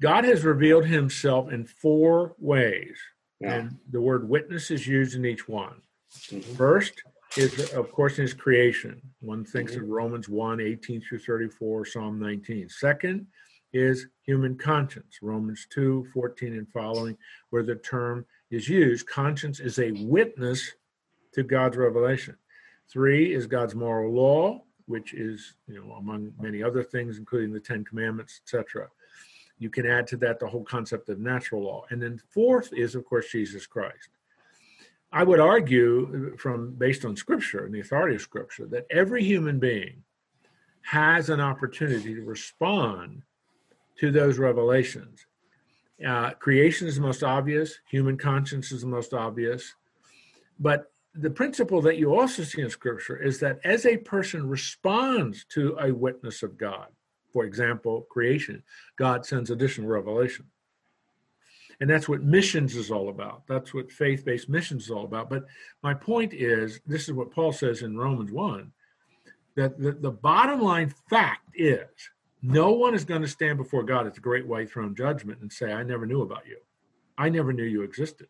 God 0.01 0.25
has 0.25 0.43
revealed 0.43 0.85
himself 0.85 1.51
in 1.51 1.65
four 1.65 2.35
ways, 2.39 2.97
Yeah. 3.39 3.53
and 3.53 3.77
the 3.91 4.01
word 4.01 4.27
witness 4.27 4.71
is 4.71 4.87
used 4.87 5.15
in 5.15 5.25
each 5.25 5.47
one. 5.47 5.81
Mhm. 6.29 6.43
First 6.57 7.03
is, 7.37 7.71
of 7.73 7.91
course, 7.91 8.17
in 8.17 8.23
his 8.23 8.33
creation. 8.33 8.99
One 9.19 9.45
thinks 9.45 9.75
of 9.75 9.87
Romans 9.87 10.27
1 10.27 10.59
18 10.59 11.01
through 11.01 11.19
34, 11.19 11.85
Psalm 11.85 12.19
19. 12.19 12.67
Second 12.69 13.27
is 13.73 14.07
human 14.21 14.55
conscience, 14.57 15.19
Romans 15.21 15.67
2 15.71 16.07
14 16.13 16.53
and 16.53 16.69
following, 16.71 17.17
where 17.49 17.63
the 17.63 17.75
term 17.75 18.25
is 18.51 18.69
used. 18.69 19.07
Conscience 19.07 19.59
is 19.59 19.79
a 19.79 19.91
witness 19.91 20.73
to 21.33 21.43
God's 21.43 21.77
revelation. 21.77 22.37
Three 22.87 23.33
is 23.33 23.47
God's 23.47 23.75
moral 23.75 24.13
law, 24.13 24.63
which 24.85 25.13
is, 25.13 25.55
you 25.67 25.75
know, 25.75 25.93
among 25.93 26.31
many 26.39 26.61
other 26.61 26.83
things, 26.83 27.17
including 27.17 27.51
the 27.51 27.59
Ten 27.59 27.83
Commandments, 27.83 28.41
etc. 28.45 28.87
You 29.57 29.69
can 29.69 29.85
add 29.85 30.07
to 30.07 30.17
that 30.17 30.39
the 30.39 30.47
whole 30.47 30.63
concept 30.63 31.09
of 31.09 31.19
natural 31.19 31.63
law. 31.63 31.85
And 31.89 32.01
then 32.01 32.21
fourth 32.29 32.71
is, 32.73 32.95
of 32.95 33.05
course, 33.05 33.31
Jesus 33.31 33.65
Christ. 33.65 34.09
I 35.11 35.23
would 35.23 35.39
argue 35.39 36.33
uh, 36.33 36.37
from 36.37 36.73
based 36.73 37.05
on 37.05 37.15
scripture 37.15 37.65
and 37.65 37.73
the 37.73 37.79
authority 37.79 38.15
of 38.15 38.21
scripture 38.21 38.65
that 38.67 38.87
every 38.89 39.23
human 39.23 39.59
being 39.59 40.03
has 40.81 41.29
an 41.29 41.39
opportunity 41.39 42.13
to 42.15 42.23
respond 42.23 43.21
to 43.99 44.11
those 44.11 44.37
revelations. 44.37 45.25
Uh, 46.05 46.31
creation 46.31 46.87
is 46.87 46.95
the 46.95 47.01
most 47.01 47.23
obvious, 47.23 47.79
human 47.89 48.17
conscience 48.17 48.71
is 48.71 48.81
the 48.81 48.87
most 48.87 49.13
obvious. 49.13 49.75
But 50.59 50.91
the 51.15 51.29
principle 51.29 51.81
that 51.81 51.97
you 51.97 52.17
also 52.17 52.43
see 52.43 52.61
in 52.61 52.69
scripture 52.69 53.21
is 53.21 53.39
that 53.39 53.59
as 53.63 53.85
a 53.85 53.97
person 53.97 54.49
responds 54.49 55.45
to 55.45 55.77
a 55.79 55.93
witness 55.93 56.43
of 56.43 56.57
God, 56.57 56.87
for 57.31 57.45
example, 57.45 58.01
creation, 58.09 58.63
God 58.97 59.25
sends 59.25 59.49
additional 59.49 59.87
revelation. 59.87 60.45
And 61.79 61.89
that's 61.89 62.07
what 62.07 62.23
missions 62.23 62.75
is 62.75 62.91
all 62.91 63.09
about. 63.09 63.43
That's 63.47 63.73
what 63.73 63.91
faith 63.91 64.23
based 64.23 64.49
missions 64.49 64.85
is 64.85 64.91
all 64.91 65.05
about. 65.05 65.29
But 65.29 65.45
my 65.81 65.93
point 65.93 66.33
is 66.33 66.79
this 66.85 67.07
is 67.07 67.13
what 67.13 67.31
Paul 67.31 67.51
says 67.51 67.81
in 67.81 67.97
Romans 67.97 68.31
1 68.31 68.71
that 69.55 69.79
the, 69.79 69.91
the 69.91 70.11
bottom 70.11 70.61
line 70.61 70.93
fact 71.09 71.49
is 71.55 71.87
no 72.43 72.71
one 72.71 72.93
is 72.93 73.05
going 73.05 73.21
to 73.21 73.27
stand 73.27 73.57
before 73.57 73.83
God 73.83 74.05
at 74.05 74.13
the 74.13 74.19
great 74.19 74.45
white 74.45 74.69
throne 74.69 74.93
judgment 74.93 75.39
and 75.41 75.51
say, 75.51 75.71
I 75.71 75.83
never 75.83 76.05
knew 76.05 76.21
about 76.21 76.45
you. 76.45 76.57
I 77.17 77.29
never 77.29 77.53
knew 77.53 77.63
you 77.63 77.83
existed. 77.83 78.27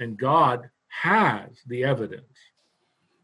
And 0.00 0.18
God 0.18 0.68
has 0.88 1.62
the 1.66 1.84
evidence 1.84 2.36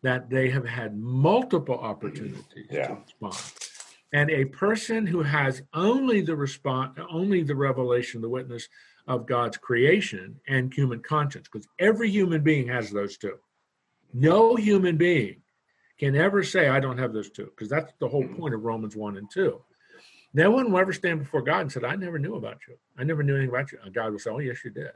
that 0.02 0.30
they 0.30 0.50
have 0.50 0.66
had 0.66 0.96
multiple 0.96 1.78
opportunities 1.78 2.66
Yeah. 2.70 2.88
to 2.88 2.94
respond. 2.94 3.36
And 4.12 4.30
a 4.30 4.44
person 4.44 5.06
who 5.06 5.22
has 5.22 5.62
only 5.74 6.20
the 6.20 6.36
response, 6.36 6.98
only 7.10 7.42
the 7.42 7.56
revelation, 7.56 8.20
the 8.20 8.28
witness 8.28 8.68
of 9.08 9.26
God's 9.26 9.56
creation 9.56 10.38
and 10.46 10.72
human 10.72 11.00
conscience, 11.00 11.48
because 11.50 11.66
every 11.78 12.08
human 12.08 12.42
being 12.42 12.68
has 12.68 12.90
those 12.90 13.16
two. 13.16 13.38
No 14.12 14.54
human 14.54 14.96
being 14.96 15.42
can 15.98 16.14
ever 16.14 16.42
say, 16.42 16.68
I 16.68 16.78
don't 16.78 16.98
have 16.98 17.12
those 17.12 17.30
two, 17.30 17.46
because 17.46 17.68
that's 17.68 17.92
the 17.98 18.08
whole 18.08 18.22
mm-hmm. 18.24 18.36
point 18.36 18.54
of 18.54 18.62
Romans 18.62 18.94
1 18.94 19.16
and 19.16 19.30
2. 19.30 19.60
No 20.34 20.50
one 20.50 20.70
will 20.72 20.78
ever 20.78 20.92
stand 20.92 21.18
before 21.20 21.42
God 21.42 21.60
and 21.60 21.72
said, 21.72 21.84
I 21.84 21.94
never 21.96 22.18
knew 22.18 22.36
about 22.36 22.58
you. 22.66 22.76
I 22.98 23.04
never 23.04 23.22
knew 23.22 23.34
anything 23.36 23.50
about 23.50 23.70
you. 23.72 23.78
And 23.84 23.92
God 23.92 24.12
will 24.12 24.18
say, 24.18 24.30
Oh, 24.30 24.38
yes, 24.38 24.64
you 24.64 24.70
did. 24.70 24.92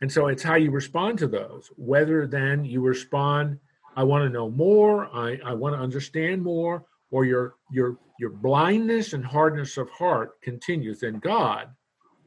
And 0.00 0.10
so 0.10 0.26
it's 0.28 0.42
how 0.42 0.54
you 0.56 0.70
respond 0.70 1.18
to 1.20 1.26
those, 1.26 1.70
whether 1.76 2.26
then 2.26 2.64
you 2.64 2.80
respond, 2.80 3.58
I 3.96 4.02
want 4.02 4.24
to 4.24 4.28
know 4.28 4.50
more, 4.50 5.06
I, 5.14 5.38
I 5.44 5.52
want 5.54 5.74
to 5.76 5.80
understand 5.80 6.42
more, 6.42 6.84
or 7.10 7.24
your 7.24 7.54
your 7.70 7.96
your 8.18 8.30
blindness 8.30 9.12
and 9.12 9.24
hardness 9.24 9.76
of 9.76 9.88
heart 9.90 10.40
continues, 10.42 11.00
then 11.00 11.20
God, 11.20 11.68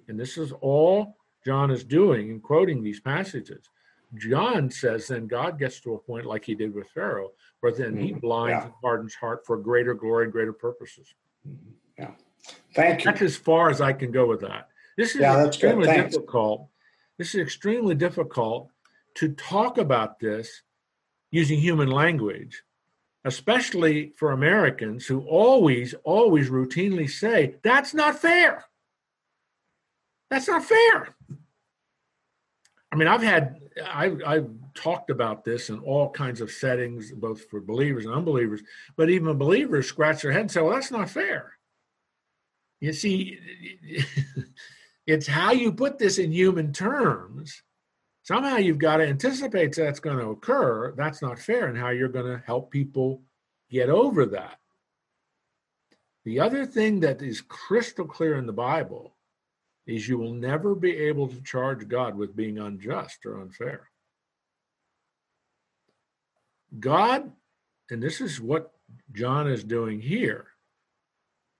and 0.07 0.17
this 0.19 0.38
is 0.38 0.53
all 0.61 1.17
John 1.45 1.69
is 1.71 1.83
doing 1.83 2.29
in 2.29 2.39
quoting 2.39 2.81
these 2.83 3.01
passages. 3.01 3.69
John 4.15 4.71
says 4.71 5.07
then 5.07 5.27
God 5.27 5.59
gets 5.59 5.81
to 5.81 5.93
a 5.95 5.99
point 5.99 6.25
like 6.25 6.45
he 6.45 6.55
did 6.55 6.73
with 6.73 6.89
Pharaoh, 6.91 7.31
where 7.59 7.73
then 7.73 7.97
he 7.97 8.13
Mhm. 8.13 8.21
blinds 8.21 8.61
Yeah. 8.63 8.65
and 8.67 8.73
hardens 8.81 9.13
heart 9.15 9.45
for 9.45 9.57
greater 9.57 9.93
glory 9.93 10.23
and 10.23 10.31
greater 10.31 10.53
purposes. 10.53 11.13
Mm-hmm. 11.45 12.11
Thank 12.73 13.03
you. 13.03 13.11
That's 13.11 13.23
as 13.23 13.35
far 13.35 13.69
as 13.69 13.81
I 13.81 13.91
can 13.91 14.11
go 14.11 14.27
with 14.27 14.41
that. 14.41 14.69
This 14.97 15.15
is 15.15 15.21
Yeah, 15.21 15.45
extremely 15.45 15.88
difficult. 15.88 16.69
This 17.17 17.33
is 17.33 17.41
extremely 17.41 17.95
difficult 17.95 18.69
to 19.15 19.29
talk 19.29 19.79
about 19.79 20.19
this 20.19 20.61
using 21.31 21.59
human 21.59 21.89
language, 21.89 22.61
especially 23.25 24.13
for 24.15 24.31
Americans 24.31 25.07
who 25.07 25.21
always, 25.21 25.95
always 26.03 26.49
routinely 26.49 27.09
say, 27.09 27.55
that's 27.63 27.95
not 27.95 28.19
fair. 28.19 28.65
That's 30.29 30.47
not 30.47 30.63
fair. 30.63 31.15
I 32.91 32.95
mean, 32.95 33.07
I've 33.07 33.23
had, 33.23 33.59
I've, 33.85 34.21
I've 34.25 34.66
talked 34.78 35.09
about 35.09 35.43
this 35.43 35.69
in 35.69 35.80
all 35.80 36.09
kinds 36.09 36.39
of 36.41 36.51
settings, 36.51 37.11
both 37.11 37.49
for 37.49 37.59
believers 37.59 38.05
and 38.05 38.13
unbelievers, 38.13 38.61
but 38.95 39.09
even 39.09 39.38
believers 39.38 39.88
scratch 39.88 40.21
their 40.21 40.32
head 40.32 40.41
and 40.41 40.51
say, 40.51 40.61
well, 40.61 40.73
that's 40.73 40.91
not 40.91 41.09
fair. 41.09 41.53
You 42.80 42.93
see, 42.93 43.39
it's 45.07 45.28
how 45.28 45.51
you 45.51 45.71
put 45.71 45.97
this 45.97 46.19
in 46.19 46.32
human 46.32 46.71
terms. 46.71 47.63
Somehow 48.23 48.57
you've 48.57 48.78
got 48.78 48.97
to 48.97 49.07
anticipate 49.07 49.75
that's 49.75 49.99
going 49.99 50.19
to 50.19 50.30
occur. 50.30 50.93
That's 50.95 51.21
not 51.21 51.39
fair, 51.39 51.67
and 51.67 51.78
how 51.78 51.89
you're 51.89 52.09
going 52.09 52.25
to 52.25 52.43
help 52.45 52.71
people 52.71 53.21
get 53.69 53.89
over 53.89 54.25
that. 54.28 54.59
The 56.25 56.39
other 56.41 56.65
thing 56.65 56.99
that 56.99 57.21
is 57.21 57.41
crystal 57.41 58.05
clear 58.05 58.36
in 58.38 58.45
the 58.45 58.53
Bible 58.53 59.15
is 59.86 60.09
you 60.09 60.17
will 60.17 60.34
never 60.34 60.75
be 60.75 60.93
able 60.97 61.28
to 61.30 61.41
charge 61.41 61.88
God 61.88 62.15
with 62.15 62.36
being 62.36 62.59
unjust 62.59 63.25
or 63.25 63.39
unfair. 63.39 63.89
God, 66.80 67.32
and 67.89 68.01
this 68.01 68.22
is 68.22 68.41
what 68.41 68.74
John 69.13 69.47
is 69.47 69.63
doing 69.63 70.01
here, 70.01 70.47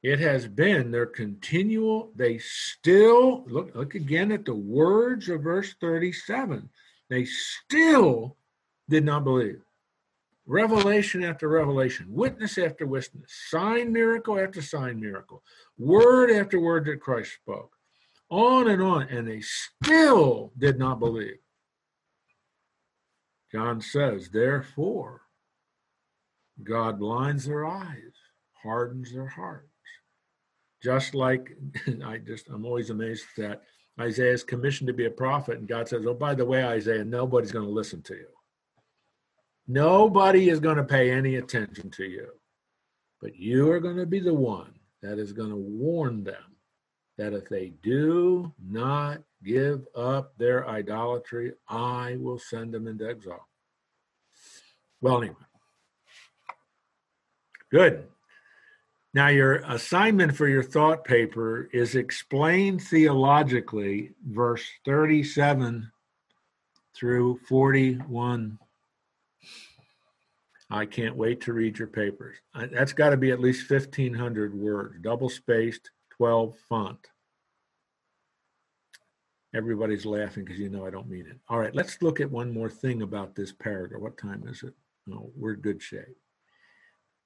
it 0.04 0.20
has 0.20 0.48
been 0.48 0.92
their 0.92 1.06
continual, 1.06 2.12
they 2.16 2.38
still, 2.38 3.44
look, 3.48 3.76
look 3.76 3.96
again 3.96 4.32
at 4.32 4.46
the 4.46 4.56
words 4.56 5.28
of 5.28 5.42
verse 5.42 5.74
37. 5.82 6.70
They 7.10 7.26
still 7.26 8.38
did 8.90 9.04
not 9.04 9.24
believe. 9.24 9.62
Revelation 10.46 11.24
after 11.24 11.50
revelation, 11.50 12.06
witness 12.10 12.58
after 12.58 12.86
witness, 12.86 13.30
sign 13.50 13.92
miracle 13.92 14.40
after 14.40 14.62
sign 14.62 15.00
miracle, 15.00 15.44
word 15.78 16.32
after 16.32 16.60
word 16.60 16.86
that 16.86 17.02
Christ 17.02 17.34
spoke, 17.34 17.76
on 18.30 18.70
and 18.70 18.82
on, 18.82 19.04
and 19.10 19.28
they 19.28 19.42
still 19.42 20.54
did 20.58 20.80
not 20.80 21.00
believe. 21.00 21.40
John 23.52 23.82
says, 23.82 24.30
therefore, 24.30 25.22
God 26.64 27.00
blinds 27.00 27.46
their 27.46 27.66
eyes, 27.66 28.14
hardens 28.64 29.14
their 29.14 29.28
hearts. 29.28 29.68
Just 30.84 31.16
like 31.16 31.50
I 32.06 32.18
just, 32.18 32.50
I'm 32.50 32.66
always 32.66 32.90
amazed 32.90 33.26
that 33.38 33.64
Isaiah 34.00 34.34
is 34.34 34.44
commissioned 34.44 34.88
to 34.88 34.94
be 34.94 35.06
a 35.06 35.12
prophet, 35.12 35.58
and 35.58 35.68
God 35.68 35.88
says, 35.88 36.06
Oh, 36.06 36.14
by 36.14 36.36
the 36.36 36.46
way, 36.46 36.64
Isaiah, 36.64 37.04
nobody's 37.04 37.52
going 37.52 37.66
to 37.66 37.72
listen 37.72 38.02
to 38.04 38.16
you. 38.16 38.28
Nobody 39.68 40.50
is 40.50 40.60
going 40.60 40.78
to 40.78 40.84
pay 40.84 41.12
any 41.12 41.36
attention 41.36 41.90
to 41.92 42.06
you. 42.06 42.28
But 43.22 43.36
you 43.36 43.72
are 43.72 43.80
going 43.80 43.98
to 43.98 44.06
be 44.06 44.20
the 44.20 44.34
one 44.34 44.74
that 45.02 45.18
is 45.20 45.34
going 45.34 45.50
to 45.50 45.56
warn 45.56 46.24
them 46.24 46.56
that 47.18 47.34
if 47.34 47.50
they 47.50 47.74
do 47.82 48.54
not 48.64 49.22
give 49.44 49.86
up 49.96 50.38
their 50.38 50.68
idolatry, 50.68 51.54
I 51.68 52.18
will 52.20 52.40
send 52.40 52.74
them 52.74 52.88
into 52.88 53.08
exile. 53.08 53.48
Well, 55.02 55.18
anyway. 55.18 55.36
Good. 57.72 58.08
Now, 59.14 59.28
your 59.28 59.56
assignment 59.68 60.36
for 60.36 60.48
your 60.48 60.64
thought 60.64 61.04
paper 61.04 61.70
is 61.74 61.96
explain 61.96 62.78
theologically 62.80 64.12
verse 64.26 64.64
37 64.86 65.92
through 66.96 67.40
41. 67.48 68.60
I 70.70 70.86
can't 70.86 71.16
wait 71.16 71.42
to 71.42 71.54
read 71.54 71.80
your 71.80 71.88
papers. 71.88 72.38
Uh, 72.54 72.68
that's 72.72 72.94
got 72.94 73.12
to 73.12 73.18
be 73.18 73.32
at 73.32 73.40
least 73.40 73.70
1,500 73.70 74.54
words, 74.54 74.98
double 75.02 75.30
spaced, 75.30 75.92
12 76.18 76.56
font. 76.68 77.00
Everybody's 79.58 80.06
laughing 80.06 80.46
because 80.46 80.60
you 80.60 80.70
know 80.70 80.86
I 80.86 80.92
don't 80.92 81.10
mean 81.10 81.26
it. 81.26 81.40
All 81.50 81.58
right, 81.58 81.74
let's 81.74 82.00
look 82.04 82.22
at 82.22 82.30
one 82.30 82.54
more 82.54 82.70
thing 82.70 83.02
about 83.02 83.34
this 83.34 83.52
paragraph. 83.52 84.00
What 84.00 84.16
time 84.16 84.44
is 84.48 84.62
it? 84.62 84.76
No, 85.08 85.32
we're 85.36 85.56
good 85.56 85.82
shape. 85.82 86.16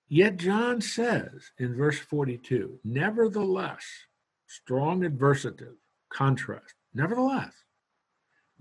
Yet 0.08 0.38
John 0.38 0.80
says 0.80 1.52
in 1.60 1.76
verse 1.76 2.00
42, 2.00 2.80
nevertheless, 2.86 3.86
strong 4.48 5.02
adversative, 5.02 5.76
contrast, 6.08 6.74
nevertheless, 6.94 7.52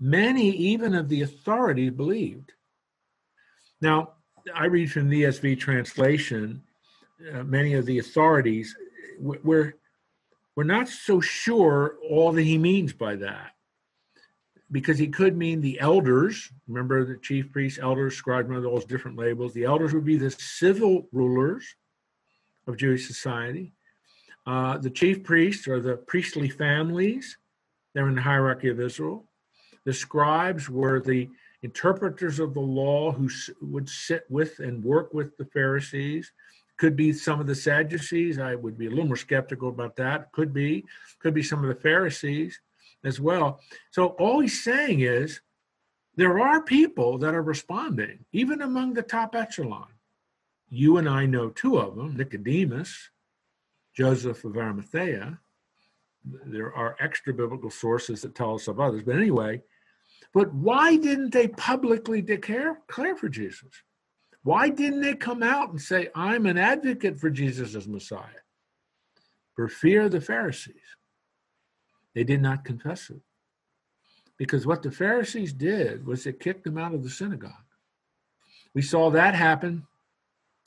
many 0.01 0.49
even 0.49 0.93
of 0.93 1.07
the 1.07 1.21
authority 1.21 1.89
believed. 1.89 2.51
Now, 3.79 4.15
I 4.53 4.65
read 4.65 4.91
from 4.91 5.07
the 5.07 5.23
ESV 5.23 5.59
translation, 5.59 6.61
uh, 7.33 7.43
many 7.43 7.75
of 7.75 7.85
the 7.85 7.99
authorities, 7.99 8.75
we're, 9.17 9.75
we're 10.57 10.63
not 10.65 10.89
so 10.89 11.21
sure 11.21 11.95
all 12.09 12.33
that 12.33 12.43
he 12.43 12.57
means 12.57 12.91
by 12.91 13.15
that 13.15 13.51
because 14.71 14.97
he 14.97 15.07
could 15.07 15.37
mean 15.37 15.59
the 15.59 15.79
elders. 15.79 16.49
Remember 16.67 17.03
the 17.03 17.17
chief 17.17 17.51
priests, 17.51 17.79
elders, 17.79 18.15
scribes, 18.15 18.49
of 18.49 18.63
those 18.63 18.85
different 18.85 19.17
labels. 19.17 19.53
The 19.53 19.65
elders 19.65 19.93
would 19.93 20.05
be 20.05 20.17
the 20.17 20.31
civil 20.31 21.07
rulers 21.11 21.75
of 22.67 22.77
Jewish 22.77 23.07
society. 23.07 23.73
Uh, 24.47 24.77
the 24.77 24.89
chief 24.89 25.23
priests 25.23 25.67
are 25.67 25.81
the 25.81 25.97
priestly 25.97 26.49
families. 26.49 27.37
They're 27.93 28.07
in 28.07 28.15
the 28.15 28.21
hierarchy 28.21 28.69
of 28.69 28.79
Israel. 28.79 29.25
The 29.83 29.93
scribes 29.93 30.69
were 30.69 31.01
the 31.01 31.29
interpreters 31.63 32.39
of 32.39 32.53
the 32.53 32.61
law 32.61 33.11
who 33.11 33.29
would 33.61 33.89
sit 33.89 34.23
with 34.29 34.59
and 34.59 34.83
work 34.83 35.13
with 35.13 35.35
the 35.37 35.45
Pharisees. 35.45 36.31
Could 36.77 36.95
be 36.95 37.13
some 37.13 37.39
of 37.39 37.45
the 37.45 37.53
Sadducees. 37.53 38.39
I 38.39 38.55
would 38.55 38.77
be 38.77 38.87
a 38.87 38.89
little 38.89 39.05
more 39.05 39.15
skeptical 39.15 39.69
about 39.69 39.95
that. 39.97 40.31
Could 40.31 40.53
be. 40.53 40.85
Could 41.19 41.33
be 41.33 41.43
some 41.43 41.61
of 41.61 41.67
the 41.67 41.81
Pharisees 41.81 42.59
as 43.03 43.19
well. 43.19 43.59
So 43.91 44.07
all 44.19 44.39
he's 44.39 44.63
saying 44.63 45.01
is 45.01 45.41
there 46.15 46.39
are 46.39 46.61
people 46.61 47.17
that 47.19 47.33
are 47.33 47.41
responding, 47.41 48.25
even 48.31 48.61
among 48.61 48.93
the 48.93 49.01
top 49.01 49.35
echelon. 49.35 49.87
You 50.69 50.97
and 50.97 51.07
I 51.07 51.25
know 51.25 51.49
two 51.49 51.77
of 51.77 51.95
them 51.95 52.15
Nicodemus, 52.15 53.09
Joseph 53.95 54.43
of 54.45 54.57
Arimathea. 54.57 55.39
There 56.23 56.73
are 56.73 56.95
extra 56.99 57.33
biblical 57.33 57.69
sources 57.69 58.21
that 58.21 58.35
tell 58.35 58.55
us 58.55 58.67
of 58.67 58.79
others. 58.79 59.03
But 59.03 59.15
anyway, 59.15 59.61
but 60.33 60.53
why 60.53 60.95
didn't 60.95 61.31
they 61.31 61.47
publicly 61.47 62.21
declare, 62.21 62.79
declare 62.87 63.15
for 63.15 63.27
Jesus? 63.27 63.83
Why 64.43 64.69
didn't 64.69 65.01
they 65.01 65.15
come 65.15 65.43
out 65.43 65.69
and 65.69 65.81
say, 65.81 66.09
I'm 66.15 66.45
an 66.45 66.57
advocate 66.57 67.19
for 67.19 67.29
Jesus 67.29 67.75
as 67.75 67.87
Messiah? 67.87 68.41
For 69.55 69.67
fear 69.67 70.03
of 70.03 70.11
the 70.11 70.21
Pharisees. 70.21 70.75
They 72.13 72.23
did 72.23 72.41
not 72.41 72.65
confess 72.65 73.09
it. 73.09 73.21
Because 74.37 74.65
what 74.65 74.81
the 74.81 74.91
Pharisees 74.91 75.53
did 75.53 76.05
was 76.05 76.23
they 76.23 76.33
kicked 76.33 76.63
them 76.63 76.77
out 76.77 76.93
of 76.93 77.03
the 77.03 77.09
synagogue. 77.09 77.51
We 78.73 78.81
saw 78.81 79.11
that 79.11 79.35
happen. 79.35 79.85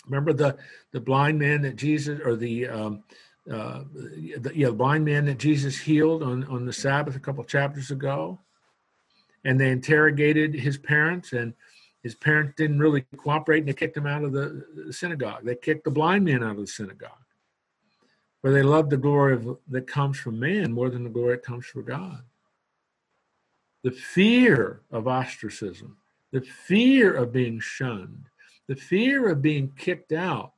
Remember 0.07 0.33
the, 0.33 0.57
the 0.93 1.01
blind 1.01 1.39
man 1.39 1.63
that 1.63 1.77
Jesus, 1.77 2.21
or 2.25 2.37
the, 2.37 2.69
um, 2.69 3.03
uh, 3.51 3.83
the 3.95 4.53
yeah, 4.55 4.71
blind 4.71 5.05
man 5.05 5.25
that 5.25 5.39
Jesus 5.39 5.79
healed 5.79 6.23
on, 6.23 6.45
on 6.45 6.67
the 6.67 6.73
Sabbath 6.73 7.17
a 7.17 7.21
couple 7.21 7.43
chapters 7.45 7.91
ago? 7.91 8.39
And 9.45 9.61
they 9.61 9.71
interrogated 9.71 10.55
his 10.55 10.79
parents, 10.79 11.33
and 11.33 11.53
his 12.03 12.15
parents 12.15 12.55
didn't 12.57 12.79
really 12.79 13.05
cooperate, 13.17 13.59
and 13.59 13.69
they 13.69 13.75
kicked 13.75 13.97
him 13.97 14.07
out 14.07 14.25
of 14.25 14.33
the 14.33 14.65
synagogue. 14.91 15.45
They 15.45 15.57
kicked 15.57 15.85
the 15.85 15.91
blind 15.91 16.25
man 16.25 16.43
out 16.43 16.53
of 16.53 16.59
the 16.59 16.67
synagogue 16.67 17.24
for 18.45 18.51
they 18.51 18.63
love 18.63 18.91
the 18.91 18.99
glory 18.99 19.33
of, 19.33 19.57
that 19.69 19.87
comes 19.87 20.19
from 20.19 20.39
man 20.39 20.71
more 20.71 20.91
than 20.91 21.03
the 21.03 21.09
glory 21.09 21.37
that 21.37 21.47
comes 21.47 21.65
from 21.65 21.83
God. 21.87 22.23
The 23.83 23.91
fear 23.91 24.83
of 24.91 25.09
ostracism, 25.09 25.97
the 26.31 26.43
fear 26.43 27.15
of 27.15 27.33
being 27.33 27.59
shunned, 27.59 28.27
the 28.67 28.77
fear 28.77 29.31
of 29.31 29.41
being 29.41 29.73
kicked 29.79 30.13
out 30.13 30.53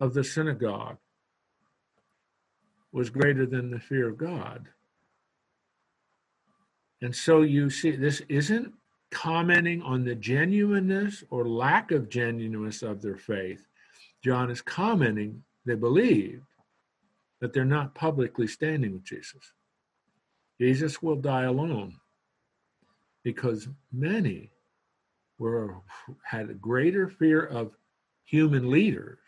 of 0.00 0.12
the 0.12 0.24
synagogue 0.24 0.96
was 2.90 3.10
greater 3.10 3.46
than 3.46 3.70
the 3.70 3.78
fear 3.78 4.08
of 4.08 4.18
God. 4.18 4.66
And 7.00 7.14
so 7.14 7.42
you 7.42 7.70
see, 7.70 7.92
this 7.92 8.22
isn't 8.28 8.74
commenting 9.12 9.82
on 9.82 10.02
the 10.02 10.16
genuineness 10.16 11.22
or 11.30 11.46
lack 11.46 11.92
of 11.92 12.08
genuineness 12.08 12.82
of 12.82 13.02
their 13.02 13.16
faith. 13.16 13.64
John 14.24 14.50
is 14.50 14.60
commenting 14.60 15.44
they 15.64 15.76
believed, 15.76 16.42
that 17.44 17.52
they're 17.52 17.66
not 17.66 17.94
publicly 17.94 18.46
standing 18.46 18.94
with 18.94 19.04
Jesus. 19.04 19.52
Jesus 20.58 21.02
will 21.02 21.16
die 21.16 21.42
alone 21.42 21.96
because 23.22 23.68
many 23.92 24.50
were 25.38 25.74
had 26.22 26.48
a 26.48 26.54
greater 26.54 27.06
fear 27.06 27.44
of 27.44 27.76
human 28.24 28.70
leaders, 28.70 29.18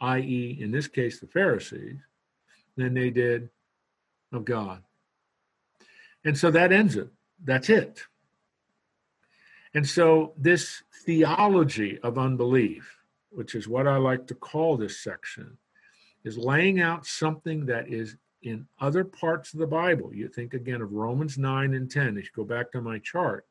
i.e., 0.00 0.58
in 0.60 0.72
this 0.72 0.88
case, 0.88 1.20
the 1.20 1.28
Pharisees, 1.28 2.00
than 2.76 2.92
they 2.92 3.08
did 3.08 3.50
of 4.32 4.44
God. 4.44 4.82
And 6.24 6.36
so 6.36 6.50
that 6.50 6.72
ends 6.72 6.96
it. 6.96 7.10
That's 7.44 7.70
it. 7.70 8.02
And 9.74 9.88
so 9.88 10.32
this 10.36 10.82
theology 11.06 12.00
of 12.02 12.18
unbelief, 12.18 12.98
which 13.30 13.54
is 13.54 13.68
what 13.68 13.86
I 13.86 13.98
like 13.98 14.26
to 14.26 14.34
call 14.34 14.76
this 14.76 14.98
section, 14.98 15.58
is 16.24 16.36
laying 16.36 16.80
out 16.80 17.06
something 17.06 17.66
that 17.66 17.88
is 17.88 18.16
in 18.42 18.66
other 18.80 19.04
parts 19.04 19.52
of 19.52 19.60
the 19.60 19.66
Bible. 19.66 20.14
You 20.14 20.28
think 20.28 20.54
again 20.54 20.80
of 20.80 20.92
Romans 20.92 21.38
9 21.38 21.74
and 21.74 21.90
10. 21.90 22.16
If 22.16 22.24
you 22.24 22.30
go 22.34 22.44
back 22.44 22.72
to 22.72 22.80
my 22.80 22.98
chart, 22.98 23.46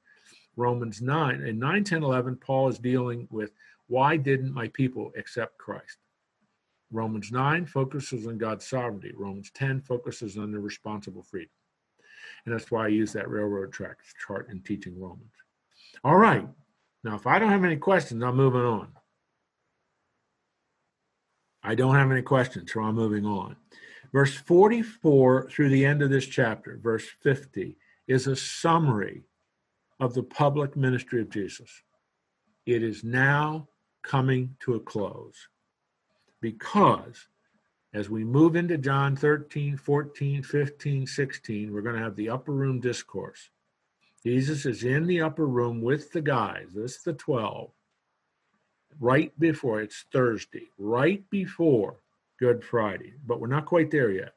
Romans 0.55 1.01
9 1.01 1.41
and 1.41 1.59
9, 1.59 1.83
10, 1.83 2.03
11, 2.03 2.35
Paul 2.37 2.69
is 2.69 2.79
dealing 2.79 3.27
with 3.29 3.51
why 3.87 4.17
didn't 4.17 4.53
my 4.53 4.67
people 4.69 5.11
accept 5.17 5.57
Christ? 5.57 5.97
Romans 6.91 7.31
9 7.31 7.65
focuses 7.65 8.25
on 8.27 8.37
God's 8.37 8.65
sovereignty. 8.65 9.13
Romans 9.15 9.51
10 9.53 9.81
focuses 9.81 10.37
on 10.37 10.51
the 10.51 10.59
responsible 10.59 11.23
freedom. 11.23 11.51
And 12.45 12.53
that's 12.53 12.71
why 12.71 12.85
I 12.85 12.89
use 12.89 13.13
that 13.13 13.29
railroad 13.29 13.71
tracks 13.71 14.13
chart 14.25 14.49
in 14.49 14.61
teaching 14.61 14.99
Romans. 14.99 15.31
All 16.03 16.17
right. 16.17 16.47
Now, 17.03 17.15
if 17.15 17.27
I 17.27 17.39
don't 17.39 17.51
have 17.51 17.63
any 17.63 17.77
questions, 17.77 18.23
I'm 18.23 18.35
moving 18.35 18.61
on. 18.61 18.91
I 21.63 21.75
don't 21.75 21.95
have 21.95 22.11
any 22.11 22.21
questions, 22.21 22.71
so 22.71 22.81
I'm 22.81 22.95
moving 22.95 23.25
on. 23.25 23.55
Verse 24.11 24.35
44 24.35 25.49
through 25.49 25.69
the 25.69 25.85
end 25.85 26.01
of 26.01 26.09
this 26.09 26.25
chapter, 26.25 26.79
verse 26.81 27.05
50, 27.21 27.77
is 28.07 28.27
a 28.27 28.35
summary 28.35 29.23
of 29.99 30.13
the 30.13 30.23
public 30.23 30.75
ministry 30.75 31.21
of 31.21 31.29
Jesus. 31.29 31.83
It 32.65 32.81
is 32.81 33.03
now 33.03 33.67
coming 34.01 34.55
to 34.61 34.75
a 34.75 34.79
close 34.79 35.47
because 36.41 37.27
as 37.93 38.09
we 38.09 38.23
move 38.23 38.55
into 38.55 38.77
John 38.77 39.15
13, 39.15 39.75
14, 39.75 40.43
15, 40.43 41.07
16, 41.07 41.73
we're 41.73 41.81
going 41.81 41.95
to 41.95 42.01
have 42.01 42.15
the 42.15 42.29
upper 42.29 42.51
room 42.51 42.79
discourse. 42.79 43.49
Jesus 44.23 44.65
is 44.65 44.83
in 44.83 45.07
the 45.07 45.21
upper 45.21 45.47
room 45.47 45.81
with 45.81 46.11
the 46.11 46.21
guys, 46.21 46.67
this 46.73 46.97
is 46.97 47.03
the 47.03 47.13
12, 47.13 47.71
right 48.99 49.37
before 49.39 49.81
it's 49.81 50.05
Thursday, 50.11 50.69
right 50.77 51.23
before 51.29 51.97
Good 52.39 52.63
Friday, 52.63 53.13
but 53.25 53.39
we're 53.39 53.47
not 53.47 53.65
quite 53.65 53.91
there 53.91 54.11
yet. 54.11 54.33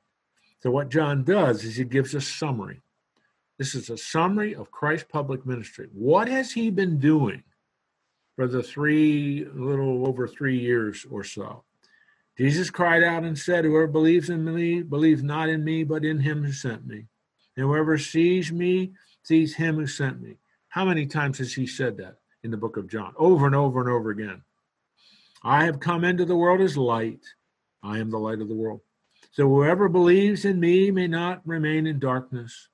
So, 0.60 0.70
what 0.70 0.90
John 0.90 1.24
does 1.24 1.64
is 1.64 1.76
he 1.76 1.84
gives 1.84 2.14
a 2.14 2.20
summary. 2.20 2.80
This 3.58 3.74
is 3.74 3.90
a 3.90 3.96
summary 3.96 4.54
of 4.54 4.70
Christ's 4.70 5.08
public 5.10 5.44
ministry. 5.46 5.88
What 5.92 6.28
has 6.28 6.52
he 6.52 6.70
been 6.70 6.98
doing 6.98 7.42
for 8.36 8.46
the 8.46 8.62
three, 8.62 9.46
little 9.54 10.06
over 10.06 10.26
three 10.26 10.58
years 10.58 11.06
or 11.10 11.22
so? 11.22 11.64
Jesus 12.38 12.70
cried 12.70 13.02
out 13.02 13.24
and 13.24 13.38
said, 13.38 13.64
Whoever 13.64 13.86
believes 13.86 14.30
in 14.30 14.44
me 14.44 14.82
believes 14.82 15.22
not 15.22 15.48
in 15.48 15.62
me, 15.64 15.84
but 15.84 16.04
in 16.04 16.18
him 16.20 16.42
who 16.42 16.52
sent 16.52 16.86
me. 16.86 17.06
And 17.56 17.66
whoever 17.66 17.98
sees 17.98 18.50
me 18.50 18.92
sees 19.22 19.54
him 19.54 19.76
who 19.76 19.86
sent 19.86 20.20
me. 20.20 20.38
How 20.68 20.84
many 20.84 21.06
times 21.06 21.38
has 21.38 21.52
he 21.52 21.66
said 21.66 21.98
that 21.98 22.16
in 22.42 22.50
the 22.50 22.56
book 22.56 22.76
of 22.76 22.88
John? 22.88 23.12
Over 23.18 23.46
and 23.46 23.54
over 23.54 23.80
and 23.80 23.90
over 23.90 24.10
again. 24.10 24.42
I 25.44 25.64
have 25.64 25.80
come 25.80 26.04
into 26.04 26.24
the 26.24 26.36
world 26.36 26.60
as 26.60 26.76
light. 26.76 27.24
I 27.82 27.98
am 27.98 28.10
the 28.10 28.18
light 28.18 28.40
of 28.40 28.48
the 28.48 28.54
world. 28.54 28.80
So 29.32 29.48
whoever 29.48 29.88
believes 29.88 30.44
in 30.44 30.60
me 30.60 30.90
may 30.90 31.08
not 31.08 31.46
remain 31.46 31.86
in 31.86 31.98
darkness. 31.98 32.68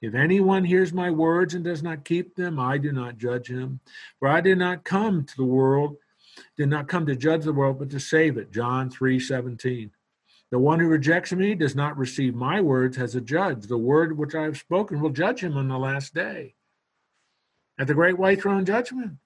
If 0.00 0.14
anyone 0.14 0.64
hears 0.64 0.92
my 0.92 1.10
words 1.10 1.54
and 1.54 1.64
does 1.64 1.82
not 1.82 2.04
keep 2.04 2.34
them, 2.34 2.58
I 2.58 2.78
do 2.78 2.92
not 2.92 3.18
judge 3.18 3.48
him. 3.48 3.80
For 4.18 4.28
I 4.28 4.40
did 4.40 4.58
not 4.58 4.84
come 4.84 5.24
to 5.24 5.36
the 5.36 5.44
world 5.44 5.96
did 6.56 6.68
not 6.68 6.88
come 6.88 7.06
to 7.06 7.16
judge 7.16 7.44
the 7.44 7.52
world, 7.52 7.78
but 7.78 7.90
to 7.90 8.00
save 8.00 8.36
it. 8.36 8.52
John 8.52 8.90
3 8.90 9.18
17. 9.20 9.90
The 10.50 10.58
one 10.58 10.80
who 10.80 10.88
rejects 10.88 11.32
me 11.32 11.54
does 11.54 11.74
not 11.74 11.98
receive 11.98 12.34
my 12.34 12.60
words 12.60 12.96
as 12.96 13.14
a 13.14 13.20
judge. 13.20 13.66
The 13.66 13.76
word 13.76 14.16
which 14.16 14.34
I 14.34 14.44
have 14.44 14.56
spoken 14.56 15.00
will 15.00 15.10
judge 15.10 15.42
him 15.42 15.56
on 15.56 15.68
the 15.68 15.78
last 15.78 16.14
day. 16.14 16.54
At 17.78 17.86
the 17.86 17.94
great 17.94 18.18
white 18.18 18.40
throne 18.40 18.64
judgment, 18.64 19.18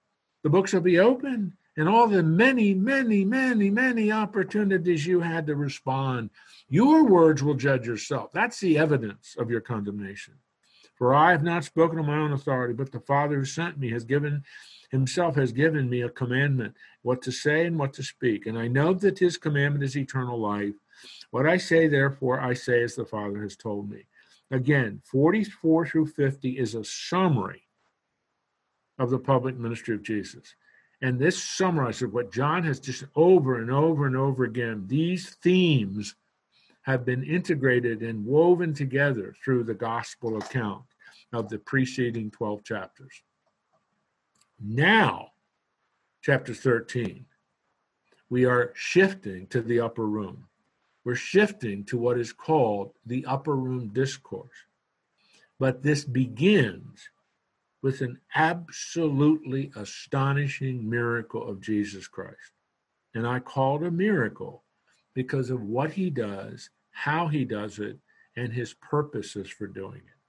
the 0.43 0.51
books 0.51 0.73
will 0.73 0.81
be 0.81 0.99
opened, 0.99 1.53
and 1.77 1.89
all 1.89 2.07
the 2.07 2.23
many, 2.23 2.75
many, 2.75 3.25
many, 3.25 3.71
many 3.71 4.13
opportunities 4.13 5.07
you 5.07 5.21
had 5.21 5.47
to 5.47 5.57
respond, 5.57 6.31
your 6.69 7.05
words 7.05 7.43
will 7.43 7.55
judge 7.55 7.87
yourself. 7.87 8.31
That's 8.33 8.61
the 8.61 8.79
evidence 8.79 9.37
of 9.39 9.51
your 9.51 9.61
condemnation. 9.61 10.35
For 10.97 11.15
I 11.15 11.31
have 11.31 11.43
not 11.43 11.65
spoken 11.65 11.99
on 11.99 12.07
my 12.07 12.17
own 12.17 12.33
authority, 12.33 12.75
but 12.75 12.93
the 12.93 13.01
Father 13.01 13.37
who 13.37 13.45
sent 13.45 13.79
me 13.79 13.91
has 13.91 14.05
given 14.05 14.45
himself 14.91 15.35
has 15.37 15.51
given 15.53 15.89
me 15.89 16.03
a 16.03 16.11
commandment 16.11 16.77
what 17.01 17.23
to 17.23 17.33
say 17.33 17.67
and 17.67 17.79
what 17.79 17.95
to 17.95 18.03
speak. 18.03 18.47
And 18.47 18.59
I 18.59 18.69
know 18.69 18.93
that 18.95 19.19
his 19.19 19.39
commandment 19.39 19.83
is 19.83 19.97
eternal 19.97 20.39
life. 20.39 20.75
What 21.31 21.47
I 21.47 21.57
say, 21.57 21.89
therefore, 21.89 22.41
I 22.41 22.53
say 22.53 22.83
as 22.83 22.95
the 22.95 23.07
Father 23.07 23.43
has 23.43 23.57
told 23.57 23.91
me. 23.91 24.05
Again, 24.51 25.01
44 25.07 25.87
through 25.87 26.07
50 26.09 26.59
is 26.59 26.75
a 26.75 26.85
summary 26.85 27.63
of 28.99 29.09
the 29.09 29.19
public 29.19 29.57
ministry 29.57 29.95
of 29.95 30.03
Jesus. 30.03 30.55
And 31.03 31.19
this 31.19 31.43
summarizes 31.43 32.13
what 32.13 32.33
John 32.33 32.63
has 32.63 32.79
just 32.79 33.05
over 33.17 33.61
and 33.61 33.71
over 33.71 34.07
and 34.07 34.17
over 34.17 34.45
again. 34.45 34.85
These 34.87 35.31
themes 35.43 36.15
have 36.83 37.05
been 37.05 37.25
integrated 37.25 38.03
and 38.03 38.25
woven 38.25 38.73
together 38.73 39.35
through 39.45 39.65
the 39.65 39.75
gospel 39.75 40.39
account 40.39 40.85
of 41.33 41.49
the 41.49 41.59
preceding 41.59 42.31
12 42.31 42.63
chapters. 42.63 43.23
Now, 44.61 45.31
chapter 46.23 46.55
13, 46.55 47.25
we 48.31 48.45
are 48.45 48.73
shifting 48.75 49.49
to 49.49 49.61
the 49.61 49.81
upper 49.81 50.07
room. 50.07 50.47
We're 51.05 51.17
shifting 51.17 51.85
to 51.87 51.99
what 51.99 52.19
is 52.19 52.33
called 52.33 52.93
the 53.05 53.27
upper 53.27 53.57
room 53.57 53.89
discourse. 53.89 54.51
But 55.59 55.83
this 55.83 56.05
begins 56.05 57.11
with 57.83 58.01
an 58.01 58.21
absolutely 58.35 59.73
astonishing 59.77 60.89
miracle 60.89 61.49
of 61.49 61.61
Jesus 61.61 62.07
Christ. 62.07 62.53
And 63.15 63.27
I 63.27 63.41
call 63.41 63.83
it 63.83 63.87
a 63.87 63.91
miracle 63.91 64.63
because 65.15 65.51
of 65.51 65.63
what 65.63 65.93
he 65.93 66.09
does, 66.09 66.71
how 66.93 67.27
he 67.27 67.45
does 67.45 67.79
it, 67.79 67.99
and 68.37 68.53
his 68.53 68.75
purposes 68.75 69.49
for 69.51 69.67
doing 69.67 69.99
it. 69.99 70.21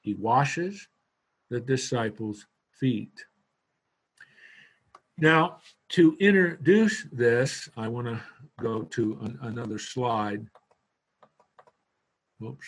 He 0.00 0.14
washes 0.14 0.86
the 1.50 1.60
disciples' 1.60 2.46
feet. 2.78 3.24
Now, 5.16 5.58
to 5.90 6.16
introduce 6.20 7.04
this, 7.10 7.68
I 7.76 7.88
want 7.88 8.06
to 8.06 8.20
go 8.60 8.82
to 8.82 9.18
an, 9.22 9.38
another 9.42 9.78
slide. 9.78 10.46
Oops. 12.40 12.66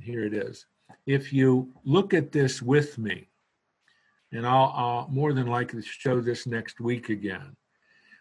Here 0.00 0.24
it 0.24 0.34
is. 0.34 0.66
If 1.06 1.32
you 1.32 1.72
look 1.84 2.14
at 2.14 2.32
this 2.32 2.62
with 2.62 2.98
me, 2.98 3.28
and 4.32 4.46
I'll, 4.46 4.72
I'll 4.74 5.08
more 5.10 5.32
than 5.32 5.46
likely 5.46 5.82
show 5.82 6.20
this 6.20 6.46
next 6.46 6.80
week 6.80 7.08
again, 7.08 7.56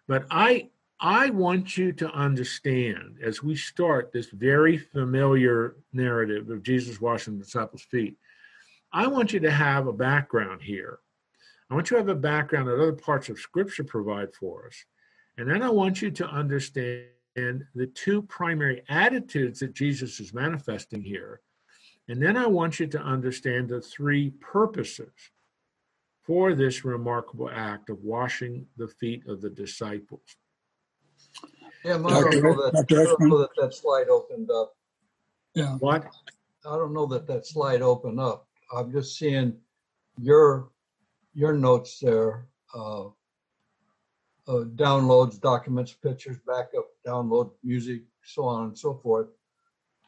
but 0.07 0.25
I 0.31 0.69
I 0.99 1.29
want 1.29 1.77
you 1.77 1.91
to 1.93 2.09
understand 2.11 3.19
as 3.21 3.43
we 3.43 3.55
start 3.55 4.11
this 4.11 4.29
very 4.31 4.77
familiar 4.77 5.75
narrative 5.93 6.49
of 6.49 6.63
Jesus 6.63 6.99
washing 6.99 7.37
the 7.37 7.43
disciples' 7.43 7.83
feet 7.83 8.17
I 8.91 9.07
want 9.07 9.33
you 9.33 9.39
to 9.41 9.51
have 9.51 9.87
a 9.87 9.93
background 9.93 10.61
here. 10.61 10.99
I 11.69 11.73
want 11.73 11.89
you 11.89 11.97
to 11.97 12.01
have 12.01 12.09
a 12.09 12.15
background 12.15 12.67
that 12.67 12.75
other 12.75 12.93
parts 12.93 13.29
of 13.29 13.39
Scripture 13.39 13.83
provide 13.83 14.33
for 14.33 14.67
us. 14.67 14.85
And 15.37 15.49
then 15.49 15.61
I 15.61 15.69
want 15.69 16.01
you 16.01 16.09
to 16.11 16.27
understand 16.27 17.05
the 17.35 17.91
two 17.93 18.21
primary 18.23 18.83
attitudes 18.89 19.59
that 19.59 19.73
Jesus 19.73 20.19
is 20.19 20.33
manifesting 20.33 21.01
here. 21.01 21.41
And 22.09 22.21
then 22.21 22.37
I 22.37 22.47
want 22.47 22.79
you 22.79 22.87
to 22.87 22.99
understand 22.99 23.69
the 23.69 23.81
three 23.81 24.31
purposes 24.39 25.11
for 26.23 26.53
this 26.53 26.85
remarkable 26.85 27.49
act 27.49 27.89
of 27.89 28.03
washing 28.03 28.65
the 28.77 28.87
feet 28.87 29.27
of 29.27 29.41
the 29.41 29.49
disciples. 29.49 30.21
Yeah, 31.83 31.95
I 31.95 31.97
don't, 31.97 32.43
know 32.43 32.53
that, 32.53 32.85
I 32.89 33.03
don't 33.03 33.21
know 33.21 33.37
that 33.39 33.49
that 33.57 33.73
slide 33.73 34.09
opened 34.09 34.49
up. 34.51 34.75
Yeah. 35.53 35.75
What? 35.75 36.05
I 36.65 36.75
don't 36.75 36.93
know 36.93 37.05
that 37.07 37.27
that 37.27 37.45
slide 37.45 37.81
opened 37.81 38.19
up. 38.19 38.47
I'm 38.75 38.91
just 38.91 39.17
seeing 39.17 39.55
your 40.19 40.69
your 41.33 41.53
notes 41.53 41.99
there. 41.99 42.47
Uh, 42.75 43.05
uh, 44.47 44.63
downloads, 44.75 45.39
documents, 45.39 45.93
pictures, 45.93 46.37
backup, 46.47 46.87
download 47.05 47.51
music, 47.63 48.01
so 48.23 48.43
on 48.45 48.65
and 48.65 48.77
so 48.77 48.93
forth. 48.93 49.27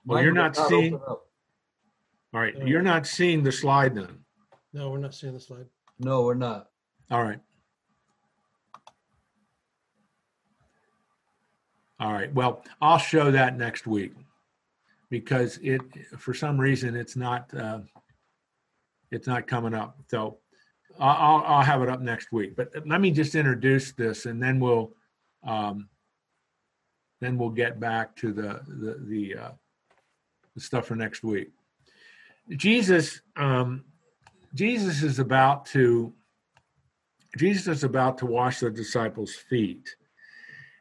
Well, 0.05 0.23
you're 0.23 0.33
not, 0.33 0.57
not 0.57 0.67
seeing. 0.69 0.99
All 2.33 2.39
right, 2.39 2.55
you're 2.65 2.81
not 2.81 3.07
seeing 3.07 3.43
the 3.43 3.51
slide 3.51 3.95
then. 3.95 4.19
No, 4.71 4.91
we're 4.91 4.99
not 4.99 5.15
seeing 5.15 5.33
the 5.33 5.39
slide. 5.39 5.65
No, 5.99 6.23
we're 6.23 6.35
not. 6.35 6.69
All 7.09 7.23
right. 7.23 7.39
All 11.99 12.13
right. 12.13 12.33
Well, 12.33 12.63
I'll 12.81 12.99
show 12.99 13.31
that 13.31 13.57
next 13.57 13.87
week 13.87 14.13
because 15.09 15.57
it, 15.61 15.81
for 16.17 16.33
some 16.33 16.59
reason, 16.59 16.95
it's 16.95 17.15
not. 17.15 17.51
Uh, 17.53 17.79
it's 19.11 19.27
not 19.27 19.47
coming 19.47 19.73
up. 19.73 19.97
So 20.07 20.37
I'll, 20.99 21.43
I'll 21.45 21.63
have 21.63 21.81
it 21.81 21.89
up 21.89 22.01
next 22.01 22.31
week. 22.31 22.55
But 22.55 22.71
let 22.85 23.01
me 23.01 23.11
just 23.11 23.35
introduce 23.35 23.91
this, 23.91 24.25
and 24.25 24.41
then 24.41 24.59
we'll 24.59 24.91
um, 25.43 25.89
then 27.21 27.37
we'll 27.37 27.49
get 27.49 27.79
back 27.79 28.15
to 28.17 28.31
the 28.33 28.61
the 28.67 28.99
the, 29.07 29.35
uh, 29.35 29.51
the 30.55 30.61
stuff 30.61 30.85
for 30.85 30.95
next 30.95 31.23
week. 31.23 31.49
Jesus 32.55 33.21
um, 33.35 33.83
Jesus 34.53 35.03
is 35.03 35.19
about 35.19 35.65
to 35.67 36.13
Jesus 37.37 37.67
is 37.67 37.83
about 37.83 38.17
to 38.19 38.25
wash 38.25 38.59
the 38.59 38.71
disciples' 38.71 39.35
feet, 39.35 39.95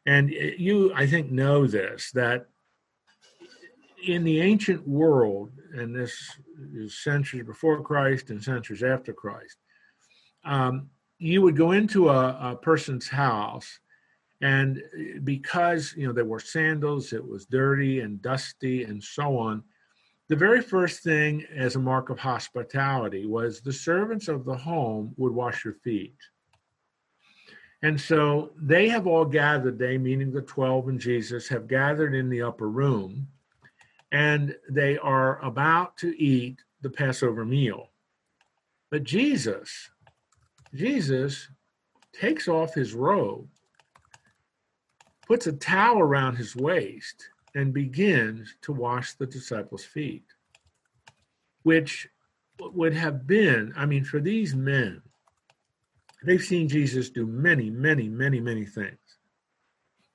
and 0.05 0.29
you 0.29 0.91
I 0.95 1.05
think 1.05 1.31
know 1.31 1.67
this 1.67 2.11
that 2.11 2.47
in 4.05 4.23
the 4.23 4.41
ancient 4.41 4.87
world, 4.87 5.51
and 5.73 5.95
this 5.95 6.15
is 6.73 7.03
centuries 7.03 7.45
before 7.45 7.81
Christ 7.81 8.29
and 8.29 8.43
centuries 8.43 8.81
after 8.81 9.13
Christ, 9.13 9.57
um, 10.45 10.89
you 11.17 11.41
would 11.41 11.57
go 11.57 11.71
into 11.73 12.09
a, 12.09 12.51
a, 12.51 12.55
person's 12.55 13.09
house, 13.09 13.79
and 14.41 14.81
because 15.23 15.93
you 15.95 16.07
know 16.07 16.13
there 16.13 16.25
were 16.25 16.39
sandals, 16.39 17.13
it 17.13 17.25
was 17.25 17.45
dirty 17.45 17.99
and 17.99 18.21
dusty 18.21 18.85
and 18.85 19.03
so 19.03 19.37
on. 19.37 19.63
The 20.29 20.35
very 20.35 20.61
first 20.61 21.03
thing, 21.03 21.45
as 21.55 21.75
a 21.75 21.79
mark 21.79 22.09
of 22.09 22.19
hospitality, 22.19 23.25
was 23.25 23.61
the 23.61 23.73
servants 23.73 24.27
of 24.27 24.45
the 24.45 24.55
home 24.55 25.13
would 25.17 25.33
wash 25.33 25.65
your 25.65 25.73
feet. 25.73 26.15
And 27.81 27.99
so 27.99 28.51
they 28.55 28.89
have 28.89 29.07
all 29.07 29.25
gathered, 29.25 29.79
they 29.79 29.97
meaning 29.97 30.31
the 30.31 30.41
12 30.41 30.89
and 30.89 30.99
Jesus, 30.99 31.47
have 31.47 31.67
gathered 31.67 32.13
in 32.13 32.29
the 32.29 32.43
upper 32.43 32.69
room 32.69 33.27
and 34.11 34.55
they 34.69 34.97
are 34.97 35.43
about 35.43 35.97
to 35.97 36.21
eat 36.21 36.59
the 36.81 36.89
Passover 36.89 37.45
meal. 37.45 37.89
But 38.89 39.03
Jesus, 39.03 39.89
Jesus 40.73 41.47
takes 42.13 42.47
off 42.47 42.73
his 42.73 42.93
robe, 42.93 43.47
puts 45.27 45.45
a 45.45 45.53
towel 45.53 45.99
around 45.99 46.35
his 46.35 46.55
waist, 46.55 47.29
and 47.55 47.73
begins 47.73 48.55
to 48.61 48.71
wash 48.71 49.13
the 49.13 49.25
disciples' 49.25 49.85
feet, 49.85 50.25
which 51.63 52.07
would 52.59 52.93
have 52.93 53.25
been, 53.25 53.73
I 53.75 53.85
mean, 53.85 54.03
for 54.03 54.19
these 54.19 54.55
men, 54.55 55.01
they've 56.23 56.41
seen 56.41 56.67
Jesus 56.67 57.09
do 57.09 57.25
many, 57.25 57.69
many, 57.69 58.09
many, 58.09 58.39
many 58.39 58.65
things. 58.65 58.97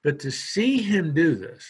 But 0.02 0.18
to 0.20 0.30
see 0.30 0.82
him 0.82 1.14
do 1.14 1.34
this, 1.34 1.66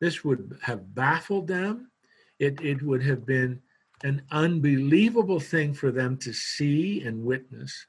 this 0.00 0.24
would 0.24 0.58
have 0.62 0.94
baffled 0.94 1.46
them. 1.46 1.90
It, 2.38 2.60
it 2.60 2.82
would 2.82 3.02
have 3.04 3.24
been 3.24 3.62
an 4.02 4.22
unbelievable 4.30 5.40
thing 5.40 5.72
for 5.72 5.90
them 5.90 6.18
to 6.18 6.32
see 6.32 7.02
and 7.02 7.24
witness. 7.24 7.86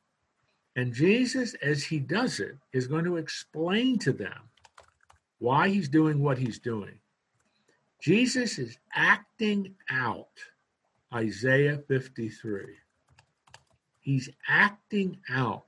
And 0.76 0.94
Jesus, 0.94 1.56
as 1.56 1.84
he 1.84 2.00
does 2.00 2.40
it, 2.40 2.56
is 2.72 2.88
going 2.88 3.06
to 3.06 3.18
explain 3.18 3.98
to 4.00 4.14
them 4.14 4.50
why 5.40 5.70
he's 5.70 5.90
doing 5.90 6.20
what 6.20 6.38
he's 6.38 6.60
doing. 6.60 7.00
Jesus 8.02 8.60
is 8.60 8.78
acting 8.94 9.76
out 9.90 10.30
Isaiah 11.14 11.80
53. 11.88 12.66
He's 14.00 14.30
acting 14.48 15.18
out 15.30 15.66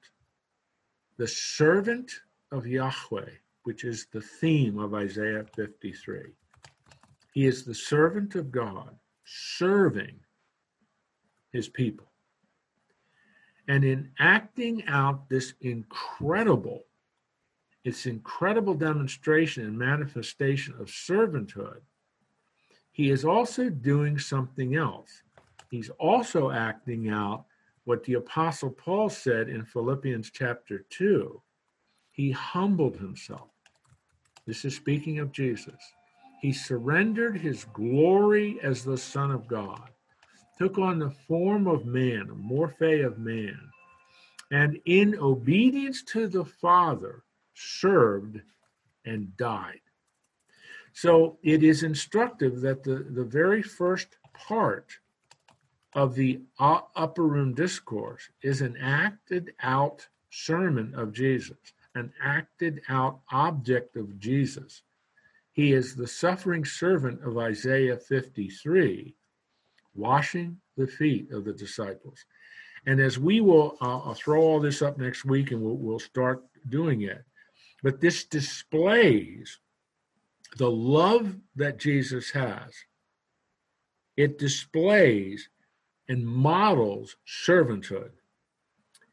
the 1.18 1.28
servant 1.28 2.12
of 2.52 2.66
Yahweh, 2.66 3.30
which 3.64 3.84
is 3.84 4.08
the 4.12 4.22
theme 4.22 4.80
of 4.80 4.94
Isaiah 4.94 5.46
53. 5.56 6.32
He 7.34 7.46
is 7.46 7.64
the 7.64 7.76
servant 7.76 8.36
of 8.36 8.52
God, 8.52 8.96
serving 9.26 10.20
his 11.52 11.68
people. 11.68 12.08
And 13.68 13.84
in 13.84 14.12
acting 14.18 14.84
out 14.88 15.30
this 15.30 15.54
incredible, 15.62 16.86
its 17.84 18.06
incredible 18.06 18.74
demonstration 18.74 19.66
and 19.66 19.78
manifestation 19.78 20.76
of 20.80 20.88
servanthood, 20.88 21.82
he 22.92 23.10
is 23.10 23.24
also 23.24 23.70
doing 23.70 24.20
something 24.20 24.76
else. 24.76 25.24
He's 25.72 25.90
also 25.92 26.52
acting 26.52 27.10
out 27.10 27.46
what 27.86 28.04
the 28.04 28.16
Apostle 28.16 28.72
Paul 28.72 29.10
said 29.10 29.50
in 29.50 29.64
Philippians 29.64 30.32
chapter 30.32 30.86
2. 30.90 31.42
He 32.12 32.32
humbled 32.32 32.98
himself. 32.98 33.50
This 34.46 34.66
is 34.66 34.76
speaking 34.76 35.20
of 35.20 35.32
Jesus. 35.32 35.80
He 36.42 36.52
surrendered 36.52 37.38
his 37.38 37.66
glory 37.74 38.60
as 38.62 38.84
the 38.84 38.98
Son 38.98 39.32
of 39.32 39.48
God 39.48 39.90
took 40.60 40.78
on 40.78 41.00
the 41.00 41.10
form 41.10 41.68
of 41.68 41.86
man, 41.86 42.28
a 42.30 42.36
morphe 42.36 43.06
of 43.06 43.18
man, 43.18 43.58
and 44.52 44.78
in 44.86 45.18
obedience 45.18 46.04
to 46.04 46.28
the 46.28 46.44
Father, 46.44 47.24
served 47.60 48.42
and 49.06 49.36
died. 49.38 49.82
So 50.94 51.38
it 51.44 51.64
is 51.64 51.84
instructive 51.84 52.62
that 52.62 52.84
the, 52.84 53.06
the 53.10 53.24
very 53.24 53.62
first 53.62 54.18
part 54.34 54.92
of 55.94 56.16
the 56.16 56.42
upper 56.60 57.24
room 57.24 57.54
discourse 57.54 58.30
is 58.42 58.62
an 58.62 58.78
acted 58.82 59.54
out 59.62 60.08
sermon 60.30 60.94
of 60.96 61.14
Jesus, 61.14 61.58
an 61.96 62.14
acted 62.24 62.82
out 62.90 63.20
object 63.32 63.96
of 63.96 64.20
Jesus. 64.20 64.84
He 65.52 65.74
is 65.74 65.96
the 65.96 66.08
suffering 66.08 66.64
servant 66.64 67.24
of 67.24 67.38
Isaiah 67.38 67.98
53 67.98 69.16
washing 69.96 70.58
the 70.78 70.88
feet 70.88 71.32
of 71.32 71.44
the 71.44 71.54
disciples. 71.54 72.26
And 72.86 73.00
as 73.00 73.20
we 73.20 73.42
will, 73.42 73.78
uh, 73.82 74.00
I'll 74.00 74.14
throw 74.14 74.42
all 74.42 74.60
this 74.60 74.82
up 74.82 74.98
next 74.98 75.26
week 75.26 75.52
and 75.52 75.62
we'll, 75.62 75.76
we'll 75.76 76.00
start 76.00 76.44
doing 76.70 77.02
it. 77.02 77.24
But 77.84 78.02
this 78.02 78.26
displays 78.26 79.60
the 80.58 80.70
love 80.70 81.36
that 81.56 81.78
Jesus 81.78 82.32
has. 82.32 82.74
It 84.18 84.38
displays 84.38 85.50
and 86.08 86.26
models 86.26 87.16
servanthood. 87.28 88.12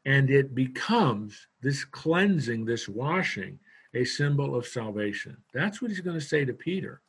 And 0.05 0.29
it 0.29 0.55
becomes 0.55 1.47
this 1.61 1.85
cleansing, 1.85 2.65
this 2.65 2.89
washing, 2.89 3.59
a 3.93 4.03
symbol 4.03 4.55
of 4.55 4.65
salvation. 4.65 5.37
That's 5.53 5.81
what 5.81 5.91
he's 5.91 6.01
going 6.01 6.19
to 6.19 6.25
say 6.25 6.45
to 6.45 6.53
Peter. 6.53 7.01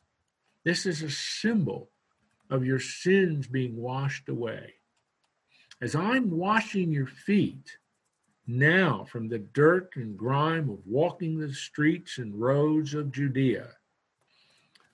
This 0.63 0.85
is 0.85 1.01
a 1.01 1.09
symbol 1.09 1.89
of 2.49 2.65
your 2.65 2.79
sins 2.79 3.47
being 3.47 3.75
washed 3.77 4.29
away. 4.29 4.75
As 5.81 5.95
I'm 5.95 6.29
washing 6.31 6.91
your 6.91 7.07
feet 7.07 7.77
now 8.49 9.05
from 9.09 9.29
the 9.29 9.39
dirt 9.39 9.91
and 9.95 10.17
grime 10.17 10.69
of 10.69 10.79
walking 10.85 11.39
the 11.39 11.53
streets 11.53 12.17
and 12.17 12.33
roads 12.33 12.93
of 12.93 13.11
Judea, 13.11 13.67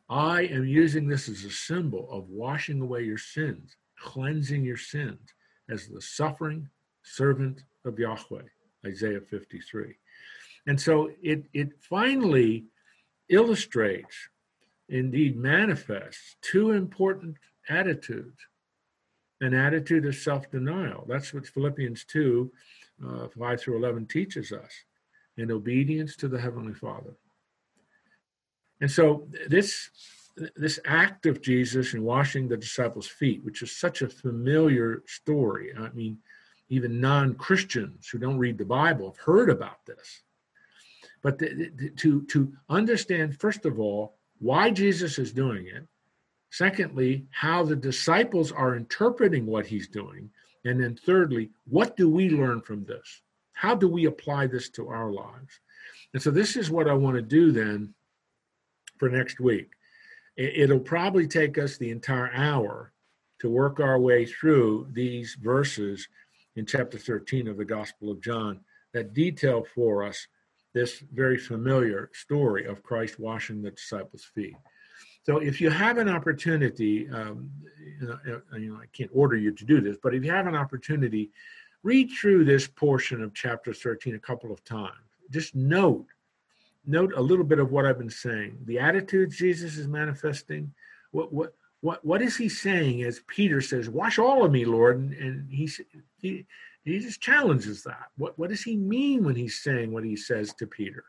I 0.10 0.44
am 0.44 0.66
using 0.66 1.08
this 1.08 1.30
as 1.30 1.44
a 1.46 1.52
symbol 1.52 2.08
of 2.12 2.30
washing 2.30 2.82
away 2.82 3.04
your 3.04 3.18
sins, 3.18 3.76
cleansing 3.98 4.64
your 4.64 4.78
sins 4.78 5.20
as 5.70 5.88
the 5.88 6.02
suffering 6.02 6.70
servant 7.02 7.64
of 7.86 7.98
Yahweh, 7.98 8.44
Isaiah 8.86 9.22
53. 9.22 9.96
And 10.68 10.80
so 10.80 11.12
it, 11.24 11.46
it 11.54 11.70
finally 11.82 12.66
illustrates 13.30 14.16
indeed 14.90 15.38
manifests 15.38 16.36
two 16.42 16.72
important 16.72 17.38
attitudes 17.70 18.38
an 19.42 19.54
attitude 19.54 20.06
of 20.06 20.16
self 20.16 20.50
denial. 20.50 21.06
That's 21.08 21.34
what 21.34 21.46
Philippians 21.46 22.06
2 22.06 22.52
uh, 23.06 23.28
5 23.28 23.62
through 23.62 23.78
11 23.78 24.08
teaches 24.08 24.52
us 24.52 24.72
in 25.38 25.52
obedience 25.52 26.16
to 26.18 26.28
the 26.28 26.40
Heavenly 26.40 26.74
Father. 26.74 27.16
And 28.82 28.92
so 28.92 29.28
this 29.48 29.90
this 30.58 30.80
act 30.84 31.26
of 31.26 31.42
Jesus 31.42 31.94
in 31.94 32.04
washing 32.04 32.50
the 32.50 32.58
disciples' 32.58 33.08
feet, 33.08 33.42
which 33.46 33.62
is 33.62 33.72
such 33.72 34.02
a 34.02 34.10
familiar 34.10 35.02
story. 35.08 35.72
I 35.74 35.90
mean, 35.92 36.18
even 36.68 37.00
non-Christians 37.00 38.10
who 38.10 38.18
don't 38.18 38.38
read 38.38 38.58
the 38.58 38.66
Bible 38.66 39.12
have 39.12 39.24
heard 39.24 39.50
about 39.50 39.86
this. 39.86 40.24
But 41.22 41.40
the, 41.40 41.72
the, 41.76 41.90
to 41.92 42.24
to 42.24 42.52
understand, 42.70 43.40
first 43.40 43.66
of 43.66 43.80
all, 43.80 44.18
why 44.40 44.72
Jesus 44.72 45.18
is 45.18 45.32
doing 45.32 45.68
it. 45.68 45.88
Secondly, 46.52 47.26
how 47.32 47.64
the 47.64 47.76
disciples 47.76 48.52
are 48.52 48.76
interpreting 48.76 49.46
what 49.46 49.66
he's 49.66 49.88
doing. 49.88 50.30
And 50.66 50.82
then 50.82 50.96
thirdly, 50.96 51.52
what 51.68 51.96
do 51.96 52.10
we 52.10 52.30
learn 52.30 52.62
from 52.62 52.84
this? 52.84 53.22
How 53.54 53.76
do 53.76 53.88
we 53.88 54.06
apply 54.06 54.48
this 54.48 54.70
to 54.72 54.90
our 54.90 55.12
lives? 55.12 55.60
And 56.14 56.22
so 56.22 56.32
this 56.32 56.56
is 56.56 56.70
what 56.70 56.90
I 56.90 56.94
want 56.94 57.16
to 57.16 57.22
do 57.22 57.52
then 57.52 57.94
for 58.98 59.10
next 59.10 59.40
week. 59.40 59.72
It'll 60.36 60.80
probably 60.80 61.28
take 61.28 61.58
us 61.58 61.78
the 61.78 61.92
entire 61.92 62.32
hour 62.34 62.92
to 63.40 63.50
work 63.50 63.80
our 63.80 64.00
way 64.00 64.26
through 64.26 64.88
these 64.92 65.38
verses 65.42 66.08
in 66.56 66.66
chapter 66.66 66.98
13 66.98 67.48
of 67.48 67.58
the 67.58 67.66
Gospel 67.66 68.12
of 68.12 68.22
John 68.22 68.60
that 68.94 69.14
detail 69.14 69.66
for 69.76 70.04
us 70.04 70.28
this 70.74 71.00
very 71.14 71.38
familiar 71.38 72.10
story 72.14 72.66
of 72.66 72.84
Christ 72.84 73.20
washing 73.20 73.62
the 73.62 73.72
disciples' 73.72 74.30
feet. 74.36 74.56
So 75.26 75.40
if 75.40 75.60
you 75.60 75.72
have 75.72 75.98
an 75.98 76.08
opportunity, 76.08 77.10
um, 77.10 77.50
you, 78.00 78.08
know, 78.08 78.20
uh, 78.54 78.58
you 78.58 78.72
know, 78.72 78.80
I 78.80 78.86
can't 78.94 79.10
order 79.12 79.36
you 79.36 79.52
to 79.52 79.66
do 79.66 79.82
this, 79.82 79.98
but 80.02 80.14
if 80.14 80.24
you 80.24 80.30
have 80.30 80.46
an 80.46 80.56
opportunity, 80.56 81.32
read 81.82 82.12
through 82.12 82.46
this 82.46 82.68
portion 82.68 83.24
of 83.24 83.34
chapter 83.34 83.74
13 83.74 84.14
a 84.14 84.20
couple 84.20 84.52
of 84.52 84.64
times. 84.64 84.94
Just 85.32 85.56
note, 85.56 86.06
note 86.86 87.12
a 87.16 87.22
little 87.22 87.44
bit 87.44 87.58
of 87.58 87.72
what 87.72 87.88
I've 87.88 87.98
been 87.98 88.08
saying. 88.08 88.60
The 88.66 88.78
attitudes 88.78 89.38
Jesus 89.38 89.78
is 89.78 89.88
manifesting. 89.88 90.72
What 91.10 91.34
what 91.34 91.56
what 91.82 92.06
what 92.06 92.22
is 92.22 92.38
he 92.38 92.48
saying 92.48 93.02
as 93.02 93.22
Peter 93.26 93.62
says, 93.62 93.90
"Wash 93.90 94.20
all 94.20 94.46
of 94.46 94.52
me, 94.52 94.64
Lord," 94.64 94.98
and, 95.00 95.14
and 95.14 95.52
he 95.52 95.68
he 96.20 96.46
he 96.84 97.00
just 97.00 97.20
challenges 97.20 97.82
that. 97.84 98.10
What, 98.18 98.38
what 98.38 98.52
does 98.52 98.62
he 98.62 98.78
mean 98.78 99.24
when 99.24 99.36
he's 99.36 99.64
saying 99.64 99.92
what 99.92 100.04
he 100.04 100.16
says 100.16 100.54
to 100.60 100.68
Peter? 100.68 101.06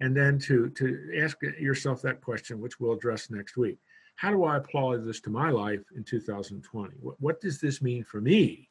And 0.00 0.16
then 0.16 0.38
to, 0.40 0.68
to 0.70 1.12
ask 1.20 1.38
yourself 1.58 2.02
that 2.02 2.20
question, 2.20 2.60
which 2.60 2.78
we'll 2.78 2.92
address 2.92 3.30
next 3.30 3.56
week. 3.56 3.78
How 4.16 4.30
do 4.30 4.44
I 4.44 4.56
apply 4.56 4.96
this 4.96 5.20
to 5.22 5.30
my 5.30 5.50
life 5.50 5.80
in 5.96 6.04
2020? 6.04 6.94
What, 7.00 7.20
what 7.20 7.40
does 7.40 7.60
this 7.60 7.80
mean 7.82 8.04
for 8.04 8.20
me 8.20 8.68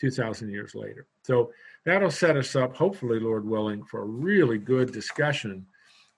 2,000 0.00 0.50
years 0.50 0.74
later? 0.74 1.06
So 1.22 1.52
that'll 1.84 2.10
set 2.10 2.36
us 2.36 2.54
up, 2.56 2.76
hopefully, 2.76 3.20
Lord 3.20 3.44
willing, 3.44 3.84
for 3.84 4.02
a 4.02 4.06
really 4.06 4.58
good 4.58 4.92
discussion 4.92 5.66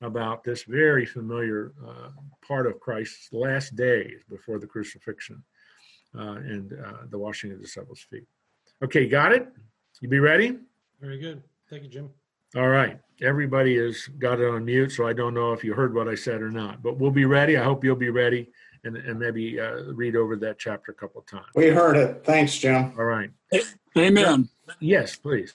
about 0.03 0.45
this 0.45 0.65
very 0.65 1.05
familiar 1.05 1.73
uh, 1.87 2.09
part 2.47 2.67
of 2.67 2.81
Christ's 2.81 3.33
last 3.33 3.77
days 3.77 4.21
before 4.29 4.59
the 4.59 4.67
crucifixion 4.67 5.43
uh, 6.19 6.37
and 6.37 6.73
uh, 6.73 7.07
the 7.11 7.19
washing 7.19 7.53
of 7.53 7.59
the 7.59 7.65
disciples' 7.65 8.07
feet. 8.11 8.27
Okay, 8.83 9.07
got 9.07 9.33
it? 9.33 9.49
You 10.01 10.09
be 10.09 10.19
ready? 10.19 10.57
Very 11.01 11.19
good. 11.19 11.43
Thank 11.69 11.83
you, 11.83 11.89
Jim. 11.89 12.11
All 12.57 12.69
right. 12.69 12.99
Everybody 13.23 13.77
has 13.77 14.07
got 14.19 14.41
it 14.41 14.49
on 14.49 14.65
mute, 14.65 14.93
so 14.93 15.07
I 15.07 15.13
don't 15.13 15.35
know 15.35 15.53
if 15.53 15.63
you 15.63 15.75
heard 15.75 15.95
what 15.95 16.09
I 16.09 16.15
said 16.15 16.41
or 16.41 16.51
not. 16.51 16.83
But 16.83 16.97
we'll 16.97 17.11
be 17.11 17.27
ready. 17.27 17.57
I 17.57 17.65
hope 17.65 17.85
you'll 17.85 17.97
be 17.97 18.11
ready 18.11 18.51
and, 18.85 18.97
and 18.97 19.19
maybe 19.19 19.61
uh, 19.61 19.93
read 19.93 20.17
over 20.17 20.37
that 20.37 20.59
chapter 20.59 20.93
a 20.93 20.95
couple 20.95 21.21
of 21.21 21.27
times. 21.27 21.47
We 21.55 21.69
heard 21.69 21.97
it. 21.97 22.25
Thanks, 22.25 22.57
Jim. 22.59 22.93
All 22.99 23.05
right. 23.05 23.31
Amen. 23.97 24.49
Yes, 24.81 25.17
please. 25.17 25.53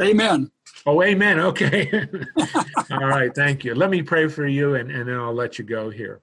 Amen. 0.00 0.50
Oh, 0.86 1.02
amen. 1.02 1.38
Okay. 1.38 2.08
All 2.90 3.06
right. 3.06 3.34
Thank 3.34 3.64
you. 3.64 3.74
Let 3.74 3.90
me 3.90 4.02
pray 4.02 4.28
for 4.28 4.46
you, 4.46 4.74
and, 4.76 4.90
and 4.90 5.08
then 5.08 5.16
I'll 5.16 5.34
let 5.34 5.58
you 5.58 5.64
go 5.64 5.90
here. 5.90 6.22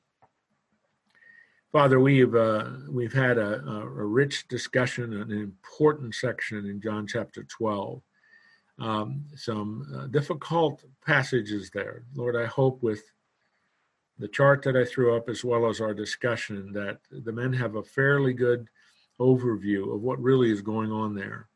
Father, 1.71 1.99
we've 1.99 2.33
uh, 2.33 2.69
we've 2.89 3.13
had 3.13 3.37
a, 3.37 3.61
a, 3.61 3.81
a 3.81 4.05
rich 4.05 4.47
discussion, 4.47 5.13
an 5.13 5.31
important 5.31 6.15
section 6.15 6.65
in 6.65 6.81
John 6.81 7.05
chapter 7.05 7.43
twelve. 7.43 8.01
Um, 8.79 9.25
some 9.35 9.87
uh, 9.95 10.07
difficult 10.07 10.83
passages 11.05 11.71
there, 11.73 12.03
Lord. 12.13 12.35
I 12.35 12.45
hope 12.45 12.83
with 12.83 13.01
the 14.19 14.27
chart 14.27 14.61
that 14.63 14.75
I 14.75 14.85
threw 14.85 15.15
up, 15.15 15.29
as 15.29 15.43
well 15.43 15.67
as 15.67 15.81
our 15.81 15.93
discussion, 15.93 16.73
that 16.73 16.99
the 17.09 17.31
men 17.31 17.53
have 17.53 17.75
a 17.75 17.83
fairly 17.83 18.33
good 18.33 18.67
overview 19.19 19.93
of 19.95 20.01
what 20.01 20.21
really 20.21 20.51
is 20.51 20.61
going 20.61 20.91
on 20.91 21.15
there. 21.15 21.49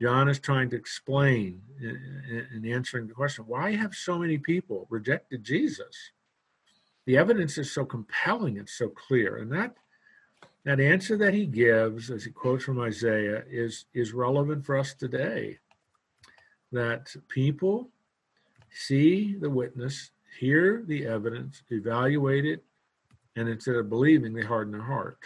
John 0.00 0.28
is 0.28 0.38
trying 0.38 0.70
to 0.70 0.76
explain 0.76 1.62
in, 1.80 2.46
in 2.54 2.72
answering 2.72 3.06
the 3.06 3.14
question 3.14 3.44
why 3.46 3.74
have 3.74 3.94
so 3.94 4.18
many 4.18 4.38
people 4.38 4.86
rejected 4.90 5.42
Jesus? 5.42 6.12
The 7.06 7.16
evidence 7.16 7.56
is 7.56 7.72
so 7.72 7.84
compelling, 7.84 8.56
it's 8.56 8.76
so 8.76 8.88
clear. 8.88 9.36
And 9.36 9.50
that 9.52 9.76
that 10.64 10.80
answer 10.80 11.16
that 11.18 11.32
he 11.32 11.46
gives, 11.46 12.10
as 12.10 12.24
he 12.24 12.32
quotes 12.32 12.64
from 12.64 12.80
Isaiah, 12.80 13.44
is, 13.48 13.84
is 13.94 14.12
relevant 14.12 14.66
for 14.66 14.76
us 14.76 14.94
today. 14.94 15.58
That 16.72 17.14
people 17.28 17.90
see 18.70 19.36
the 19.36 19.50
witness, 19.50 20.10
hear 20.38 20.82
the 20.86 21.06
evidence, 21.06 21.62
evaluate 21.70 22.44
it, 22.44 22.64
and 23.36 23.48
instead 23.48 23.76
of 23.76 23.88
believing, 23.88 24.32
they 24.34 24.42
harden 24.42 24.72
their 24.72 24.82
heart. 24.82 25.18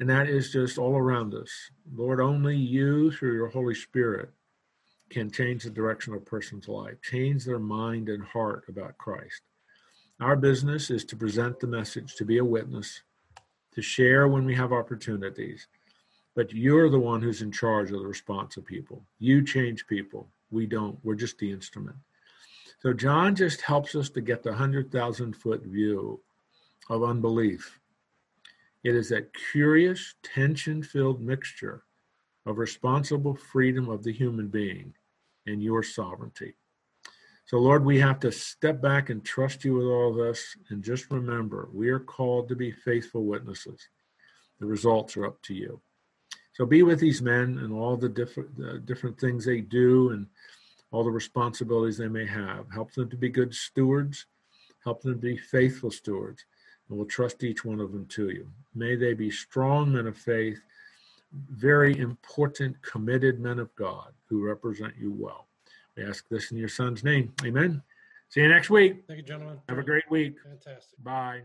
And 0.00 0.08
that 0.10 0.28
is 0.28 0.52
just 0.52 0.78
all 0.78 0.96
around 0.96 1.34
us. 1.34 1.50
Lord, 1.94 2.20
only 2.20 2.56
you, 2.56 3.10
through 3.12 3.34
your 3.34 3.48
Holy 3.48 3.74
Spirit, 3.74 4.30
can 5.10 5.30
change 5.30 5.64
the 5.64 5.70
direction 5.70 6.12
of 6.12 6.22
a 6.22 6.24
person's 6.24 6.66
life, 6.68 6.96
change 7.02 7.44
their 7.44 7.58
mind 7.58 8.08
and 8.08 8.24
heart 8.24 8.64
about 8.68 8.98
Christ. 8.98 9.42
Our 10.20 10.36
business 10.36 10.90
is 10.90 11.04
to 11.06 11.16
present 11.16 11.60
the 11.60 11.66
message, 11.66 12.14
to 12.16 12.24
be 12.24 12.38
a 12.38 12.44
witness, 12.44 13.02
to 13.74 13.82
share 13.82 14.28
when 14.28 14.44
we 14.44 14.54
have 14.54 14.72
opportunities. 14.72 15.66
But 16.34 16.52
you're 16.52 16.90
the 16.90 16.98
one 16.98 17.22
who's 17.22 17.42
in 17.42 17.52
charge 17.52 17.90
of 17.90 18.00
the 18.00 18.06
response 18.06 18.56
of 18.56 18.66
people. 18.66 19.04
You 19.18 19.44
change 19.44 19.86
people. 19.86 20.28
We 20.50 20.66
don't. 20.66 20.98
We're 21.02 21.14
just 21.14 21.38
the 21.38 21.50
instrument. 21.50 21.96
So 22.80 22.92
John 22.92 23.34
just 23.34 23.60
helps 23.60 23.94
us 23.94 24.10
to 24.10 24.20
get 24.20 24.42
the 24.42 24.50
100,000 24.50 25.34
foot 25.34 25.62
view 25.64 26.20
of 26.90 27.02
unbelief 27.02 27.78
it 28.84 28.94
is 28.94 29.08
that 29.08 29.32
curious, 29.50 30.14
tension 30.22 30.82
filled 30.82 31.20
mixture 31.22 31.84
of 32.44 32.58
responsible 32.58 33.34
freedom 33.34 33.88
of 33.88 34.04
the 34.04 34.12
human 34.12 34.48
being 34.48 34.92
and 35.46 35.62
your 35.62 35.82
sovereignty. 35.82 36.54
So, 37.46 37.58
Lord, 37.58 37.84
we 37.84 37.98
have 38.00 38.20
to 38.20 38.32
step 38.32 38.82
back 38.82 39.08
and 39.08 39.24
trust 39.24 39.64
you 39.64 39.74
with 39.74 39.86
all 39.86 40.10
of 40.10 40.16
this. 40.16 40.56
And 40.68 40.84
just 40.84 41.10
remember, 41.10 41.70
we 41.72 41.88
are 41.88 41.98
called 41.98 42.48
to 42.50 42.56
be 42.56 42.70
faithful 42.70 43.24
witnesses. 43.24 43.88
The 44.60 44.66
results 44.66 45.16
are 45.16 45.26
up 45.26 45.40
to 45.42 45.54
you. 45.54 45.80
So, 46.54 46.64
be 46.64 46.82
with 46.82 47.00
these 47.00 47.20
men 47.20 47.58
and 47.58 47.72
all 47.72 47.96
the 47.96 48.08
different, 48.08 48.50
uh, 48.58 48.78
different 48.78 49.18
things 49.18 49.44
they 49.44 49.60
do 49.60 50.10
and 50.10 50.26
all 50.90 51.04
the 51.04 51.10
responsibilities 51.10 51.98
they 51.98 52.08
may 52.08 52.26
have. 52.26 52.66
Help 52.72 52.92
them 52.92 53.10
to 53.10 53.16
be 53.16 53.28
good 53.28 53.54
stewards, 53.54 54.26
help 54.82 55.02
them 55.02 55.14
to 55.14 55.20
be 55.20 55.36
faithful 55.36 55.90
stewards 55.90 56.44
and 56.88 56.98
we'll 56.98 57.06
trust 57.06 57.42
each 57.44 57.64
one 57.64 57.80
of 57.80 57.92
them 57.92 58.06
to 58.06 58.30
you. 58.30 58.48
May 58.74 58.96
they 58.96 59.14
be 59.14 59.30
strong 59.30 59.92
men 59.92 60.06
of 60.06 60.16
faith, 60.16 60.60
very 61.32 61.98
important, 61.98 62.80
committed 62.82 63.40
men 63.40 63.58
of 63.58 63.74
God 63.74 64.12
who 64.28 64.44
represent 64.44 64.94
you 64.98 65.12
well. 65.12 65.48
We 65.96 66.04
ask 66.04 66.28
this 66.28 66.50
in 66.50 66.58
your 66.58 66.68
son's 66.68 67.04
name. 67.04 67.32
Amen. 67.44 67.82
See 68.28 68.40
you 68.40 68.48
next 68.48 68.70
week. 68.70 69.04
Thank 69.06 69.18
you, 69.18 69.24
gentlemen. 69.24 69.60
Have 69.68 69.78
a 69.78 69.82
great 69.82 70.10
week. 70.10 70.36
Fantastic. 70.42 71.02
Bye. 71.02 71.42